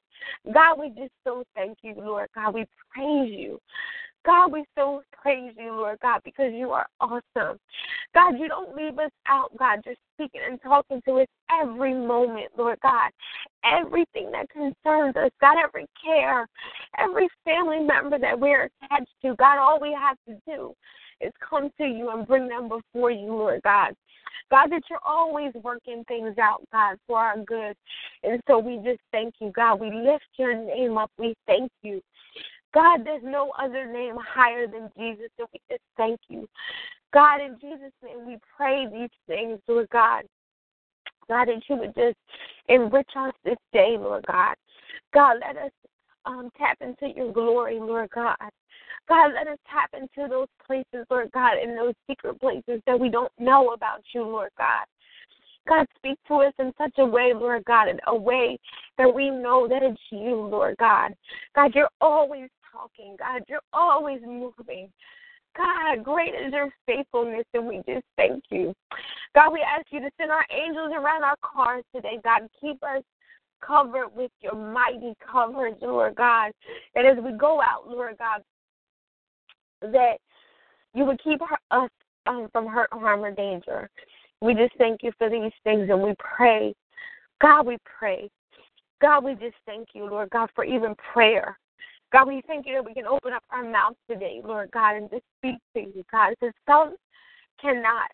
God, 0.53 0.79
we 0.79 0.89
just 0.91 1.13
so 1.25 1.43
thank 1.55 1.79
you, 1.83 1.95
Lord 1.97 2.29
God. 2.35 2.55
We 2.55 2.67
praise 2.95 3.33
you. 3.37 3.59
God, 4.25 4.53
we 4.53 4.65
so 4.77 5.03
praise 5.13 5.53
you, 5.59 5.73
Lord 5.73 5.99
God, 6.01 6.21
because 6.25 6.53
you 6.53 6.71
are 6.71 6.87
awesome. 7.01 7.59
God, 8.15 8.39
you 8.39 8.49
don't 8.49 8.75
leave 8.75 8.99
us 8.99 9.11
out, 9.29 9.57
God, 9.59 9.81
just 9.85 9.99
speaking 10.15 10.41
and 10.49 10.61
talking 10.63 11.03
to 11.07 11.21
us 11.21 11.27
every 11.63 11.95
moment, 11.95 12.47
Lord 12.57 12.79
God. 12.83 13.11
Everything 13.65 14.31
that 14.33 14.49
concerns 14.51 15.17
us, 15.17 15.31
God, 15.41 15.57
every 15.63 15.87
care, 16.03 16.47
every 16.99 17.29
family 17.45 17.81
member 17.81 18.19
that 18.19 18.39
we're 18.39 18.71
attached 18.83 19.13
to, 19.23 19.35
God, 19.37 19.59
all 19.59 19.81
we 19.81 19.93
have 19.93 20.17
to 20.29 20.41
do 20.47 20.75
is 21.21 21.33
come 21.49 21.71
to 21.79 21.85
you 21.85 22.11
and 22.11 22.27
bring 22.27 22.49
them 22.49 22.69
before 22.69 23.11
you, 23.11 23.27
Lord 23.27 23.61
God. 23.63 23.95
God, 24.51 24.69
that 24.71 24.83
you're 24.91 24.99
always 25.07 25.53
working 25.63 26.05
things 26.07 26.37
out, 26.39 26.63
God, 26.71 26.97
for 27.07 27.19
our 27.19 27.37
good. 27.45 27.75
And 28.23 28.41
so 28.47 28.59
we 28.59 28.77
just 28.85 29.01
thank 29.11 29.35
you, 29.41 29.51
God. 29.51 29.81
We 29.81 29.91
lift 29.91 30.25
your 30.37 30.55
name 30.55 30.99
up. 30.99 31.11
We 31.19 31.35
thank 31.47 31.71
you. 31.83 32.03
God, 32.75 33.05
there's 33.05 33.23
no 33.25 33.53
other 33.59 33.91
name 33.91 34.17
higher 34.17 34.67
than 34.67 34.91
Jesus, 34.99 35.31
and 35.39 35.49
we 35.53 35.61
just 35.71 35.83
thank 35.97 36.19
you. 36.29 36.49
God, 37.13 37.41
in 37.41 37.57
Jesus' 37.61 37.93
name, 38.03 38.27
we 38.27 38.37
pray 38.57 38.87
these 38.93 39.11
things, 39.29 39.61
Lord 39.69 39.89
God. 39.91 40.25
God, 41.29 41.47
that 41.47 41.63
you 41.69 41.77
would 41.77 41.95
just 41.95 42.17
enrich 42.69 43.09
us 43.17 43.33
this 43.45 43.57
day, 43.73 43.97
Lord 43.99 44.27
God. 44.27 44.57
God, 45.15 45.37
let 45.41 45.57
us 45.57 45.71
um, 46.27 46.51
tap 46.59 46.79
into 46.81 47.15
your 47.15 47.33
glory, 47.33 47.79
Lord 47.79 48.11
God. 48.11 48.37
God, 49.09 49.33
let 49.35 49.47
us 49.47 49.59
tap 49.71 49.91
into 49.93 50.29
those 50.29 50.49
places, 50.67 51.07
Lord 51.11 51.31
God, 51.33 51.53
in 51.63 51.77
those 51.77 51.95
secret 52.09 52.41
places 52.41 52.83
that 52.87 52.99
we 52.99 53.09
don't 53.09 53.33
know 53.39 53.73
about 53.73 54.03
you, 54.13 54.23
Lord 54.23 54.51
God. 54.59 54.85
God, 55.67 55.87
speak 55.97 56.19
to 56.29 56.35
us 56.43 56.53
in 56.59 56.73
such 56.77 56.95
a 56.99 57.07
way, 57.07 57.33
Lord 57.35 57.65
God, 57.65 57.89
in 57.89 57.99
a 58.07 58.15
way 58.15 58.59
that 58.99 59.13
we 59.13 59.31
know 59.31 59.67
that 59.69 59.83
it's 59.83 60.01
you, 60.11 60.35
Lord 60.37 60.77
God. 60.79 61.15
God, 61.55 61.75
you're 61.75 61.89
always 62.01 62.51
talking. 62.75 63.17
God, 63.19 63.43
you're 63.49 63.61
always 63.73 64.21
moving. 64.23 64.91
God, 65.57 66.03
great 66.03 66.35
is 66.35 66.53
your 66.53 66.69
faithfulness, 66.87 67.45
and 67.55 67.67
we 67.67 67.77
just 67.87 68.05
thank 68.17 68.43
you. 68.51 68.75
God, 69.35 69.53
we 69.53 69.61
ask 69.61 69.87
you 69.91 70.01
to 70.01 70.11
send 70.19 70.31
our 70.31 70.45
angels 70.51 70.93
around 70.95 71.23
our 71.23 71.37
cars 71.43 71.85
today. 71.95 72.19
God, 72.25 72.49
keep 72.61 72.83
us 72.83 73.03
covered 73.65 74.09
with 74.15 74.31
your 74.41 74.55
mighty 74.55 75.15
coverage, 75.31 75.77
Lord 75.81 76.17
God. 76.17 76.53
And 76.95 77.07
as 77.07 77.23
we 77.23 77.33
go 77.39 77.61
out, 77.63 77.89
Lord 77.89 78.17
God, 78.19 78.43
that 79.81 80.17
you 80.95 81.05
would 81.05 81.23
keep 81.23 81.41
us 81.71 81.91
um, 82.27 82.49
from 82.53 82.67
hurt, 82.67 82.89
harm, 82.93 83.25
or 83.25 83.31
danger. 83.31 83.89
We 84.41 84.55
just 84.55 84.75
thank 84.77 85.03
you 85.03 85.13
for 85.19 85.31
these 85.31 85.53
things, 85.63 85.89
and 85.91 86.03
we 86.03 86.15
pray. 86.19 86.75
God, 87.41 87.67
we 87.67 87.79
pray. 87.99 88.29
God, 89.01 89.25
we 89.25 89.35
just 89.35 89.57
thank 89.67 89.89
you, 89.95 90.07
Lord 90.07 90.31
God, 90.31 90.51
for 90.55 90.65
even 90.65 90.95
prayer. 91.13 91.59
God, 92.15 92.29
we 92.29 92.43
thank 92.47 92.65
you 92.65 92.75
that 92.75 92.85
we 92.85 92.95
can 92.95 93.07
open 93.07 93.33
up 93.33 93.43
our 93.51 93.69
mouths 93.69 93.97
today, 94.09 94.41
Lord 94.45 94.71
God, 94.71 94.95
and 94.95 95.11
just 95.11 95.25
speak 95.41 95.57
to 95.75 95.81
you, 95.81 96.05
God, 96.13 96.31
because 96.31 96.55
some 96.65 96.95
cannot. 97.61 98.09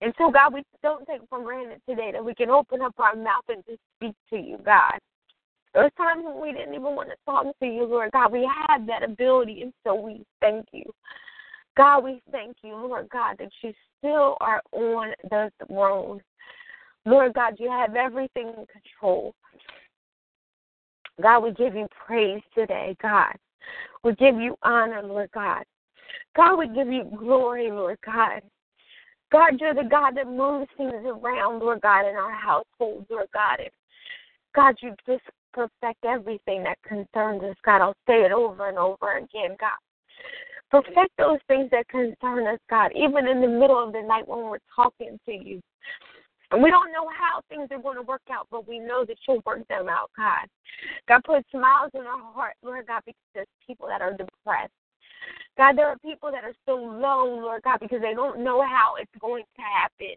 And 0.00 0.12
so, 0.18 0.28
God, 0.28 0.54
we 0.54 0.64
don't 0.82 1.06
take 1.06 1.20
for 1.30 1.40
granted 1.44 1.80
today 1.88 2.10
that 2.12 2.24
we 2.24 2.34
can 2.34 2.50
open 2.50 2.82
up 2.82 2.94
our 2.98 3.14
mouth 3.14 3.44
and 3.48 3.62
just 3.64 3.78
speak 3.96 4.16
to 4.30 4.36
you, 4.36 4.58
God. 4.64 4.98
There 5.72 5.84
was 5.84 5.92
times 5.96 6.24
when 6.24 6.40
we 6.40 6.50
didn't 6.50 6.74
even 6.74 6.96
want 6.96 7.10
to 7.10 7.14
talk 7.24 7.46
to 7.60 7.66
you, 7.66 7.84
Lord 7.84 8.10
God. 8.10 8.32
We 8.32 8.50
had 8.66 8.88
that 8.88 9.04
ability, 9.04 9.62
and 9.62 9.72
so 9.86 9.94
we 9.94 10.24
thank 10.40 10.66
you. 10.72 10.82
God, 11.76 12.02
we 12.02 12.20
thank 12.32 12.56
you, 12.64 12.74
Lord 12.74 13.08
God, 13.08 13.36
that 13.38 13.50
you 13.62 13.72
still 13.98 14.36
are 14.40 14.62
on 14.72 15.12
the 15.30 15.48
throne. 15.68 16.20
Lord 17.04 17.34
God, 17.34 17.54
you 17.60 17.70
have 17.70 17.94
everything 17.94 18.48
in 18.48 18.66
control. 18.66 19.32
God, 21.20 21.40
we 21.40 21.52
give 21.52 21.74
you 21.74 21.88
praise 22.06 22.42
today, 22.54 22.96
God. 23.02 23.34
We 24.04 24.14
give 24.14 24.36
you 24.36 24.56
honor, 24.62 25.02
Lord 25.02 25.30
God. 25.32 25.64
God, 26.36 26.56
we 26.56 26.68
give 26.68 26.88
you 26.88 27.10
glory, 27.16 27.70
Lord 27.70 27.98
God. 28.04 28.42
God, 29.30 29.60
you're 29.60 29.74
the 29.74 29.88
God 29.88 30.16
that 30.16 30.26
moves 30.26 30.70
things 30.76 30.92
around, 31.04 31.58
Lord 31.60 31.80
God, 31.82 32.08
in 32.08 32.16
our 32.16 32.32
household, 32.32 33.06
Lord 33.10 33.28
God. 33.34 33.58
And 33.60 33.70
God, 34.54 34.76
you 34.80 34.94
just 35.06 35.24
perfect 35.52 36.04
everything 36.04 36.62
that 36.62 36.78
concerns 36.82 37.42
us, 37.42 37.56
God. 37.64 37.82
I'll 37.82 37.94
say 38.06 38.22
it 38.22 38.32
over 38.32 38.68
and 38.68 38.78
over 38.78 39.18
again, 39.18 39.56
God. 39.60 39.76
Perfect 40.70 41.12
those 41.18 41.38
things 41.48 41.70
that 41.72 41.88
concern 41.88 42.46
us, 42.46 42.60
God, 42.70 42.92
even 42.94 43.26
in 43.26 43.40
the 43.40 43.48
middle 43.48 43.82
of 43.82 43.92
the 43.92 44.02
night 44.02 44.28
when 44.28 44.44
we're 44.44 44.58
talking 44.74 45.18
to 45.26 45.32
you. 45.32 45.60
And 46.50 46.62
we 46.62 46.70
don't 46.70 46.92
know 46.92 47.08
how 47.08 47.42
things 47.48 47.68
are 47.70 47.82
going 47.82 47.96
to 47.96 48.02
work 48.02 48.22
out, 48.30 48.46
but 48.50 48.66
we 48.66 48.78
know 48.78 49.04
that 49.04 49.16
you'll 49.26 49.42
work 49.44 49.66
them 49.68 49.88
out, 49.88 50.10
God. 50.16 50.48
God, 51.06 51.24
put 51.24 51.44
smiles 51.50 51.90
in 51.94 52.00
our 52.02 52.32
heart, 52.32 52.54
Lord 52.62 52.86
God, 52.86 53.02
because 53.04 53.20
there's 53.34 53.46
people 53.66 53.86
that 53.88 54.00
are 54.00 54.12
depressed. 54.12 54.72
God, 55.58 55.76
there 55.76 55.88
are 55.88 55.98
people 55.98 56.30
that 56.30 56.44
are 56.44 56.54
so 56.64 56.76
low, 56.76 57.38
Lord 57.40 57.62
God, 57.64 57.80
because 57.80 58.00
they 58.00 58.14
don't 58.14 58.42
know 58.42 58.62
how 58.62 58.94
it's 58.98 59.10
going 59.20 59.44
to 59.56 59.62
happen. 59.62 60.16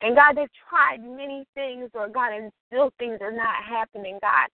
And 0.00 0.16
God, 0.16 0.36
they've 0.36 0.48
tried 0.68 1.02
many 1.02 1.44
things, 1.54 1.90
Lord 1.94 2.14
God, 2.14 2.32
and 2.32 2.50
still 2.66 2.90
things 2.98 3.18
are 3.20 3.32
not 3.32 3.62
happening, 3.62 4.18
God. 4.22 4.48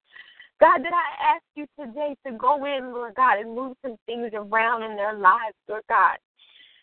God, 0.60 0.78
did 0.78 0.92
I 0.92 1.34
ask 1.34 1.44
you 1.54 1.66
today 1.78 2.16
to 2.26 2.32
go 2.36 2.64
in, 2.64 2.92
Lord 2.92 3.14
God, 3.14 3.38
and 3.38 3.54
move 3.54 3.76
some 3.82 3.96
things 4.06 4.30
around 4.34 4.82
in 4.82 4.96
their 4.96 5.14
lives, 5.14 5.56
Lord 5.68 5.82
God? 5.88 6.16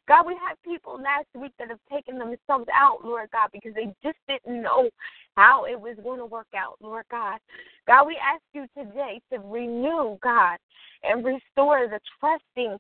God, 0.07 0.25
we 0.25 0.33
had 0.33 0.55
people 0.63 0.99
last 1.01 1.27
week 1.35 1.51
that 1.59 1.69
have 1.69 1.79
taken 1.91 2.17
themselves 2.17 2.65
out, 2.73 3.03
Lord 3.03 3.29
God, 3.31 3.49
because 3.53 3.73
they 3.73 3.93
just 4.03 4.17
didn't 4.27 4.61
know 4.61 4.89
how 5.35 5.65
it 5.65 5.79
was 5.79 5.95
going 6.03 6.19
to 6.19 6.25
work 6.25 6.47
out, 6.55 6.75
Lord 6.81 7.05
God. 7.09 7.39
God, 7.87 8.07
we 8.07 8.17
ask 8.17 8.41
you 8.53 8.65
today 8.77 9.21
to 9.31 9.39
renew, 9.39 10.17
God, 10.21 10.57
and 11.03 11.23
restore 11.23 11.87
the 11.87 11.99
trusting 12.19 12.77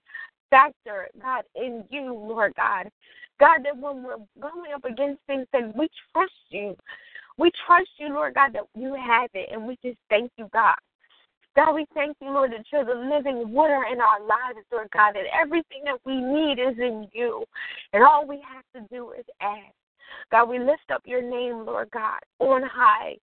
factor, 0.49 1.07
God, 1.21 1.43
in 1.55 1.83
you, 1.89 2.13
Lord 2.13 2.53
God. 2.55 2.89
God, 3.39 3.59
that 3.63 3.77
when 3.77 4.03
we're 4.03 4.17
going 4.39 4.73
up 4.75 4.85
against 4.85 5.21
things, 5.25 5.47
that 5.53 5.75
we 5.75 5.89
trust 6.11 6.33
you. 6.49 6.75
We 7.37 7.51
trust 7.65 7.89
you, 7.97 8.09
Lord 8.09 8.35
God, 8.35 8.53
that 8.53 8.63
you 8.75 8.93
have 8.93 9.29
it, 9.33 9.49
and 9.51 9.65
we 9.65 9.77
just 9.83 9.97
thank 10.09 10.31
you, 10.37 10.49
God. 10.53 10.75
God, 11.55 11.73
we 11.73 11.85
thank 11.93 12.15
you, 12.21 12.29
Lord, 12.31 12.51
that 12.53 12.65
you're 12.71 12.85
the 12.85 12.93
living 12.93 13.51
water 13.51 13.83
in 13.91 13.99
our 13.99 14.21
lives, 14.21 14.65
Lord 14.71 14.87
God, 14.93 15.15
that 15.15 15.25
everything 15.37 15.83
that 15.83 15.99
we 16.05 16.15
need 16.15 16.59
is 16.59 16.77
in 16.77 17.07
you. 17.11 17.43
And 17.91 18.03
all 18.03 18.25
we 18.25 18.41
have 18.47 18.63
to 18.73 18.87
do 18.93 19.11
is 19.11 19.25
ask. 19.41 19.73
God, 20.31 20.49
we 20.49 20.59
lift 20.59 20.91
up 20.93 21.01
your 21.05 21.21
name, 21.21 21.65
Lord 21.65 21.89
God, 21.91 22.19
on 22.39 22.63
high. 22.63 23.15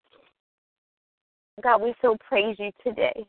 God, 1.62 1.82
we 1.82 1.94
so 2.02 2.16
praise 2.28 2.56
you 2.58 2.70
today. 2.84 3.24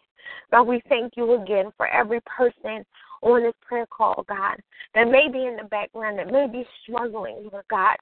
God, 0.51 0.63
we 0.63 0.81
thank 0.89 1.13
you 1.15 1.41
again 1.41 1.71
for 1.77 1.87
every 1.87 2.19
person 2.21 2.83
on 3.21 3.43
this 3.43 3.53
prayer 3.61 3.87
call, 3.87 4.25
God, 4.27 4.57
that 4.93 5.09
may 5.09 5.29
be 5.31 5.45
in 5.45 5.57
the 5.57 5.67
background, 5.69 6.19
that 6.19 6.31
may 6.31 6.47
be 6.47 6.65
struggling, 6.83 7.49
Lord 7.51 7.65
God. 7.69 7.95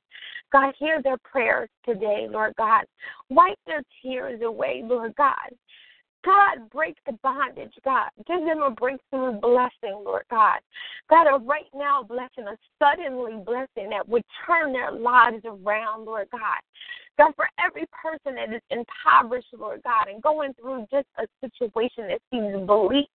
God, 0.52 0.74
hear 0.80 1.02
their 1.02 1.18
prayers 1.18 1.70
today, 1.86 2.28
Lord 2.30 2.54
God. 2.58 2.86
Wipe 3.30 3.60
their 3.68 3.84
tears 4.02 4.42
away, 4.44 4.82
Lord 4.84 5.16
God. 5.16 5.52
God, 6.26 6.70
break 6.72 6.98
the 7.06 7.14
bondage, 7.24 7.74
God. 7.84 8.10
Give 8.28 8.44
them 8.46 8.64
a 8.64 8.72
breakthrough 8.72 9.40
blessing, 9.40 10.02
Lord 10.04 10.24
God. 10.30 10.60
God, 11.10 11.28
a 11.28 11.38
right 11.38 11.70
now 11.74 12.04
blessing, 12.04 12.46
a 12.48 12.58
suddenly 12.80 13.38
blessing 13.46 13.90
that 13.92 14.08
would 14.10 14.24
turn 14.46 14.74
their 14.74 14.92
lives 14.92 15.44
around, 15.46 16.06
Lord 16.06 16.28
God. 16.32 16.60
God, 17.18 17.34
for 17.36 17.48
every 17.64 17.86
person 18.02 18.36
that 18.36 18.54
is 18.54 18.62
impoverished, 18.70 19.48
Lord 19.58 19.82
God, 19.84 20.08
and 20.08 20.22
going 20.22 20.54
through 20.54 20.88
just 20.92 21.08
a 21.18 21.28
situation 21.42 22.08
that 22.08 22.20
seems 22.32 22.68
bleak, 22.68 23.10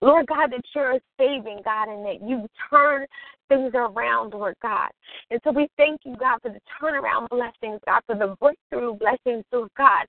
Lord 0.00 0.26
God, 0.26 0.52
that 0.52 0.62
you're 0.74 0.96
a 0.96 1.00
saving, 1.18 1.60
God, 1.64 1.88
and 1.88 2.04
that 2.06 2.26
you 2.26 2.48
turn 2.70 3.06
things 3.48 3.72
around, 3.74 4.32
Lord 4.32 4.54
God. 4.62 4.90
And 5.30 5.40
so 5.44 5.50
we 5.50 5.68
thank 5.76 6.00
you, 6.04 6.16
God, 6.16 6.38
for 6.42 6.50
the 6.50 6.60
turnaround 6.80 7.28
blessings, 7.28 7.80
God, 7.84 8.02
for 8.06 8.14
the 8.16 8.36
breakthrough 8.40 8.94
blessings, 8.94 9.44
Lord 9.52 9.70
God, 9.76 10.06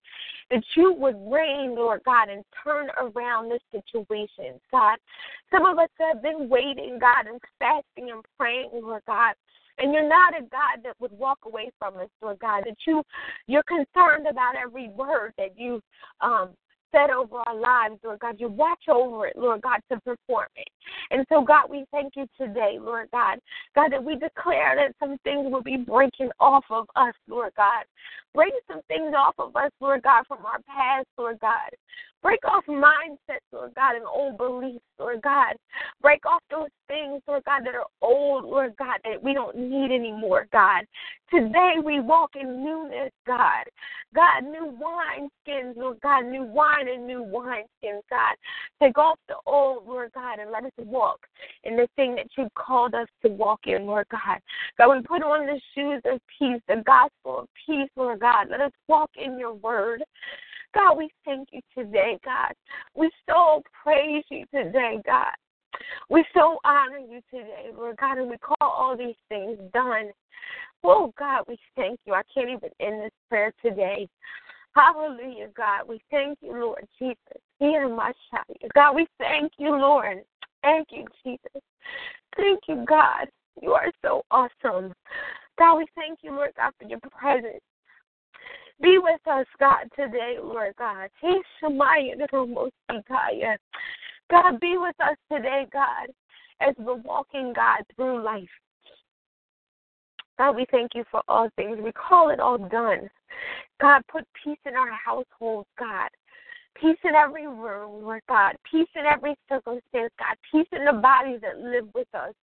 that 0.49 0.63
you 0.75 0.93
would 0.93 1.15
reign, 1.31 1.75
Lord 1.75 2.01
God, 2.05 2.29
and 2.29 2.43
turn 2.63 2.87
around 2.99 3.49
this 3.49 3.61
situation, 3.71 4.59
God. 4.71 4.97
Some 5.51 5.65
of 5.65 5.77
us 5.77 5.89
have 5.99 6.21
been 6.21 6.49
waiting, 6.49 6.97
God, 6.99 7.27
and 7.27 7.39
fasting 7.59 8.11
and 8.11 8.23
praying, 8.37 8.69
Lord 8.73 9.01
God. 9.07 9.33
And 9.77 9.93
you're 9.93 10.07
not 10.07 10.37
a 10.37 10.41
God 10.41 10.83
that 10.83 10.95
would 10.99 11.11
walk 11.11 11.39
away 11.45 11.71
from 11.79 11.97
us, 11.97 12.09
Lord 12.21 12.39
God. 12.39 12.63
That 12.65 12.77
you 12.85 13.03
you're 13.47 13.63
concerned 13.63 14.27
about 14.29 14.55
every 14.55 14.89
word 14.89 15.33
that 15.37 15.57
you 15.57 15.81
um 16.21 16.49
said 16.91 17.09
over 17.09 17.37
our 17.47 17.55
lives, 17.55 17.99
Lord 18.03 18.19
God. 18.19 18.35
You 18.39 18.49
watch 18.49 18.83
over 18.89 19.27
it, 19.27 19.37
Lord 19.37 19.61
God, 19.61 19.79
to 19.91 19.99
perform 20.01 20.47
it. 20.55 20.67
And 21.09 21.25
so, 21.29 21.43
God, 21.43 21.69
we 21.69 21.85
thank 21.91 22.13
you 22.15 22.27
today, 22.37 22.77
Lord 22.79 23.09
God. 23.11 23.39
God, 23.75 23.91
that 23.91 24.03
we 24.03 24.15
declare 24.15 24.75
that 24.75 24.95
some 24.99 25.17
things 25.23 25.51
will 25.51 25.63
be 25.63 25.77
breaking 25.77 26.29
off 26.39 26.65
of 26.69 26.87
us, 26.95 27.13
Lord 27.27 27.53
God. 27.55 27.85
Break 28.33 28.53
some 28.69 28.81
things 28.87 29.13
off 29.17 29.35
of 29.39 29.55
us, 29.55 29.71
Lord 29.79 30.03
God, 30.03 30.25
from 30.27 30.45
our 30.45 30.59
past, 30.67 31.07
Lord 31.17 31.39
God. 31.39 31.69
Break 32.21 32.39
off 32.45 32.63
mindsets, 32.67 33.39
Lord 33.51 33.73
God, 33.75 33.95
and 33.95 34.05
old 34.05 34.37
beliefs, 34.37 34.83
Lord 34.99 35.21
God. 35.23 35.55
Break 36.01 36.23
off 36.25 36.43
those 36.51 36.69
things, 36.87 37.21
Lord 37.27 37.43
God, 37.45 37.63
that 37.65 37.73
are 37.73 37.87
old, 38.01 38.45
Lord 38.45 38.75
God, 38.77 38.99
that 39.03 39.21
we 39.21 39.33
don't 39.33 39.57
need 39.57 39.91
anymore, 39.91 40.47
God. 40.51 40.85
Today 41.33 41.75
we 41.83 41.99
walk 41.99 42.31
in 42.39 42.63
newness, 42.63 43.11
God. 43.25 43.65
God, 44.13 44.43
new 44.43 44.77
wine 44.79 45.29
skins, 45.41 45.75
Lord 45.77 45.99
God, 46.01 46.25
new 46.25 46.43
wine 46.43 46.87
and 46.87 47.07
new 47.07 47.23
wine 47.23 47.63
skins, 47.79 48.03
God. 48.09 48.35
Take 48.81 48.97
off 48.97 49.17
the 49.27 49.35
old, 49.47 49.87
Lord 49.87 50.11
God, 50.13 50.39
and 50.39 50.51
let 50.51 50.65
us 50.65 50.71
walk 50.77 51.19
in 51.63 51.75
the 51.75 51.87
thing 51.95 52.15
that 52.15 52.27
you 52.37 52.49
called 52.55 52.93
us 52.93 53.07
to 53.23 53.29
walk 53.29 53.61
in, 53.65 53.85
Lord 53.85 54.07
God. 54.11 54.39
God, 54.77 54.95
we 54.95 55.01
put 55.01 55.23
on 55.23 55.47
the 55.47 55.59
shoes 55.73 56.01
of 56.05 56.19
peace, 56.37 56.61
the 56.67 56.83
gospel 56.85 57.39
of 57.39 57.47
peace, 57.65 57.89
Lord 57.95 58.19
God. 58.19 58.47
Let 58.51 58.61
us 58.61 58.71
walk 58.87 59.09
in 59.15 59.39
your 59.39 59.53
word. 59.53 60.03
God, 60.73 60.97
we 60.97 61.09
thank 61.25 61.49
you 61.51 61.61
today, 61.77 62.19
God. 62.23 62.53
We 62.95 63.09
so 63.29 63.61
praise 63.83 64.23
you 64.29 64.45
today, 64.53 65.01
God. 65.05 65.33
We 66.09 66.25
so 66.33 66.59
honor 66.63 66.99
you 66.99 67.21
today, 67.29 67.69
Lord 67.75 67.97
God, 67.97 68.17
and 68.17 68.29
we 68.29 68.37
call 68.37 68.55
all 68.61 68.97
these 68.97 69.15
things 69.29 69.57
done. 69.73 70.11
Oh, 70.83 71.13
God, 71.17 71.43
we 71.47 71.57
thank 71.75 71.99
you. 72.05 72.13
I 72.13 72.23
can't 72.33 72.49
even 72.49 72.69
end 72.79 73.03
this 73.03 73.11
prayer 73.29 73.53
today. 73.63 74.07
Hallelujah, 74.75 75.49
God. 75.55 75.87
We 75.87 76.01
thank 76.09 76.39
you, 76.41 76.53
Lord 76.53 76.87
Jesus. 76.97 77.17
Hear 77.59 77.89
my 77.89 78.13
shout. 78.29 78.45
God, 78.73 78.95
we 78.95 79.07
thank 79.17 79.53
you, 79.57 79.71
Lord. 79.71 80.23
Thank 80.61 80.87
you, 80.91 81.05
Jesus. 81.23 81.61
Thank 82.37 82.61
you, 82.67 82.85
God. 82.87 83.27
You 83.61 83.71
are 83.73 83.91
so 84.01 84.23
awesome. 84.31 84.93
God, 85.59 85.77
we 85.77 85.85
thank 85.95 86.19
you, 86.23 86.31
Lord 86.31 86.51
God, 86.55 86.71
for 86.79 86.87
your 86.87 86.99
presence. 86.99 87.61
Be 88.81 88.97
with 88.97 89.21
us, 89.27 89.45
God, 89.59 89.89
today, 89.95 90.37
Lord 90.41 90.73
God. 90.77 91.09
God, 94.29 94.59
be 94.59 94.77
with 94.77 94.95
us 94.99 95.17
today, 95.31 95.67
God, 95.71 96.07
as 96.61 96.73
we're 96.79 96.95
walking, 96.95 97.53
God, 97.55 97.83
through 97.95 98.23
life. 98.23 98.49
God, 100.37 100.55
we 100.55 100.65
thank 100.71 100.95
you 100.95 101.03
for 101.11 101.21
all 101.27 101.49
things. 101.55 101.77
We 101.79 101.91
call 101.91 102.29
it 102.29 102.39
all 102.39 102.57
done. 102.57 103.09
God, 103.79 104.01
put 104.11 104.25
peace 104.43 104.57
in 104.65 104.75
our 104.75 104.91
households, 104.91 105.67
God. 105.77 106.09
Peace 106.75 106.97
in 107.03 107.13
every 107.13 107.47
room, 107.47 108.03
Lord 108.03 108.21
God. 108.27 108.55
Peace 108.69 108.87
in 108.95 109.05
every 109.05 109.35
circumstance, 109.47 110.11
God. 110.17 110.35
Peace 110.51 110.67
in 110.71 110.85
the 110.85 110.93
bodies 110.93 111.41
that 111.41 111.59
live 111.59 111.87
with 111.93 112.07
us. 112.13 112.33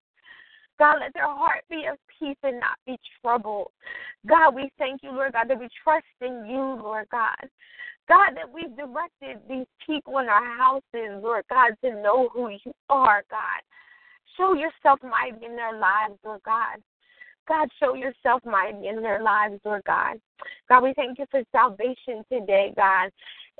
God, 0.79 0.97
let 1.01 1.13
their 1.15 1.25
heart 1.25 1.65
be 1.69 1.87
of 1.91 1.99
peace 2.19 2.37
and 2.43 2.61
not 2.61 2.79
be 2.87 2.99
troubled. 3.21 3.71
God, 4.27 4.55
we 4.55 4.71
thank 4.79 5.03
you, 5.03 5.11
Lord 5.11 5.33
God, 5.33 5.49
that 5.49 5.59
we 5.59 5.69
trust 5.83 6.07
in 6.21 6.47
you, 6.49 6.81
Lord 6.83 7.07
God. 7.11 7.49
God, 8.09 8.31
that 8.37 8.51
we've 8.51 8.75
directed 8.77 9.41
these 9.49 9.67
people 9.85 10.19
in 10.19 10.29
our 10.29 10.57
houses, 10.57 11.23
Lord 11.23 11.45
God, 11.51 11.73
to 11.85 11.91
know 12.03 12.29
who 12.33 12.49
you 12.49 12.73
are, 12.89 13.23
God. 13.31 13.61
Show 14.37 14.55
yourself 14.55 15.01
mighty 15.03 15.45
in 15.45 15.57
their 15.57 15.79
lives, 15.79 16.15
Lord 16.25 16.41
God. 16.45 16.79
God, 17.49 17.69
show 17.81 17.95
yourself 17.95 18.43
mighty 18.45 18.89
in 18.89 19.03
their 19.03 19.23
lives, 19.23 19.61
Lord 19.65 19.83
God. 19.85 20.21
God, 20.69 20.83
we 20.83 20.93
thank 20.95 21.19
you 21.19 21.27
for 21.31 21.43
salvation 21.51 22.25
today, 22.31 22.73
God, 22.77 23.11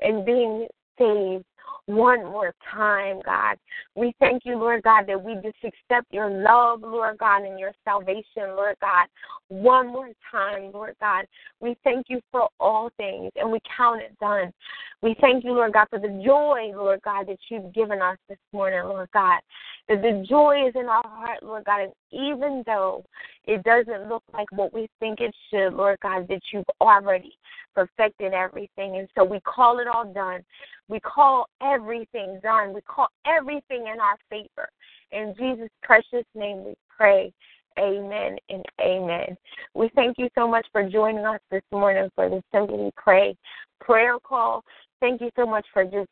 and 0.01 0.25
being 0.25 0.67
saved 0.97 1.45
one 1.89 2.23
more 2.23 2.53
time, 2.71 3.19
God. 3.25 3.57
We 3.95 4.13
thank 4.19 4.43
you, 4.45 4.57
Lord 4.57 4.83
God, 4.83 5.05
that 5.07 5.21
we 5.21 5.33
just 5.35 5.57
accept 5.63 6.05
your 6.11 6.29
love, 6.29 6.81
Lord 6.81 7.17
God, 7.17 7.43
and 7.43 7.59
your 7.59 7.71
salvation, 7.83 8.55
Lord 8.55 8.75
God, 8.79 9.07
one 9.47 9.87
more 9.87 10.11
time, 10.31 10.71
Lord 10.71 10.95
God. 11.01 11.25
We 11.59 11.75
thank 11.83 12.05
you 12.07 12.21
for 12.31 12.47
all 12.59 12.91
things, 12.97 13.31
and 13.35 13.51
we 13.51 13.59
count 13.75 14.01
it 14.01 14.17
done. 14.19 14.53
We 15.01 15.15
thank 15.19 15.43
you, 15.43 15.53
Lord 15.53 15.73
God, 15.73 15.87
for 15.89 15.97
the 15.97 16.21
joy, 16.23 16.71
Lord 16.75 17.01
God, 17.01 17.25
that 17.27 17.39
you've 17.49 17.73
given 17.73 18.03
us 18.03 18.17
this 18.27 18.37
morning, 18.53 18.83
Lord 18.83 19.09
God. 19.11 19.39
That 19.87 20.03
the 20.03 20.23
joy 20.29 20.67
is 20.67 20.75
in 20.75 20.85
our 20.85 21.01
heart, 21.03 21.41
Lord 21.41 21.65
God, 21.65 21.81
and 21.81 21.93
even 22.11 22.61
though 22.67 23.03
it 23.45 23.63
doesn't 23.63 24.07
look 24.07 24.21
like 24.31 24.51
what 24.51 24.71
we 24.73 24.87
think 24.99 25.21
it 25.21 25.33
should, 25.49 25.73
Lord 25.73 25.97
God, 26.03 26.27
that 26.27 26.41
you've 26.53 26.65
already 26.79 27.33
perfected 27.73 28.33
everything. 28.33 28.97
And 28.97 29.07
so 29.17 29.23
we 29.23 29.39
call 29.41 29.79
it 29.79 29.87
all 29.87 30.05
done. 30.13 30.41
We 30.89 30.99
call 30.99 31.45
everything 31.61 32.39
done. 32.41 32.73
We 32.73 32.81
call 32.81 33.07
everything 33.25 33.87
in 33.93 33.99
our 33.99 34.17
favor. 34.29 34.67
In 35.11 35.33
Jesus' 35.37 35.69
precious 35.83 36.25
name 36.35 36.65
we 36.65 36.73
pray. 36.89 37.31
Amen 37.77 38.35
and 38.49 38.65
amen. 38.81 39.37
We 39.73 39.89
thank 39.95 40.17
you 40.17 40.27
so 40.35 40.47
much 40.47 40.65
for 40.71 40.89
joining 40.89 41.25
us 41.25 41.39
this 41.51 41.61
morning 41.71 42.09
for 42.15 42.29
the 42.29 42.41
Simply 42.51 42.91
Pray 42.97 43.37
prayer 43.79 44.17
call. 44.19 44.63
Thank 44.99 45.21
you 45.21 45.29
so 45.35 45.45
much 45.45 45.65
for 45.71 45.85
just 45.85 46.09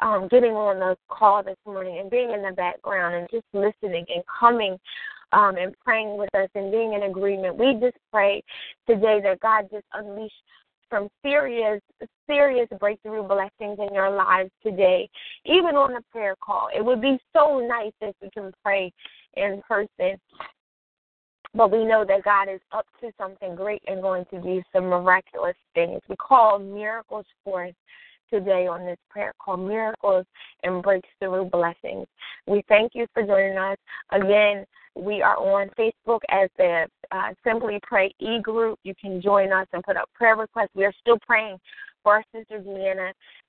um, 0.00 0.28
getting 0.30 0.52
on 0.52 0.78
the 0.78 0.96
call 1.08 1.42
this 1.42 1.58
morning 1.66 1.98
and 1.98 2.10
being 2.10 2.30
in 2.30 2.42
the 2.42 2.52
background 2.52 3.14
and 3.14 3.28
just 3.30 3.44
listening 3.52 4.06
and 4.08 4.22
coming 4.40 4.78
um, 5.32 5.56
and 5.56 5.74
praying 5.84 6.16
with 6.16 6.34
us 6.34 6.48
and 6.54 6.72
being 6.72 6.94
in 6.94 7.02
agreement. 7.02 7.56
We 7.56 7.74
just 7.80 7.98
pray 8.10 8.42
today 8.86 9.20
that 9.22 9.40
God 9.40 9.68
just 9.70 9.84
unleash 9.92 10.32
some 10.90 11.08
serious, 11.22 11.80
serious 12.26 12.68
breakthrough 12.78 13.22
blessings 13.22 13.78
in 13.78 13.94
your 13.94 14.10
lives 14.10 14.50
today, 14.62 15.08
even 15.44 15.76
on 15.76 15.96
a 15.96 16.02
prayer 16.12 16.36
call. 16.40 16.68
It 16.74 16.84
would 16.84 17.00
be 17.00 17.18
so 17.34 17.60
nice 17.66 17.92
if 18.00 18.14
we 18.20 18.30
can 18.30 18.52
pray 18.62 18.92
in 19.36 19.62
person. 19.66 20.16
But 21.52 21.72
we 21.72 21.84
know 21.84 22.04
that 22.06 22.22
God 22.22 22.48
is 22.48 22.60
up 22.70 22.86
to 23.00 23.10
something 23.18 23.56
great 23.56 23.82
and 23.88 24.00
going 24.00 24.24
to 24.26 24.40
do 24.40 24.62
some 24.72 24.84
miraculous 24.84 25.56
things. 25.74 26.00
We 26.08 26.14
call 26.16 26.60
miracles 26.60 27.26
forth 27.42 27.74
today 28.30 28.66
on 28.66 28.84
this 28.84 28.98
prayer 29.08 29.32
called 29.38 29.60
Miracles 29.60 30.24
and 30.62 30.82
Breakthrough 30.82 31.44
Blessings. 31.44 32.06
We 32.46 32.62
thank 32.68 32.92
you 32.94 33.06
for 33.12 33.22
joining 33.22 33.58
us. 33.58 33.76
Again, 34.12 34.64
we 34.94 35.22
are 35.22 35.36
on 35.36 35.70
Facebook 35.78 36.20
as 36.30 36.48
the 36.58 36.86
uh, 37.12 37.30
Simply 37.44 37.78
Pray 37.82 38.12
e 38.18 38.40
group. 38.40 38.78
You 38.82 38.94
can 39.00 39.20
join 39.22 39.52
us 39.52 39.66
and 39.72 39.82
put 39.82 39.96
up 39.96 40.08
prayer 40.14 40.36
requests. 40.36 40.70
We 40.74 40.84
are 40.84 40.92
still 41.00 41.18
praying 41.26 41.58
for 42.02 42.14
our 42.14 42.24
sister 42.34 42.62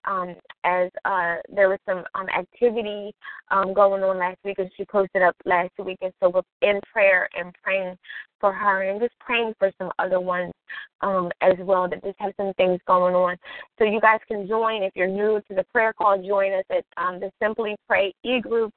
um, 0.05 0.35
as 0.63 0.89
uh, 1.05 1.35
there 1.53 1.69
was 1.69 1.79
some 1.85 2.03
um, 2.15 2.27
activity 2.29 3.13
um, 3.49 3.73
going 3.73 4.03
on 4.03 4.17
last 4.17 4.37
week, 4.43 4.59
and 4.59 4.71
she 4.75 4.85
posted 4.85 5.21
up 5.21 5.35
last 5.45 5.71
week, 5.83 5.97
and 6.01 6.13
so 6.19 6.29
we're 6.29 6.67
in 6.67 6.79
prayer 6.91 7.29
and 7.33 7.53
praying 7.63 7.95
for 8.39 8.51
her, 8.51 8.83
and 8.83 8.99
just 8.99 9.17
praying 9.19 9.53
for 9.59 9.71
some 9.77 9.91
other 9.99 10.19
ones 10.19 10.53
um, 11.01 11.29
as 11.41 11.53
well 11.59 11.87
that 11.87 12.03
just 12.03 12.17
have 12.19 12.33
some 12.37 12.53
things 12.55 12.79
going 12.87 13.15
on. 13.15 13.37
So 13.77 13.85
you 13.85 14.01
guys 14.01 14.19
can 14.27 14.47
join 14.47 14.83
if 14.83 14.93
you're 14.95 15.07
new 15.07 15.41
to 15.47 15.55
the 15.55 15.65
prayer 15.71 15.93
call. 15.93 16.21
Join 16.21 16.53
us 16.53 16.65
at 16.69 16.85
um, 16.97 17.19
the 17.19 17.31
Simply 17.41 17.75
Pray 17.87 18.13
e 18.23 18.39
group 18.41 18.73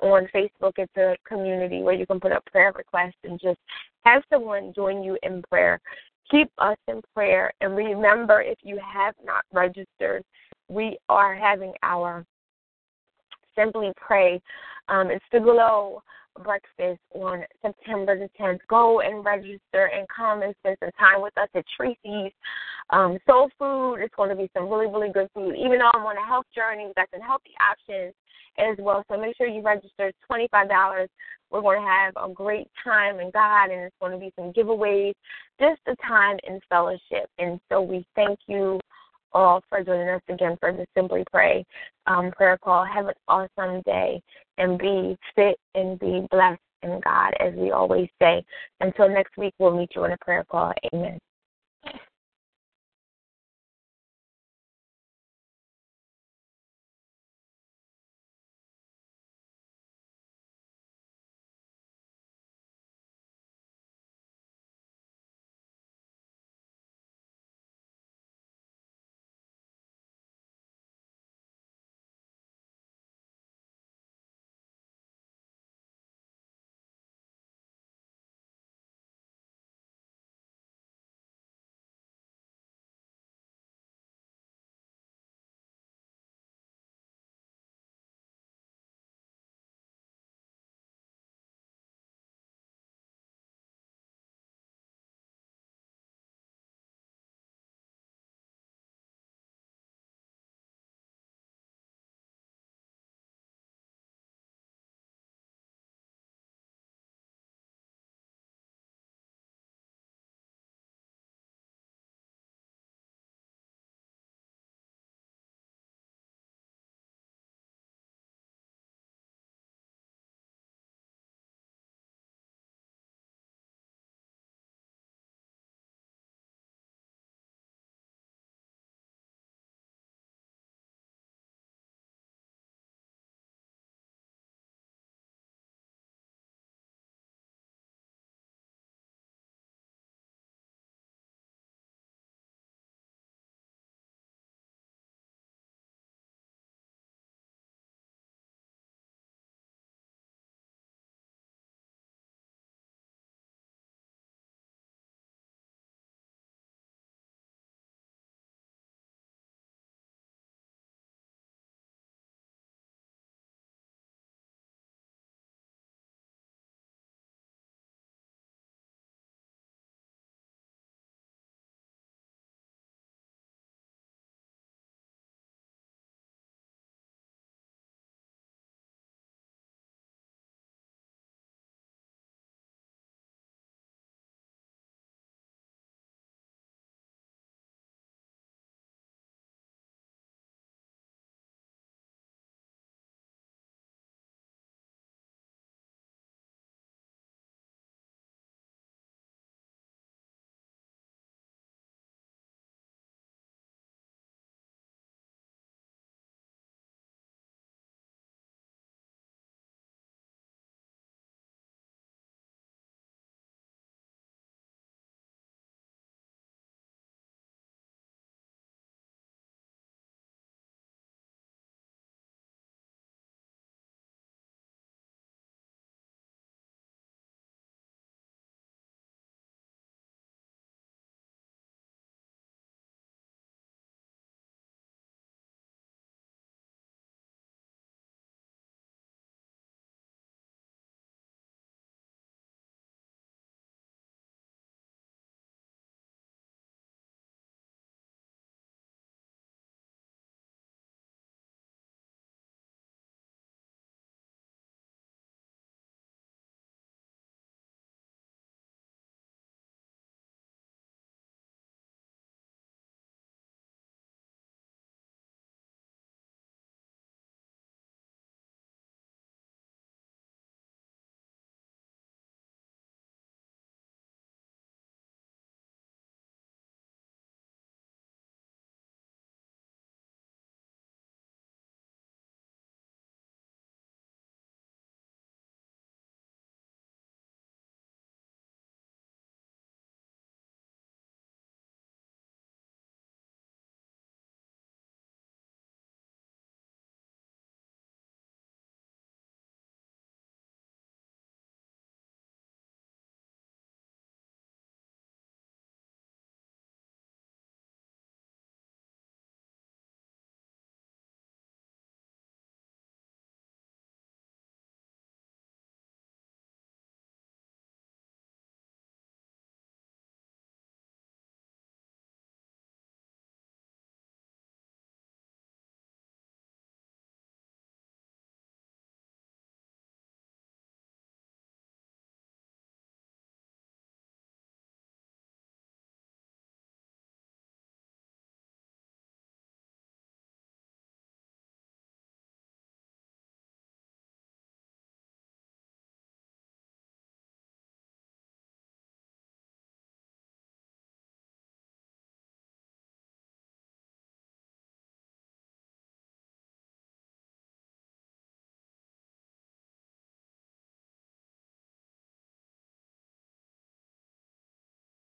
on 0.00 0.26
Facebook. 0.34 0.72
It's 0.78 0.96
a 0.96 1.16
community 1.26 1.82
where 1.82 1.94
you 1.94 2.06
can 2.06 2.20
put 2.20 2.32
up 2.32 2.44
prayer 2.46 2.72
requests 2.76 3.18
and 3.24 3.38
just 3.40 3.58
have 4.04 4.22
someone 4.30 4.72
join 4.74 5.02
you 5.02 5.16
in 5.22 5.42
prayer 5.48 5.80
keep 6.32 6.50
us 6.58 6.76
in 6.88 7.00
prayer. 7.14 7.52
And 7.60 7.76
remember, 7.76 8.42
if 8.42 8.58
you 8.62 8.80
have 8.82 9.14
not 9.24 9.44
registered, 9.52 10.24
we 10.68 10.98
are 11.08 11.34
having 11.36 11.72
our 11.82 12.24
Simply 13.54 13.92
Pray. 13.96 14.40
Um, 14.88 15.10
it's 15.10 15.24
the 15.30 15.38
Glow 15.38 16.02
breakfast 16.42 17.00
on 17.14 17.44
September 17.60 18.18
the 18.18 18.28
10th. 18.40 18.60
Go 18.68 19.00
and 19.00 19.24
register 19.24 19.90
and 19.94 20.06
come 20.08 20.42
and 20.42 20.54
spend 20.60 20.78
some 20.80 20.90
time 20.98 21.20
with 21.20 21.36
us 21.36 21.48
at 21.54 21.64
Tracy's 21.76 22.32
um, 22.90 23.18
Soul 23.26 23.50
Food. 23.58 23.96
It's 23.96 24.14
going 24.14 24.30
to 24.30 24.36
be 24.36 24.50
some 24.56 24.68
really, 24.68 24.86
really 24.86 25.12
good 25.12 25.28
food. 25.34 25.54
Even 25.56 25.78
though 25.78 25.90
I'm 25.92 26.06
on 26.06 26.16
a 26.16 26.26
health 26.26 26.46
journey, 26.54 26.90
got 26.96 27.08
some 27.12 27.20
healthy 27.20 27.52
options 27.60 28.14
as 28.58 28.76
well. 28.78 29.04
So 29.10 29.18
make 29.18 29.36
sure 29.36 29.46
you 29.46 29.62
register. 29.62 30.08
It's 30.08 30.18
$25. 30.30 31.08
We're 31.50 31.60
going 31.60 31.82
to 31.82 31.86
have 31.86 32.14
a 32.16 32.32
great 32.32 32.68
time 32.82 33.20
in 33.20 33.30
God, 33.30 33.70
and 33.70 33.82
it's 33.82 33.96
going 34.00 34.12
to 34.12 34.18
be 34.18 34.32
some 34.36 34.52
giveaways, 34.52 35.12
just 35.60 35.80
a 35.86 35.94
time 35.96 36.38
in 36.44 36.60
fellowship. 36.68 37.28
And 37.38 37.60
so 37.70 37.82
we 37.82 38.06
thank 38.16 38.38
you 38.46 38.80
all 39.34 39.62
for 39.68 39.82
joining 39.82 40.08
us 40.08 40.22
again 40.28 40.56
for 40.60 40.72
the 40.72 40.86
Simply 40.96 41.24
Pray 41.30 41.64
um, 42.06 42.30
prayer 42.32 42.58
call. 42.58 42.84
Have 42.84 43.06
an 43.06 43.14
awesome 43.28 43.82
day 43.82 44.20
and 44.58 44.78
be 44.78 45.16
fit 45.34 45.56
and 45.74 45.98
be 45.98 46.26
blessed 46.30 46.60
in 46.82 47.00
God, 47.04 47.34
as 47.40 47.54
we 47.54 47.70
always 47.70 48.08
say. 48.20 48.42
Until 48.80 49.08
next 49.08 49.36
week, 49.36 49.54
we'll 49.58 49.76
meet 49.76 49.90
you 49.94 50.04
in 50.04 50.12
a 50.12 50.18
prayer 50.18 50.44
call. 50.50 50.72
Amen. 50.92 51.18